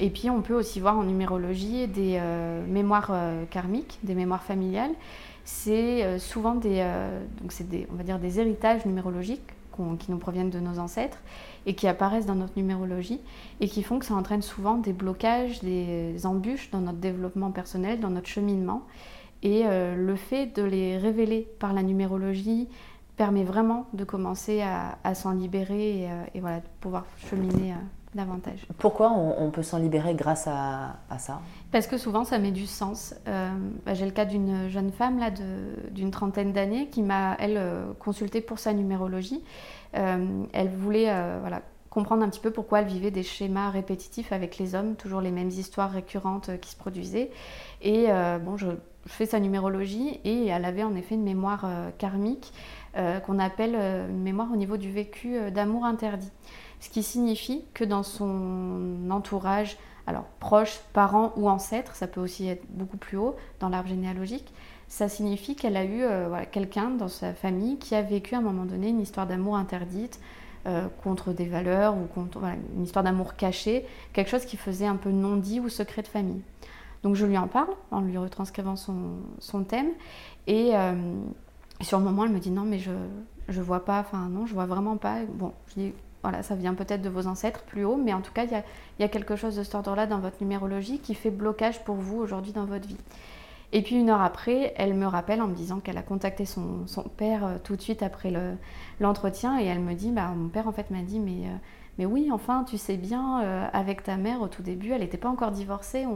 et 0.00 0.10
puis 0.10 0.28
on 0.28 0.42
peut 0.42 0.54
aussi 0.54 0.80
voir 0.80 0.98
en 0.98 1.04
numérologie 1.04 1.88
des 1.88 2.20
mémoires 2.68 3.10
karmiques, 3.48 3.98
des 4.02 4.14
mémoires 4.14 4.42
familiales 4.42 4.94
c'est 5.46 6.18
souvent 6.18 6.54
des, 6.54 6.84
donc 7.40 7.52
c'est 7.52 7.68
des, 7.68 7.86
on 7.90 7.96
va 7.96 8.02
dire 8.02 8.18
des 8.18 8.38
héritages 8.40 8.84
numérologiques 8.84 9.54
qui 9.98 10.10
nous 10.10 10.18
proviennent 10.18 10.50
de 10.50 10.60
nos 10.60 10.78
ancêtres 10.78 11.18
et 11.66 11.74
qui 11.74 11.88
apparaissent 11.88 12.26
dans 12.26 12.34
notre 12.34 12.56
numérologie 12.56 13.20
et 13.60 13.68
qui 13.68 13.82
font 13.82 13.98
que 13.98 14.06
ça 14.06 14.14
entraîne 14.14 14.42
souvent 14.42 14.76
des 14.76 14.92
blocages, 14.92 15.60
des 15.60 16.26
embûches 16.26 16.70
dans 16.70 16.80
notre 16.80 16.98
développement 16.98 17.50
personnel, 17.50 18.00
dans 18.00 18.10
notre 18.10 18.28
cheminement. 18.28 18.82
Et 19.42 19.62
euh, 19.66 19.94
le 19.94 20.16
fait 20.16 20.46
de 20.46 20.62
les 20.62 20.96
révéler 20.96 21.46
par 21.58 21.72
la 21.72 21.82
numérologie 21.82 22.68
permet 23.16 23.44
vraiment 23.44 23.86
de 23.92 24.04
commencer 24.04 24.62
à, 24.62 25.14
s'en 25.14 25.32
libérer 25.32 26.02
et, 26.02 26.10
euh, 26.10 26.40
voilà, 26.40 26.60
de 26.60 26.66
pouvoir 26.80 27.04
cheminer 27.18 27.72
euh, 27.72 27.76
davantage. 28.14 28.66
Pourquoi 28.78 29.10
on, 29.12 29.50
peut 29.50 29.62
s'en 29.62 29.78
libérer 29.78 30.14
grâce 30.14 30.46
à, 30.46 30.96
ça? 31.18 31.40
Parce 31.72 31.86
que 31.86 31.98
souvent 31.98 32.24
ça 32.24 32.38
met 32.38 32.52
du 32.52 32.66
sens. 32.66 33.14
Bah, 33.26 33.94
j'ai 33.94 34.04
le 34.04 34.12
cas 34.12 34.24
d'une 34.24 34.68
jeune 34.68 34.92
femme 34.92 35.18
là 35.18 35.30
d'une 35.90 36.10
trentaine 36.10 36.52
d'années 36.52 36.88
qui 36.88 37.02
m'a, 37.02 37.36
elle, 37.38 37.60
consulté 37.98 38.40
pour 38.40 38.58
sa 38.58 38.72
numérologie 38.72 39.42
euh, 39.96 40.44
elle 40.52 40.68
voulait 40.68 41.10
euh, 41.10 41.38
voilà, 41.40 41.62
comprendre 41.90 42.22
un 42.24 42.28
petit 42.28 42.40
peu 42.40 42.50
pourquoi 42.50 42.80
elle 42.80 42.86
vivait 42.86 43.10
des 43.10 43.22
schémas 43.22 43.70
répétitifs 43.70 44.32
avec 44.32 44.58
les 44.58 44.74
hommes, 44.74 44.96
toujours 44.96 45.20
les 45.20 45.30
mêmes 45.30 45.48
histoires 45.48 45.90
récurrentes 45.90 46.48
euh, 46.48 46.56
qui 46.56 46.70
se 46.70 46.76
produisaient. 46.76 47.30
Et 47.82 48.06
bon, 48.42 48.56
je 48.56 48.68
fais 49.06 49.26
sa 49.26 49.38
numérologie 49.38 50.18
et 50.24 50.46
elle 50.46 50.64
avait 50.64 50.84
en 50.84 50.94
effet 50.94 51.16
une 51.16 51.22
mémoire 51.22 51.66
karmique 51.98 52.54
qu'on 52.94 53.38
appelle 53.38 53.74
une 53.74 54.22
mémoire 54.22 54.50
au 54.50 54.56
niveau 54.56 54.78
du 54.78 54.90
vécu 54.90 55.38
d'amour 55.50 55.84
interdit. 55.84 56.30
Ce 56.84 56.90
qui 56.90 57.02
signifie 57.02 57.64
que 57.72 57.82
dans 57.82 58.02
son 58.02 59.08
entourage 59.10 59.78
Alors, 60.06 60.24
proche, 60.38 60.80
parent 60.92 61.32
ou 61.36 61.48
ancêtre, 61.48 61.94
ça 61.94 62.06
peut 62.06 62.20
aussi 62.20 62.46
être 62.46 62.62
beaucoup 62.68 62.98
plus 62.98 63.16
haut 63.16 63.36
dans 63.58 63.70
l'arbre 63.70 63.88
généalogique. 63.88 64.52
Ça 64.86 65.08
signifie 65.08 65.56
qu'elle 65.56 65.78
a 65.78 65.84
eu 65.86 66.02
euh, 66.02 66.28
quelqu'un 66.52 66.90
dans 66.90 67.08
sa 67.08 67.32
famille 67.32 67.78
qui 67.78 67.94
a 67.94 68.02
vécu 68.02 68.34
à 68.34 68.38
un 68.38 68.42
moment 68.42 68.66
donné 68.66 68.90
une 68.90 69.00
histoire 69.00 69.26
d'amour 69.26 69.56
interdite, 69.56 70.20
euh, 70.66 70.88
contre 71.02 71.32
des 71.32 71.46
valeurs 71.46 71.96
ou 71.96 72.04
contre 72.04 72.42
une 72.76 72.84
histoire 72.84 73.02
d'amour 73.02 73.34
caché, 73.34 73.86
quelque 74.12 74.28
chose 74.28 74.44
qui 74.44 74.58
faisait 74.58 74.86
un 74.86 74.96
peu 74.96 75.10
non-dit 75.10 75.60
ou 75.60 75.70
secret 75.70 76.02
de 76.02 76.08
famille. 76.08 76.42
Donc 77.02 77.14
je 77.14 77.24
lui 77.24 77.38
en 77.38 77.48
parle 77.48 77.70
en 77.92 78.02
lui 78.02 78.18
retranscrivant 78.18 78.76
son, 78.76 79.64
thème 79.64 79.88
et 80.46 80.76
euh, 80.76 80.92
sur 81.80 81.98
le 81.98 82.04
moment 82.04 82.24
elle 82.24 82.32
me 82.32 82.40
dit 82.40 82.50
non 82.50 82.64
mais 82.64 82.78
je 82.78 82.92
je 83.48 83.62
vois 83.62 83.86
pas, 83.86 84.00
enfin 84.00 84.28
non 84.28 84.44
je 84.44 84.52
vois 84.52 84.66
vraiment 84.66 84.98
pas. 84.98 85.20
Bon 85.34 85.52
je 85.68 85.80
dis 85.80 85.92
voilà 86.24 86.42
ça 86.42 86.54
vient 86.56 86.74
peut-être 86.74 87.02
de 87.02 87.08
vos 87.08 87.26
ancêtres 87.26 87.62
plus 87.62 87.84
haut 87.84 87.96
mais 87.96 88.12
en 88.12 88.20
tout 88.22 88.32
cas 88.32 88.44
il 88.44 88.50
y 88.98 89.04
a, 89.04 89.08
quelque 89.08 89.36
chose 89.36 89.56
de 89.56 89.62
cet 89.62 89.74
ordre-là 89.74 90.06
dans 90.06 90.18
votre 90.18 90.36
numérologie 90.40 90.98
qui 90.98 91.14
fait 91.14 91.30
blocage 91.30 91.84
pour 91.84 91.96
vous 91.96 92.18
aujourd'hui 92.18 92.52
dans 92.52 92.64
votre 92.64 92.88
vie. 92.88 92.96
Et 93.72 93.82
puis 93.82 93.96
une 93.96 94.08
heure 94.08 94.22
après, 94.22 94.72
elle 94.76 94.94
me 94.94 95.06
rappelle 95.06 95.42
en 95.42 95.48
me 95.48 95.54
disant 95.54 95.80
qu'elle 95.80 95.98
a 95.98 96.02
contacté 96.02 96.44
son, 96.44 96.84
père 97.16 97.44
euh, 97.44 97.56
tout 97.62 97.74
de 97.74 97.82
suite 97.82 98.04
après 98.04 98.32
l'entretien 99.00 99.58
et 99.60 99.64
elle 99.64 99.80
me 99.80 99.94
dit, 99.94 100.12
bah, 100.12 100.28
mon 100.36 100.48
père 100.48 100.68
en 100.68 100.72
fait 100.72 100.90
m'a 100.90 101.02
dit, 101.02 101.18
mais, 101.18 101.48
euh, 101.48 101.56
mais 101.98 102.06
oui, 102.06 102.30
enfin, 102.32 102.64
tu 102.64 102.78
sais 102.78 102.96
bien, 102.96 103.42
euh, 103.42 103.66
avec 103.72 104.04
ta 104.04 104.16
mère 104.16 104.42
au 104.42 104.46
tout 104.46 104.62
début, 104.62 104.92
elle 104.92 105.00
n'était 105.00 105.18
pas 105.18 105.28
encore 105.28 105.50
divorcée, 105.50 106.06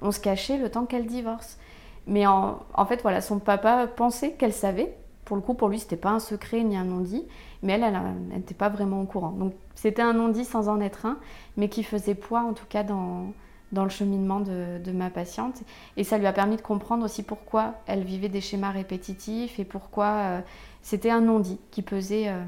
on, 0.00 0.12
se 0.12 0.20
cachait 0.20 0.58
le 0.58 0.70
temps 0.70 0.84
qu'elle 0.84 1.06
divorce. 1.06 1.58
Mais 2.06 2.26
en, 2.26 2.58
fait, 2.86 3.02
voilà, 3.02 3.20
son 3.20 3.40
papa 3.40 3.86
pensait 3.88 4.32
qu'elle 4.32 4.52
savait. 4.52 4.96
Pour 5.24 5.36
le 5.36 5.42
coup, 5.42 5.54
pour 5.54 5.68
lui, 5.68 5.78
c'était 5.78 5.96
pas 5.96 6.10
un 6.10 6.18
secret 6.18 6.62
ni 6.62 6.76
un 6.76 6.84
non-dit, 6.84 7.24
mais 7.62 7.74
elle, 7.74 7.84
elle 7.84 8.38
n'était 8.38 8.54
pas 8.54 8.68
vraiment 8.68 9.00
au 9.00 9.06
courant. 9.06 9.30
Donc 9.30 9.54
c'était 9.74 10.02
un 10.02 10.12
non-dit 10.12 10.44
sans 10.44 10.68
en 10.68 10.80
être 10.80 11.06
un, 11.06 11.18
mais 11.56 11.68
qui 11.68 11.82
faisait 11.82 12.14
poids 12.14 12.40
en 12.40 12.52
tout 12.52 12.66
cas 12.68 12.82
dans, 12.82 13.32
dans 13.72 13.84
le 13.84 13.90
cheminement 13.90 14.40
de, 14.40 14.92
ma 14.92 15.10
patiente. 15.10 15.62
Et 15.96 16.04
ça 16.04 16.18
lui 16.18 16.26
a 16.26 16.32
permis 16.32 16.56
de 16.56 16.62
comprendre 16.62 17.04
aussi 17.04 17.22
pourquoi 17.22 17.74
elle 17.86 18.04
vivait 18.04 18.28
des 18.28 18.40
schémas 18.40 18.70
répétitifs 18.70 19.58
et 19.58 19.64
pourquoi 19.64 20.06
euh, 20.06 20.40
c'était 20.82 21.10
un 21.10 21.22
non-dit 21.22 21.58
qui 21.70 21.82
pesait, 21.82 22.28
euh, 22.28 22.44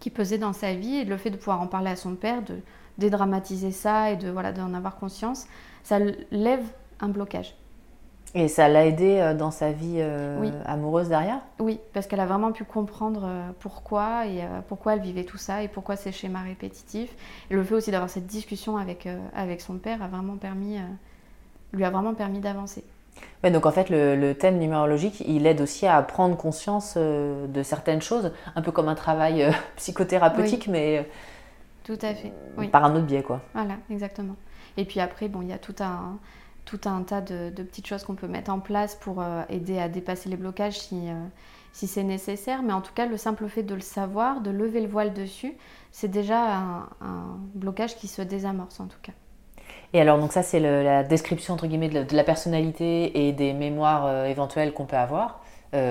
qui 0.00 0.10
pesait 0.10 0.38
dans 0.38 0.52
sa 0.52 0.74
vie. 0.74 0.96
Et 0.96 1.04
le 1.04 1.16
fait 1.16 1.30
de 1.30 1.36
pouvoir 1.36 1.60
en 1.62 1.66
parler 1.66 1.90
à 1.90 1.96
son 1.96 2.14
père, 2.14 2.42
de 2.42 2.58
dédramatiser 2.98 3.72
ça 3.72 4.10
et 4.10 4.16
de 4.16 4.30
voilà 4.30 4.52
d'en 4.52 4.74
avoir 4.74 4.96
conscience, 4.96 5.46
ça 5.82 5.98
lève 6.30 6.64
un 7.00 7.08
blocage. 7.08 7.56
Et 8.36 8.48
ça 8.48 8.68
l'a 8.68 8.84
aidé 8.84 9.18
euh, 9.20 9.32
dans 9.32 9.52
sa 9.52 9.70
vie 9.70 9.98
euh, 9.98 10.50
amoureuse 10.66 11.08
derrière? 11.08 11.38
Oui, 11.60 11.78
parce 11.92 12.08
qu'elle 12.08 12.18
a 12.20 12.26
vraiment 12.26 12.50
pu 12.50 12.64
comprendre 12.64 13.22
euh, 13.24 13.50
pourquoi 13.60 14.26
et 14.26 14.42
pourquoi 14.68 14.94
elle 14.94 15.00
vivait 15.00 15.24
tout 15.24 15.38
ça 15.38 15.62
et 15.62 15.68
pourquoi 15.68 15.94
ces 15.94 16.10
schémas 16.10 16.42
répétitifs. 16.42 17.14
Et 17.50 17.54
le 17.54 17.62
fait 17.62 17.74
aussi 17.74 17.90
d'avoir 17.92 18.10
cette 18.10 18.26
discussion 18.26 18.76
avec, 18.76 19.08
avec 19.34 19.60
son 19.60 19.74
père 19.74 20.02
a 20.02 20.08
vraiment 20.08 20.36
permis, 20.36 20.78
lui 21.72 21.84
a 21.84 21.90
vraiment 21.90 22.14
permis 22.14 22.40
d'avancer. 22.40 22.82
Ouais, 23.44 23.52
donc 23.52 23.66
en 23.66 23.70
fait, 23.70 23.88
le, 23.90 24.32
thème 24.32 24.58
numérologique, 24.58 25.22
il 25.26 25.46
aide 25.46 25.60
aussi 25.60 25.86
à 25.86 26.02
prendre 26.02 26.36
conscience 26.36 26.96
de 26.96 27.62
certaines 27.62 28.02
choses, 28.02 28.32
un 28.56 28.62
peu 28.62 28.72
comme 28.72 28.88
un 28.88 28.96
travail 28.96 29.48
psychothérapeutique, 29.76 30.66
mais 30.66 31.08
tout 31.84 31.98
à 32.02 32.14
fait. 32.14 32.32
par 32.72 32.84
un 32.84 32.96
autre 32.96 33.06
biais, 33.06 33.22
quoi. 33.22 33.40
Voilà, 33.54 33.74
exactement. 33.90 34.34
Et 34.76 34.84
puis 34.84 34.98
après, 34.98 35.28
bon, 35.28 35.42
il 35.42 35.48
y 35.48 35.52
a 35.52 35.58
tout 35.58 35.76
un 35.78 36.18
tout 36.64 36.80
un 36.86 37.02
tas 37.02 37.20
de, 37.20 37.50
petites 37.50 37.86
choses 37.86 38.04
qu'on 38.04 38.14
peut 38.14 38.28
mettre 38.28 38.50
en 38.50 38.60
place 38.60 38.94
pour 38.94 39.20
euh, 39.20 39.42
aider 39.48 39.78
à 39.78 39.88
dépasser 39.88 40.28
les 40.28 40.36
blocages 40.36 40.78
si, 40.78 41.08
euh, 41.08 41.14
si 41.72 41.86
c'est 41.86 42.02
nécessaire. 42.02 42.62
Mais 42.62 42.72
en 42.72 42.80
tout 42.80 42.92
cas, 42.94 43.06
le 43.06 43.16
simple 43.16 43.48
fait 43.48 43.62
de 43.62 43.74
le 43.74 43.80
savoir, 43.80 44.40
de 44.40 44.50
lever 44.50 44.80
le 44.80 44.88
voile 44.88 45.12
dessus, 45.12 45.54
c'est 45.92 46.10
déjà 46.10 46.38
un, 47.00 47.38
blocage 47.54 47.96
qui 47.96 48.08
se 48.08 48.22
désamorce 48.22 48.80
en 48.80 48.86
tout 48.86 48.98
cas. 49.02 49.12
Et 49.92 50.00
alors, 50.00 50.18
donc 50.18 50.32
ça, 50.32 50.42
c'est 50.42 50.60
la 50.60 51.04
description 51.04 51.54
entre 51.54 51.66
guillemets 51.66 51.88
de, 51.88 52.16
la 52.16 52.24
personnalité 52.24 53.28
et 53.28 53.32
des 53.32 53.52
mémoires 53.52 54.06
euh, 54.06 54.26
éventuelles 54.26 54.72
qu'on 54.72 54.86
peut 54.86 54.96
avoir, 54.96 55.40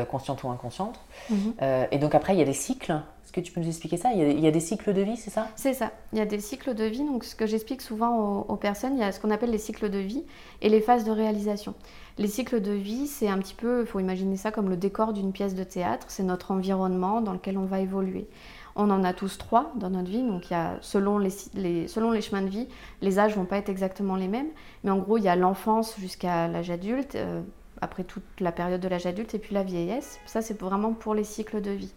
conscientes 0.09 0.43
ou 0.43 0.49
inconscientes. 0.49 0.97
Mhm. 1.29 1.55
et 1.91 1.97
donc 1.97 2.15
après, 2.15 2.33
il 2.33 2.39
y 2.39 2.41
a 2.41 2.45
des 2.45 2.53
cycles 2.53 3.01
que 3.33 3.41
tu 3.41 3.51
peux 3.51 3.59
nous 3.59 3.67
expliquer 3.67 3.97
ça? 3.97 4.13
Il 4.13 4.39
y, 4.39 4.47
a, 4.47 4.51
des 4.51 4.59
cycles 4.59 4.93
de 4.93 5.01
vie, 5.01 5.17
c'est 5.17 5.31
ça? 5.31 5.49
C'est 5.55 5.73
ça. 5.73 5.91
Il 6.13 6.19
y 6.19 6.21
a 6.21 6.25
des 6.25 6.39
cycles 6.39 6.75
de 6.75 6.83
vie. 6.85 7.03
Donc, 7.03 7.23
ce 7.23 7.35
que 7.35 7.47
j'explique 7.47 7.81
souvent 7.81 8.41
aux, 8.41 8.55
personnes, 8.55 8.93
il 8.93 8.99
y 8.99 9.03
a 9.03 9.11
ce 9.11 9.19
qu'on 9.19 9.31
appelle 9.31 9.49
les 9.49 9.57
cycles 9.57 9.89
de 9.89 9.97
vie 9.97 10.23
et 10.61 10.69
les 10.69 10.79
phases 10.79 11.03
de 11.03 11.11
réalisation. 11.11 11.73
Les 12.19 12.27
cycles 12.27 12.61
de 12.61 12.71
vie, 12.71 13.07
c'est 13.07 13.27
un 13.27 13.39
petit 13.39 13.55
peu, 13.55 13.81
il 13.81 13.87
faut 13.87 13.99
imaginer 13.99 14.37
ça 14.37 14.51
comme 14.51 14.69
le 14.69 14.77
décor 14.77 15.13
d'une 15.13 15.31
pièce 15.31 15.55
de 15.55 15.63
théâtre. 15.63 16.05
C'est 16.09 16.23
notre 16.23 16.51
environnement 16.51 17.21
dans 17.21 17.33
lequel 17.33 17.57
on 17.57 17.65
va 17.65 17.79
évoluer. 17.79 18.27
On 18.75 18.89
en 18.91 19.03
a 19.03 19.13
tous 19.13 19.37
trois 19.37 19.71
dans 19.75 19.89
notre 19.89 20.09
vie, 20.09 20.23
donc 20.23 20.49
il 20.49 20.53
y 20.53 20.55
a, 20.55 20.77
selon, 20.81 21.17
les, 21.17 21.87
selon 21.87 22.11
les 22.11 22.21
chemins 22.21 22.41
de 22.41 22.49
vie, 22.49 22.67
les 23.01 23.19
âges 23.19 23.35
vont 23.35 23.45
pas 23.45 23.57
être 23.57 23.69
exactement 23.69 24.15
les 24.15 24.27
mêmes, 24.27 24.49
mais 24.83 24.91
en 24.91 24.97
gros, 24.97 25.17
il 25.17 25.23
y 25.23 25.27
a 25.27 25.35
l'enfance 25.35 25.95
jusqu'à 25.99 26.47
l'âge 26.47 26.71
adulte, 26.71 27.15
euh, 27.15 27.41
après 27.81 28.03
toute 28.03 28.23
la 28.39 28.51
période 28.51 28.81
de 28.81 28.87
l'âge 28.87 29.05
adulte, 29.05 29.35
et 29.35 29.39
puis 29.39 29.53
la 29.53 29.63
vieillesse. 29.63 30.19
Ça, 30.25 30.41
c'est 30.41 30.59
vraiment 30.59 30.93
pour 30.93 31.13
les 31.13 31.23
cycles 31.23 31.61
de 31.61 31.71
vie. 31.71 31.93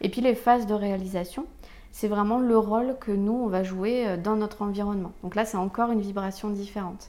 Et 0.00 0.08
puis 0.08 0.20
les 0.20 0.34
phases 0.34 0.66
de 0.66 0.74
réalisation, 0.74 1.46
c'est 1.96 2.08
vraiment 2.08 2.38
le 2.38 2.58
rôle 2.58 2.96
que 3.00 3.10
nous, 3.10 3.32
on 3.32 3.46
va 3.46 3.62
jouer 3.62 4.06
euh, 4.06 4.16
dans 4.18 4.36
notre 4.36 4.60
environnement. 4.60 5.12
Donc 5.22 5.34
là, 5.34 5.46
c'est 5.46 5.56
encore 5.56 5.90
une 5.90 6.02
vibration 6.02 6.50
différente. 6.50 7.08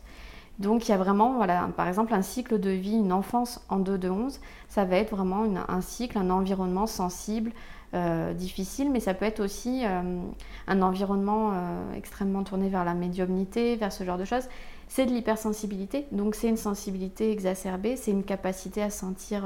Donc 0.59 0.87
il 0.87 0.91
y 0.91 0.93
a 0.93 0.97
vraiment, 0.97 1.33
voilà, 1.33 1.69
par 1.75 1.89
exemple, 1.89 2.13
un 2.13 2.21
cycle 2.21 2.57
de 2.57 2.69
vie, 2.69 2.95
une 2.95 3.11
enfance 3.11 3.61
en 3.67 3.79
2 3.79 3.97
de 3.97 4.09
11, 4.09 4.39
ça 4.69 4.85
va 4.85 4.95
être 4.95 5.13
vraiment 5.13 5.43
un 5.67 5.81
cycle, 5.81 6.17
un 6.17 6.29
environnement 6.29 6.87
sensible, 6.87 7.51
euh, 7.93 8.33
difficile, 8.33 8.89
mais 8.89 9.01
ça 9.01 9.13
peut 9.13 9.25
être 9.25 9.41
aussi 9.41 9.83
euh, 9.85 10.21
un 10.67 10.81
environnement 10.81 11.51
extrêmement 11.95 12.43
tourné 12.43 12.69
vers 12.69 12.85
la 12.85 12.93
médiumnité, 12.93 13.75
vers 13.75 13.91
ce 13.91 14.05
genre 14.05 14.17
de 14.17 14.25
choses. 14.25 14.47
C'est 14.87 15.05
de 15.05 15.11
l'hypersensibilité, 15.11 16.07
donc 16.13 16.33
c'est 16.33 16.47
une 16.47 16.57
sensibilité 16.57 17.29
exacerbée, 17.31 17.97
c'est 17.97 18.11
une 18.11 18.23
capacité 18.23 18.81
à 18.81 18.89
sentir 18.89 19.43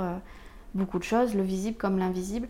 beaucoup 0.75 0.99
de 0.99 1.03
choses, 1.03 1.33
le 1.33 1.41
visible 1.41 1.77
comme 1.77 1.97
l'invisible. 1.97 2.47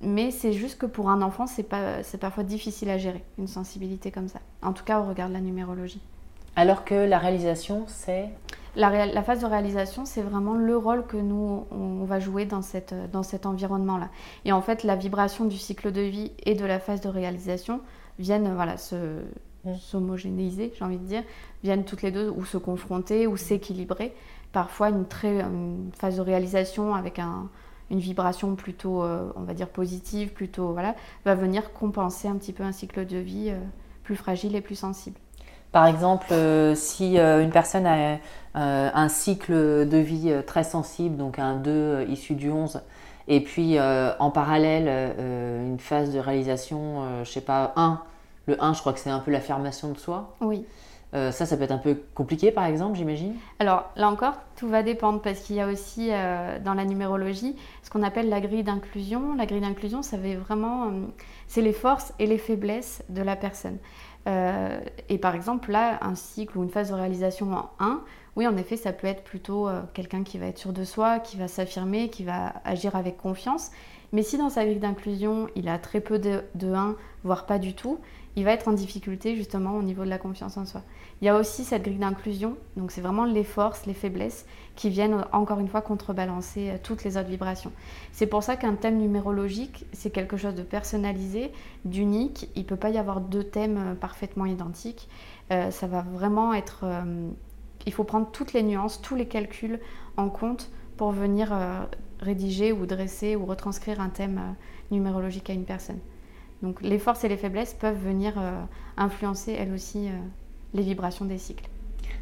Mais 0.00 0.30
c'est 0.30 0.52
juste 0.52 0.78
que 0.78 0.86
pour 0.86 1.10
un 1.10 1.22
enfant, 1.22 1.46
c'est 1.46 1.64
parfois 1.64 2.44
difficile 2.44 2.90
à 2.90 2.98
gérer, 2.98 3.24
une 3.38 3.48
sensibilité 3.48 4.10
comme 4.10 4.28
ça. 4.28 4.40
En 4.62 4.72
tout 4.72 4.84
cas, 4.84 5.00
au 5.00 5.04
regard 5.04 5.28
de 5.28 5.34
la 5.34 5.40
numérologie. 5.40 6.00
Alors 6.56 6.84
que 6.84 6.94
la 6.94 7.18
réalisation, 7.18 7.84
c'est 7.86 8.30
la, 8.76 9.22
phase 9.22 9.40
de 9.40 9.46
réalisation, 9.46 10.04
c'est 10.04 10.22
vraiment 10.22 10.54
le 10.54 10.76
rôle 10.76 11.04
que 11.06 11.16
nous, 11.16 11.66
on, 11.70 12.04
va 12.04 12.20
jouer 12.20 12.44
dans, 12.44 12.62
cette, 12.62 12.94
dans 13.12 13.22
cet 13.22 13.46
environnement-là. 13.46 14.08
Et 14.44 14.52
en 14.52 14.62
fait, 14.62 14.84
la 14.84 14.94
vibration 14.94 15.44
du 15.46 15.56
cycle 15.56 15.90
de 15.92 16.00
vie 16.00 16.32
et 16.44 16.54
de 16.54 16.64
la 16.64 16.78
phase 16.78 17.00
de 17.00 17.08
réalisation 17.08 17.80
viennent 18.18 18.54
voilà, 18.54 18.76
se, 18.76 19.22
mm. 19.64 19.74
s'homogénéiser, 19.80 20.72
j'ai 20.76 20.84
envie 20.84 20.98
de 20.98 21.06
dire, 21.06 21.22
viennent 21.64 21.84
toutes 21.84 22.02
les 22.02 22.10
deux 22.10 22.30
ou 22.30 22.44
se 22.44 22.56
confronter 22.56 23.26
ou 23.26 23.36
s'équilibrer. 23.36 24.14
Parfois, 24.52 24.90
une, 24.90 25.06
très, 25.06 25.40
une 25.40 25.90
phase 25.98 26.16
de 26.16 26.22
réalisation 26.22 26.94
avec 26.94 27.18
un, 27.18 27.48
une 27.90 27.98
vibration 27.98 28.54
plutôt, 28.54 29.02
euh, 29.02 29.30
on 29.36 29.42
va 29.42 29.54
dire, 29.54 29.68
positive, 29.68 30.32
plutôt, 30.32 30.72
voilà, 30.72 30.94
va 31.24 31.34
venir 31.34 31.72
compenser 31.72 32.28
un 32.28 32.36
petit 32.36 32.52
peu 32.52 32.62
un 32.62 32.72
cycle 32.72 33.06
de 33.06 33.18
vie 33.18 33.50
euh, 33.50 33.58
plus 34.04 34.16
fragile 34.16 34.56
et 34.56 34.60
plus 34.60 34.74
sensible. 34.74 35.18
Par 35.72 35.86
exemple, 35.86 36.28
euh, 36.32 36.74
si 36.74 37.18
une 37.18 37.50
personne 37.50 37.86
a 37.86 38.18
un 38.54 39.08
cycle 39.08 39.52
de 39.52 39.98
vie 39.98 40.34
très 40.46 40.64
sensible, 40.64 41.16
donc 41.16 41.38
un 41.38 41.56
2 41.56 42.06
issu 42.08 42.34
du 42.34 42.50
11, 42.50 42.80
et 43.28 43.40
puis 43.42 43.78
en 43.78 44.30
parallèle 44.30 44.88
une 45.18 45.78
phase 45.78 46.10
de 46.12 46.18
réalisation, 46.18 47.22
je 47.22 47.30
sais 47.30 47.42
pas, 47.42 47.74
1, 47.76 48.00
le 48.46 48.62
1, 48.64 48.72
je 48.72 48.80
crois 48.80 48.94
que 48.94 48.98
c'est 48.98 49.10
un 49.10 49.18
peu 49.20 49.30
l'affirmation 49.30 49.90
de 49.92 49.98
soi. 49.98 50.34
Oui. 50.40 50.64
Euh, 51.14 51.32
ça, 51.32 51.46
ça 51.46 51.56
peut 51.56 51.62
être 51.62 51.72
un 51.72 51.78
peu 51.78 51.98
compliqué, 52.14 52.50
par 52.50 52.66
exemple, 52.66 52.96
j'imagine 52.98 53.34
Alors, 53.60 53.90
là 53.96 54.10
encore, 54.10 54.34
tout 54.56 54.68
va 54.68 54.82
dépendre 54.82 55.22
parce 55.22 55.40
qu'il 55.40 55.56
y 55.56 55.60
a 55.60 55.66
aussi 55.66 56.08
euh, 56.10 56.58
dans 56.58 56.74
la 56.74 56.84
numérologie 56.84 57.56
ce 57.82 57.88
qu'on 57.88 58.02
appelle 58.02 58.28
la 58.28 58.40
grille 58.40 58.62
d'inclusion. 58.62 59.34
La 59.34 59.46
grille 59.46 59.62
d'inclusion, 59.62 60.02
ça 60.02 60.18
veut 60.18 60.34
vraiment. 60.34 60.88
Euh, 60.88 60.90
c'est 61.46 61.62
les 61.62 61.72
forces 61.72 62.12
et 62.18 62.26
les 62.26 62.36
faiblesses 62.36 63.02
de 63.08 63.22
la 63.22 63.36
personne. 63.36 63.78
et 65.08 65.16
par 65.16 65.34
exemple, 65.34 65.72
là, 65.72 65.98
un 66.02 66.14
cycle 66.14 66.58
ou 66.58 66.62
une 66.62 66.68
phase 66.68 66.90
de 66.90 66.94
réalisation 66.94 67.50
en 67.54 67.70
1, 67.80 68.02
oui, 68.36 68.46
en 68.46 68.58
effet, 68.58 68.76
ça 68.76 68.92
peut 68.92 69.06
être 69.06 69.24
plutôt 69.24 69.68
quelqu'un 69.94 70.22
qui 70.22 70.36
va 70.36 70.46
être 70.46 70.58
sûr 70.58 70.74
de 70.74 70.84
soi, 70.84 71.18
qui 71.18 71.38
va 71.38 71.48
s'affirmer, 71.48 72.10
qui 72.10 72.24
va 72.24 72.52
agir 72.66 72.94
avec 72.94 73.16
confiance. 73.16 73.70
Mais 74.12 74.22
si 74.22 74.36
dans 74.36 74.50
sa 74.50 74.66
grille 74.66 74.78
d'inclusion, 74.80 75.48
il 75.56 75.68
a 75.70 75.78
très 75.78 76.00
peu 76.00 76.18
de, 76.18 76.42
de 76.54 76.72
1, 76.72 76.96
voire 77.24 77.46
pas 77.46 77.58
du 77.58 77.74
tout, 77.74 77.98
il 78.36 78.44
va 78.44 78.52
être 78.52 78.68
en 78.68 78.72
difficulté 78.72 79.36
justement 79.36 79.76
au 79.76 79.82
niveau 79.82 80.04
de 80.04 80.10
la 80.10 80.18
confiance 80.18 80.56
en 80.56 80.64
soi. 80.64 80.82
Il 81.20 81.24
y 81.24 81.28
a 81.28 81.36
aussi 81.36 81.64
cette 81.64 81.82
grille 81.82 81.98
d'inclusion, 81.98 82.56
donc 82.76 82.92
c'est 82.92 83.00
vraiment 83.00 83.24
les 83.24 83.42
forces, 83.42 83.86
les 83.86 83.94
faiblesses 83.94 84.46
qui 84.76 84.90
viennent 84.90 85.24
encore 85.32 85.58
une 85.58 85.66
fois 85.66 85.80
contrebalancer 85.80 86.70
euh, 86.70 86.76
toutes 86.80 87.02
les 87.02 87.16
autres 87.16 87.28
vibrations. 87.28 87.72
C'est 88.12 88.28
pour 88.28 88.44
ça 88.44 88.54
qu'un 88.56 88.74
thème 88.74 88.98
numérologique, 88.98 89.86
c'est 89.92 90.10
quelque 90.10 90.36
chose 90.36 90.54
de 90.54 90.62
personnalisé, 90.62 91.50
d'unique. 91.84 92.48
Il 92.54 92.62
ne 92.62 92.66
peut 92.68 92.76
pas 92.76 92.90
y 92.90 92.98
avoir 92.98 93.20
deux 93.20 93.42
thèmes 93.42 93.78
euh, 93.78 93.94
parfaitement 93.94 94.46
identiques. 94.46 95.08
Euh, 95.50 95.72
ça 95.72 95.88
va 95.88 96.02
vraiment 96.02 96.54
être... 96.54 96.84
il 97.86 97.92
faut 97.92 98.04
prendre 98.04 98.30
toutes 98.30 98.52
les 98.52 98.62
nuances, 98.62 99.00
tous 99.02 99.16
les 99.16 99.26
calculs 99.26 99.80
en 100.16 100.28
compte 100.28 100.70
pour 100.96 101.10
venir 101.10 101.56
rédiger 102.20 102.70
ou 102.70 102.84
dresser 102.84 103.34
ou 103.34 103.46
retranscrire 103.46 104.00
un 104.00 104.10
thème 104.10 104.54
numérologique 104.90 105.48
à 105.48 105.54
une 105.54 105.64
personne. 105.64 105.98
Donc 106.62 106.82
les 106.82 106.98
forces 106.98 107.24
et 107.24 107.28
les 107.28 107.36
faiblesses 107.36 107.74
peuvent 107.74 107.98
venir 107.98 108.34
influencer 108.96 109.52
elles 109.52 109.72
aussi 109.72 110.08
les 110.74 110.82
vibrations 110.82 111.24
des 111.24 111.38
cycles. 111.38 111.68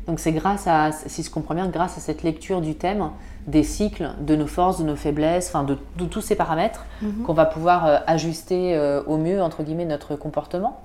Donc 0.07 0.21
c'est 0.21 0.33
grâce 0.33 0.67
à, 0.67 0.93
si 0.93 1.23
je 1.23 1.31
comprends 1.31 1.55
bien, 1.55 1.69
grâce 1.69 1.99
à 1.99 2.01
cette 2.01 2.23
lecture 2.23 2.61
du 2.61 2.77
thème, 2.77 3.11
des 3.47 3.65
cycles, 3.65 4.11
de 4.21 4.37
nos 4.37 4.47
forces, 4.47 4.79
de 4.79 4.85
nos 4.85 4.97
faiblesses, 4.97 5.49
enfin 5.49 5.65
de, 5.65 5.77
tous 6.07 6.21
ces 6.21 6.37
paramètres, 6.37 6.87
mhm. 7.03 7.23
qu'on 7.25 7.35
va 7.35 7.45
pouvoir 7.45 7.87
euh, 7.87 7.99
ajuster 8.07 8.77
euh, 8.77 9.03
au 9.05 9.17
mieux, 9.17 9.43
entre 9.43 9.65
guillemets, 9.65 9.85
notre 9.85 10.15
comportement? 10.15 10.85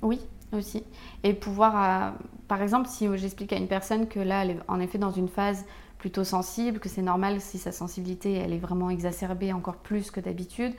Oui, 0.00 0.20
aussi. 0.52 0.84
Et 1.22 1.34
pouvoir, 1.34 1.74
euh, 1.76 2.10
par 2.48 2.62
exemple, 2.62 2.88
si 2.88 3.06
j'explique 3.16 3.52
à 3.52 3.56
une 3.56 3.68
personne 3.68 4.06
que 4.06 4.20
là, 4.20 4.42
elle 4.42 4.50
est 4.52 4.58
en 4.68 4.80
effet 4.80 4.98
dans 4.98 5.12
une 5.12 5.28
phase 5.28 5.64
plutôt 5.98 6.24
sensible, 6.24 6.80
que 6.80 6.88
c'est 6.88 7.02
normal 7.02 7.40
si 7.40 7.58
sa 7.58 7.72
sensibilité, 7.72 8.34
elle 8.34 8.52
est 8.52 8.58
vraiment 8.58 8.90
exacerbée 8.90 9.52
encore 9.52 9.76
plus 9.76 10.10
que 10.10 10.18
d'habitude, 10.18 10.72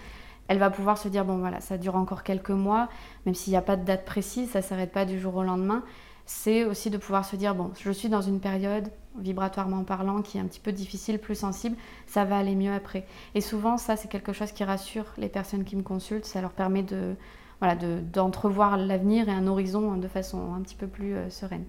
elle 0.47 0.57
va 0.59 0.69
pouvoir 0.69 0.97
se 0.97 1.07
dire, 1.07 1.25
bon 1.25 1.37
voilà, 1.37 1.61
ça 1.61 1.77
dure 1.77 1.95
encore 1.95 2.23
quelques 2.23 2.49
mois, 2.49 2.89
même 3.25 3.35
s'il 3.35 3.51
n'y 3.51 3.57
a 3.57 3.61
pas 3.61 3.75
de 3.75 3.85
date 3.85 4.05
précise, 4.05 4.51
ça 4.51 4.61
s'arrête 4.61 4.91
pas 4.91 5.05
du 5.05 5.19
jour 5.19 5.35
au 5.35 5.43
lendemain 5.43 5.83
c'est 6.25 6.63
aussi 6.63 6.89
de 6.89 6.97
pouvoir 6.97 7.25
se 7.25 7.35
dire, 7.35 7.53
bon, 7.53 7.71
je 7.79 7.91
suis 7.91 8.09
dans 8.09 8.21
une 8.21 8.39
période, 8.39 8.89
vibratoirement 9.19 9.83
parlant, 9.83 10.21
qui 10.21 10.37
est 10.37 10.41
un 10.41 10.45
petit 10.45 10.59
peu 10.59 10.71
difficile, 10.71 11.19
plus 11.19 11.35
sensible, 11.35 11.75
ça 12.07 12.23
va 12.23 12.37
aller 12.37 12.55
mieux 12.55 12.73
après. 12.73 13.05
Et 13.35 13.41
souvent, 13.41 13.77
ça, 13.77 13.95
c'est 13.95 14.07
quelque 14.07 14.33
chose 14.33 14.51
qui 14.51 14.63
rassure 14.63 15.05
les 15.17 15.27
personnes 15.27 15.63
qui 15.63 15.75
me 15.75 15.83
consultent, 15.83 16.25
ça 16.25 16.41
leur 16.41 16.51
permet 16.51 16.83
de, 16.83 17.15
voilà, 17.59 17.75
d'entrevoir 17.75 18.77
l'avenir 18.77 19.27
et 19.27 19.33
un 19.33 19.47
horizon 19.47 19.95
de 19.95 20.07
façon 20.07 20.53
un 20.53 20.61
petit 20.61 20.75
peu 20.75 20.87
plus 20.87 21.15
euh, 21.15 21.29
sereine. 21.29 21.65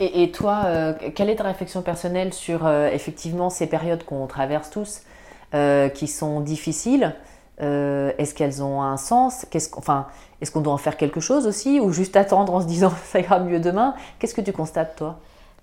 Et, 0.00 0.30
toi, 0.30 0.62
euh, 0.66 0.94
quelle 1.16 1.28
est 1.28 1.36
ta 1.36 1.42
réflexion 1.42 1.82
personnelle 1.82 2.32
sur 2.32 2.64
euh, 2.64 2.88
effectivement 2.88 3.50
ces 3.50 3.66
périodes 3.66 4.04
qu'on 4.04 4.28
traverse 4.28 4.70
tous, 4.70 5.02
qui 5.94 6.06
sont 6.06 6.40
difficiles 6.40 7.16
euh, 7.60 8.12
est-ce 8.18 8.34
qu'elles 8.34 8.62
ont 8.62 8.82
un 8.82 8.96
sens? 8.96 9.46
Enfin, 9.76 10.06
Est-ce 10.40 10.50
qu'on 10.52 10.60
doit 10.60 10.72
en 10.72 10.78
faire 10.78 10.96
quelque 10.96 11.20
chose 11.20 11.46
aussi 11.46 11.80
Ou 11.80 11.92
juste 11.92 12.16
attendre 12.16 12.54
en 12.54 12.60
se 12.60 12.66
disant 12.66 12.92
ça 13.04 13.20
ira 13.20 13.40
mieux 13.40 13.60
demain? 13.60 13.94
Qu'est-ce 14.18 14.34
que 14.34 14.40
tu 14.40 14.52
constates 14.52 14.96
toi? 14.96 15.18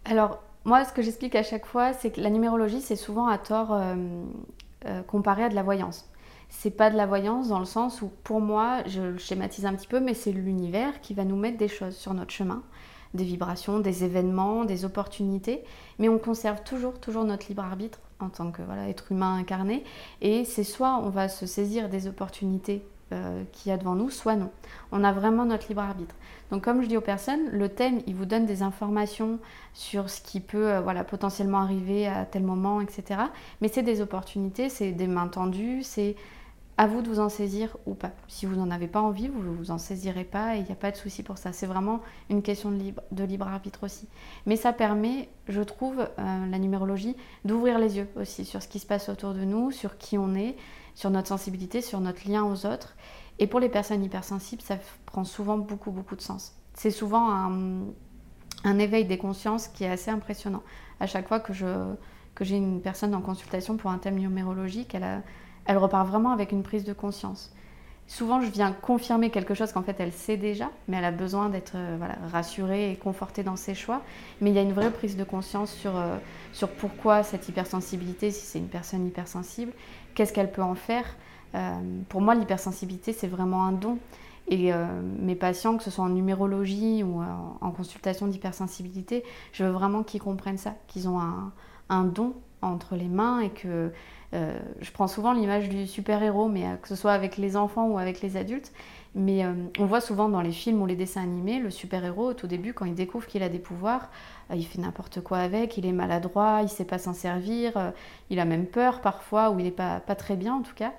Alors, 0.06 0.40
moi, 0.66 0.84
ce 0.84 0.92
que 0.92 1.02
j'explique 1.02 1.36
à 1.36 1.44
chaque 1.44 1.66
fois, 1.66 1.94
c'est 1.94 2.12
que 2.12 2.22
la 2.22 2.30
numérologie, 2.30 2.82
c'est 2.82 2.96
souvent 2.96 3.28
à 3.28 3.38
tort 3.38 3.74
euh, 3.74 3.96
euh, 4.86 5.02
comparé 5.04 5.44
à 5.44 5.50
de 5.50 5.56
la 5.56 5.64
voyance. 5.64 6.10
C'est 6.50 6.72
pas 6.72 6.90
de 6.90 6.98
la 6.98 7.06
voyance 7.06 7.50
dans 7.50 7.60
le 7.60 7.66
sens 7.66 8.02
où, 8.02 8.12
pour 8.24 8.42
moi, 8.42 8.80
je 8.88 9.02
le 9.02 9.18
schématise 9.18 9.66
un 9.66 9.74
petit 9.74 9.88
peu, 9.88 10.00
mais 10.00 10.14
c'est 10.14 10.32
l'univers 10.32 11.02
qui 11.02 11.14
va 11.14 11.24
nous 11.24 11.36
mettre 11.36 11.58
des 11.58 11.68
choses 11.68 11.96
sur 11.96 12.14
notre 12.14 12.32
chemin, 12.32 12.64
des 13.14 13.24
vibrations, 13.24 13.80
des 13.80 14.04
événements, 14.04 14.66
des 14.66 14.86
opportunités, 14.86 15.64
mais 16.00 16.10
on 16.10 16.18
conserve 16.18 16.64
toujours, 16.64 17.00
toujours 17.00 17.24
notre 17.24 17.48
libre 17.48 17.64
arbitre 17.64 18.00
en 18.20 18.30
tant 18.30 18.52
que 18.52 18.62
voilà, 18.62 18.88
être 18.90 19.12
humain 19.12 19.36
incarné. 19.36 19.84
Et 20.22 20.46
c'est 20.46 20.64
soit 20.64 21.00
on 21.04 21.10
va 21.10 21.30
se 21.30 21.46
saisir 21.46 21.90
des 21.90 22.08
opportunités 22.08 22.86
euh, 23.14 23.44
qu'il 23.52 23.70
y 23.70 23.74
a 23.74 23.78
devant 23.78 23.96
nous, 23.96 24.10
soit 24.10 24.36
non. 24.36 24.50
On 24.92 25.04
a 25.04 25.12
vraiment 25.12 25.46
notre 25.46 25.68
libre 25.68 25.82
arbitre. 25.82 26.16
Donc 26.52 26.64
comme 26.64 26.82
je 26.82 26.88
dis 26.88 26.98
aux 26.98 27.02
personnes, 27.02 27.50
le 27.52 27.70
thème, 27.70 28.02
il 28.08 28.16
vous 28.16 28.26
donne 28.26 28.46
des 28.46 28.64
informations 28.64 29.40
sur 29.74 30.10
ce 30.10 30.22
qui 30.22 30.40
peut 30.40 30.72
euh, 30.72 30.82
voilà, 30.82 31.04
potentiellement 31.04 31.60
arriver 31.60 32.08
à 32.08 32.26
tel 32.26 32.44
moment, 32.44 32.82
etc. 32.82 33.22
Mais 33.62 33.68
c'est 33.68 33.84
des 33.84 34.02
opportunités, 34.02 34.70
c'est 34.70 34.92
des 34.92 35.08
mains 35.08 35.28
tendues, 35.28 35.84
c'est 35.84 36.16
à 36.78 36.88
vous 36.88 37.02
de 37.02 37.08
vous 37.08 37.20
en 37.20 37.30
saisir 37.30 37.78
ou 37.86 37.94
pas. 37.94 38.12
Si 38.28 38.46
vous 38.46 38.56
n'en 38.56 38.70
avez 38.70 38.88
pas 38.88 39.02
envie, 39.02 39.30
vous 39.30 39.42
ne 39.42 39.56
vous 39.56 39.72
en 39.72 39.78
saisirez 39.78 40.26
pas 40.26 40.56
et 40.56 40.60
il 40.60 40.66
n'y 40.66 40.72
a 40.72 40.76
pas 40.76 40.92
de 40.92 40.98
souci 40.98 41.24
pour 41.24 41.38
ça. 41.38 41.54
C'est 41.54 41.68
vraiment 41.68 42.02
une 42.30 42.42
question 42.42 42.70
de 42.72 43.24
libre, 43.24 43.48
arbitre 43.48 43.84
aussi. 43.84 44.08
Mais 44.46 44.58
ça 44.58 44.74
permet, 44.74 45.30
je 45.48 45.62
trouve, 45.62 46.00
euh, 46.00 46.46
la 46.48 46.60
numérologie, 46.60 47.16
d'ouvrir 47.46 47.80
les 47.80 47.98
yeux 47.98 48.10
aussi 48.18 48.44
sur 48.44 48.62
ce 48.62 48.68
qui 48.68 48.80
se 48.80 48.86
passe 48.86 49.08
autour 49.08 49.34
de 49.34 49.46
nous, 49.46 49.72
sur 49.72 49.98
qui 49.98 50.18
on 50.18 50.36
est, 50.36 50.58
sur 50.96 51.10
notre 51.10 51.30
sensibilité, 51.30 51.82
sur 51.82 52.02
notre 52.02 52.28
lien 52.28 52.44
aux 52.44 52.66
autres. 52.66 52.96
Et 53.40 53.48
pour 53.48 53.62
les 53.62 53.70
personnes 53.70 54.04
hypersensibles, 54.04 54.62
ça 54.62 54.78
prend 55.06 55.24
souvent 55.24 55.58
beaucoup, 55.58 55.92
beaucoup 55.92 56.16
de 56.16 56.22
sens. 56.22 56.56
C'est 56.74 56.92
souvent 56.92 57.30
un, 57.32 58.80
éveil 58.80 59.06
des 59.06 59.18
consciences 59.18 59.70
qui 59.70 59.86
est 59.86 59.90
assez 59.90 60.12
impressionnant. 60.12 60.64
À 61.00 61.08
chaque 61.08 61.28
fois 61.28 61.40
que 61.40 61.54
j'ai 61.54 61.74
que 62.34 62.44
une 62.44 62.82
personne 62.82 63.16
en 63.16 63.22
consultation 63.22 63.78
pour 63.78 63.92
un 63.92 63.98
thème 63.98 64.16
numérologique, 64.16 64.94
elle 64.94 65.04
a 65.04 65.22
elle 65.66 65.78
repart 65.78 66.08
vraiment 66.08 66.32
avec 66.32 66.52
une 66.52 66.64
prise 66.64 66.84
de 66.84 66.94
conscience. 66.94 67.52
Souvent, 68.08 68.40
je 68.40 68.52
viens 68.52 68.72
confirmer 68.72 69.32
quelque 69.32 69.56
chose 69.56 69.72
qu'en 69.72 69.82
fait 69.82 69.96
elle 70.00 70.14
sait 70.14 70.38
déjà, 70.38 70.70
mais 70.88 70.98
elle 70.98 71.06
a 71.06 71.12
besoin 71.12 71.50
d'être 71.50 71.74
euh, 71.76 71.98
rassurée 72.32 72.92
et 72.92 72.96
confortée 72.96 73.42
dans 73.42 73.56
ses 73.56 73.74
choix. 73.74 74.02
Mais 74.42 74.52
il 74.52 74.56
y 74.56 74.60
a 74.60 74.62
une 74.62 74.74
vraie 74.74 74.92
prise 74.92 75.18
de 75.18 75.24
conscience 75.24 75.72
sur, 75.72 75.98
euh, 75.98 76.18
pourquoi 76.78 77.24
cette 77.24 77.50
hypersensibilité, 77.50 78.30
si 78.30 78.46
c'est 78.46 78.60
une 78.60 78.68
personne 78.68 79.08
hypersensible, 79.08 79.72
qu'est-ce 80.14 80.34
qu'elle 80.34 80.52
peut 80.52 80.62
en 80.62 80.76
faire. 80.76 81.06
Euh, 81.56 81.72
pour 82.08 82.22
moi, 82.22 82.36
l'hypersensibilité, 82.36 83.12
c'est 83.12 83.28
vraiment 83.28 83.66
un 83.66 83.72
don. 83.72 83.98
Et 84.48 84.72
mes 85.20 85.34
patients, 85.34 85.76
que 85.76 85.82
ce 85.82 85.90
soit 85.90 86.04
en 86.04 86.10
numérologie 86.10 87.02
ou 87.02 87.24
en 87.62 87.72
consultation 87.72 88.28
d'hypersensibilité, 88.28 89.24
je 89.54 89.64
veux 89.64 89.72
vraiment 89.72 90.04
qu'ils 90.04 90.22
comprennent 90.22 90.60
ça, 90.60 90.76
qu'ils 90.88 91.10
ont 91.10 91.20
un 91.90 92.04
don 92.04 92.36
entre 92.66 92.96
les 92.96 93.08
mains 93.08 93.40
et 93.40 93.50
que 93.50 93.92
euh, 94.36 94.58
je 94.82 94.92
prends 94.92 95.08
souvent 95.08 95.34
l'image 95.34 95.70
du 95.70 95.88
super-héros, 95.88 96.50
mais 96.50 96.66
euh, 96.66 96.76
que 96.76 96.88
ce 96.88 96.96
soit 96.96 97.14
avec 97.14 97.38
les 97.38 97.56
enfants 97.56 97.88
ou 97.88 97.98
avec 97.98 98.22
les 98.22 98.38
adultes. 98.38 98.74
Mais 99.14 99.46
euh, 99.46 99.54
on 99.80 99.86
voit 99.86 100.02
souvent 100.02 100.28
dans 100.28 100.42
les 100.42 100.52
films 100.52 100.82
ou 100.82 100.86
les 100.86 100.98
dessins 100.98 101.24
animés, 101.24 101.60
le 101.60 101.70
super-héros, 101.70 102.30
au 102.30 102.34
tout 102.34 102.48
début, 102.48 102.74
quand 102.74 102.86
il 102.86 102.96
découvre 102.96 103.28
qu'il 103.28 103.44
a 103.44 103.50
des 103.50 103.60
pouvoirs, 103.60 104.10
il 104.54 104.66
fait 104.66 104.80
n'importe 104.80 105.22
quoi 105.22 105.38
avec, 105.38 105.78
il 105.78 105.86
est 105.86 105.94
maladroit, 105.94 106.58
il 106.60 106.66
ne 106.66 106.70
sait 106.70 106.86
pas 106.86 106.98
s'en 106.98 107.14
servir, 107.14 107.94
il 108.30 108.40
a 108.42 108.46
même 108.46 108.66
peur 108.66 109.00
parfois, 109.00 109.52
ou 109.52 109.60
il 109.60 109.64
n'est 109.64 109.72
pas, 109.72 110.02
pas 110.02 110.16
très 110.16 110.36
bien 110.36 110.56
en 110.56 110.62
tout 110.62 110.76
cas. 110.76 110.92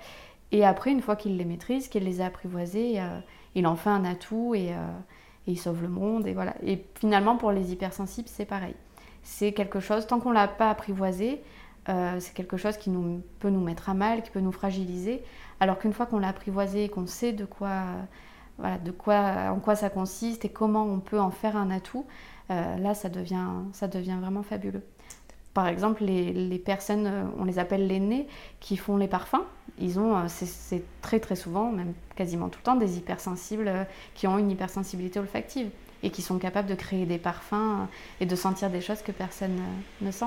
Et 0.51 0.65
après, 0.65 0.93
une 0.93 1.03
fois 1.03 1.15
qu'il 1.15 1.37
les 1.37 1.45
maîtrise, 1.45 1.89
qu'il 1.89 2.05
les 2.05 2.23
a 2.23 2.27
apprivoisés, 2.27 3.03
il 3.55 3.67
en 3.67 3.77
fait 3.77 3.91
un 3.91 4.05
atout 4.07 4.55
et, 4.55 4.69
et, 4.69 4.73
il 5.47 5.59
sauve 5.59 5.83
le 5.83 5.89
monde. 5.89 6.27
Et, 6.27 6.33
voilà. 6.33 6.55
et 6.65 6.87
finalement, 6.99 7.37
pour 7.37 7.53
les 7.53 7.73
hypersensibles, 7.73 8.29
c'est 8.29 8.47
pareil. 8.47 8.75
C'est 9.29 9.51
quelque 9.51 9.81
chose, 9.81 10.07
tant 10.07 10.21
qu'on 10.21 10.29
ne 10.29 10.35
l'a 10.35 10.47
pas 10.47 10.71
apprivoisé, 10.71 11.43
euh, 11.89 12.17
c'est 12.21 12.33
quelque 12.33 12.57
chose 12.57 12.77
qui 12.77 12.93
peut 13.41 13.51
nous 13.51 13.61
mettre 13.61 13.91
à 13.91 13.95
mal, 13.95 14.23
qui 14.23 14.31
peut 14.31 14.39
nous 14.39 14.53
fragiliser. 14.53 15.21
Alors 15.59 15.81
qu'une 15.81 15.93
fois 15.93 16.07
qu'on 16.07 16.21
l'a 16.21 16.29
apprivoisé 16.29 16.85
et 16.85 16.89
qu'on 16.89 17.09
sait 17.09 17.33
de 17.33 17.45
quoi, 17.45 17.83
voilà, 18.57 18.79
de 18.79 18.93
quoi, 18.93 19.51
en 19.51 19.59
quoi 19.59 19.75
ça 19.75 19.91
consiste 19.91 20.45
et 20.45 20.49
comment 20.49 20.85
on 20.85 21.01
peut 21.01 21.19
en 21.19 21.33
faire 21.33 21.57
un 21.57 21.73
atout, 21.73 22.07
euh, 22.53 22.77
là, 22.79 22.95
ça 22.95 23.09
devient, 23.09 23.49
ça 23.73 23.89
devient 23.89 24.17
vraiment 24.21 24.45
fabuleux. 24.45 24.85
Par 25.55 25.67
exemple, 25.67 26.05
les, 26.05 26.33
les, 26.33 26.59
personnes, 26.61 27.07
euh, 27.09 27.25
on 27.37 27.45
les 27.45 27.59
appelle 27.59 27.89
les 27.89 27.99
nés, 27.99 28.29
qui 28.61 28.77
font 28.77 28.97
les 28.97 29.09
parfums. 29.09 29.43
Ils 29.81 29.99
ont, 29.99 30.29
c'est 30.29 30.85
très 31.03 31.19
très 31.19 31.35
souvent, 31.35 31.73
même 31.73 31.95
quasiment 32.15 32.49
tout 32.49 32.61
le 32.61 32.65
temps, 32.65 32.77
des 32.77 32.97
hypersensibles 32.97 33.89
qui 34.15 34.29
ont 34.29 34.39
une 34.39 34.53
hypersensibilité 34.53 35.19
olfactive 35.19 35.69
et 36.03 36.11
qui 36.11 36.23
sont 36.23 36.39
capables 36.39 36.69
de 36.69 36.75
créer 36.75 37.07
des 37.07 37.19
parfums 37.19 37.87
et 38.21 38.27
de 38.27 38.37
sentir 38.37 38.71
des 38.71 38.81
choses 38.81 39.03
que 39.03 39.13
personne 39.13 39.59
ne 40.01 40.11
sent. 40.11 40.27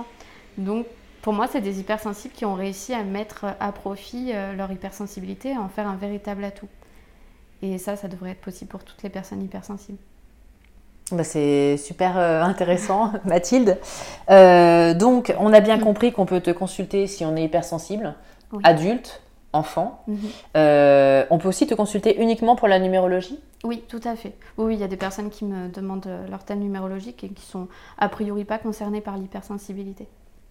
Donc 0.57 0.85
pour 1.21 1.33
moi, 1.33 1.47
c'est 1.51 1.61
des 1.61 1.79
hypersensibles 1.79 2.33
qui 2.33 2.45
ont 2.45 2.55
réussi 2.55 2.93
à 2.93 3.03
mettre 3.03 3.45
à 3.59 3.71
profit 3.71 4.31
euh, 4.33 4.55
leur 4.55 4.71
hypersensibilité 4.71 5.49
et 5.49 5.57
en 5.57 5.67
faire 5.67 5.87
un 5.87 5.95
véritable 5.95 6.43
atout. 6.43 6.69
Et 7.61 7.77
ça, 7.77 7.97
ça 7.97 8.07
devrait 8.07 8.31
être 8.31 8.41
possible 8.41 8.69
pour 8.69 8.83
toutes 8.83 9.03
les 9.03 9.09
personnes 9.09 9.43
hypersensibles. 9.43 9.97
Bah 11.11 11.23
c'est 11.23 11.75
super 11.77 12.17
euh, 12.17 12.41
intéressant, 12.41 13.11
Mathilde. 13.25 13.79
Euh, 14.29 14.93
donc, 14.93 15.33
on 15.39 15.51
a 15.51 15.59
bien 15.59 15.77
mm. 15.77 15.81
compris 15.81 16.11
qu'on 16.13 16.25
peut 16.25 16.39
te 16.39 16.51
consulter 16.51 17.07
si 17.07 17.25
on 17.25 17.35
est 17.35 17.43
hypersensible, 17.43 18.15
adulte, 18.63 19.21
enfant. 19.53 20.03
Mm-hmm. 20.09 21.27
on 21.29 21.37
peut 21.37 21.47
aussi 21.47 21.67
te 21.67 21.73
consulter 21.73 22.21
uniquement 22.21 22.55
pour 22.55 22.67
la 22.67 22.79
numérologie? 22.79 23.39
Oui, 23.63 23.83
tout 23.87 24.01
à 24.03 24.15
fait. 24.15 24.33
Oui, 24.57 24.75
il 24.75 24.79
y 24.79 24.83
a 24.83 24.87
des 24.87 24.97
personnes 24.97 25.29
qui 25.29 25.45
me 25.45 25.67
demandent 25.67 26.09
leur 26.29 26.43
thème 26.43 26.59
numérologique 26.59 27.23
et 27.23 27.29
qui 27.29 27.45
sont 27.45 27.67
a 27.97 28.07
priori 28.07 28.45
pas 28.45 28.57
concernées 28.57 29.01
par 29.01 29.17
l'hypersensibilité. 29.17 30.07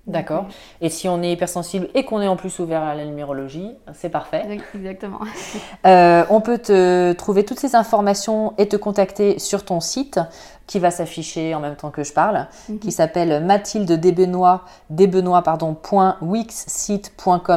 D'accord. 0.08 0.46
Et 0.80 0.88
si 0.88 1.06
on 1.06 1.22
est 1.22 1.32
hypersensible 1.32 1.88
et 1.94 2.04
qu'on 2.04 2.20
est 2.22 2.28
en 2.28 2.36
plus 2.36 2.58
ouvert 2.58 2.82
à 2.82 2.94
la 2.94 3.04
numérologie, 3.04 3.70
c'est 3.92 4.08
parfait. 4.08 4.60
Exactement. 4.74 5.20
Euh, 5.86 6.24
on 6.30 6.40
peut 6.40 6.58
te 6.58 7.12
trouver 7.12 7.44
toutes 7.44 7.60
ces 7.60 7.76
informations 7.76 8.54
et 8.58 8.68
te 8.68 8.76
contacter 8.76 9.38
sur 9.38 9.64
ton 9.64 9.80
site 9.80 10.18
qui 10.66 10.78
va 10.78 10.90
s'afficher 10.90 11.54
en 11.54 11.60
même 11.60 11.76
temps 11.76 11.90
que 11.90 12.02
je 12.02 12.12
parle, 12.12 12.46
mhm. 12.68 12.78
qui 12.78 12.90
s'appelle 12.90 13.44
Mathilde 13.44 13.92
Desbenois, 13.92 14.64
Desbenois 14.90 15.42
pardon, 15.42 15.76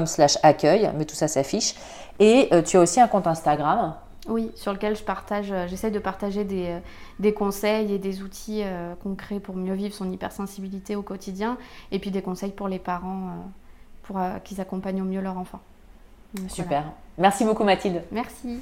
slash 0.05 0.37
accueil, 0.43 0.91
mais 0.97 1.05
tout 1.05 1.15
ça 1.15 1.27
s'affiche. 1.27 1.75
Et 2.19 2.49
euh, 2.51 2.61
tu 2.61 2.77
as 2.77 2.81
aussi 2.81 2.99
un 2.99 3.07
compte 3.07 3.27
Instagram 3.27 3.95
oui, 4.27 4.51
sur 4.55 4.71
lequel 4.71 4.95
je 4.95 5.03
partage, 5.03 5.51
euh, 5.51 5.67
j'essaie 5.67 5.91
de 5.91 5.99
partager 5.99 6.43
des, 6.43 6.67
euh, 6.67 6.79
des, 7.19 7.33
conseils 7.33 7.91
et 7.91 7.97
des 7.97 8.21
outils 8.21 8.61
euh, 8.63 8.93
concrets 8.95 9.39
pour 9.39 9.55
mieux 9.55 9.73
vivre 9.73 9.93
son 9.93 10.11
hypersensibilité 10.11 10.95
au 10.95 11.01
quotidien, 11.01 11.57
et 11.91 11.99
puis 11.99 12.11
des 12.11 12.21
conseils 12.21 12.51
pour 12.51 12.67
les 12.67 12.79
parents 12.79 13.51
pour 14.03 14.19
qu'ils 14.43 14.59
accompagnent 14.59 15.01
au 15.01 15.05
mieux 15.05 15.21
leur 15.21 15.37
enfant. 15.37 15.61
Super. 16.47 16.85
Merci 17.17 17.45
beaucoup 17.45 17.63
Mathilde. 17.63 18.03
Merci. 18.11 18.61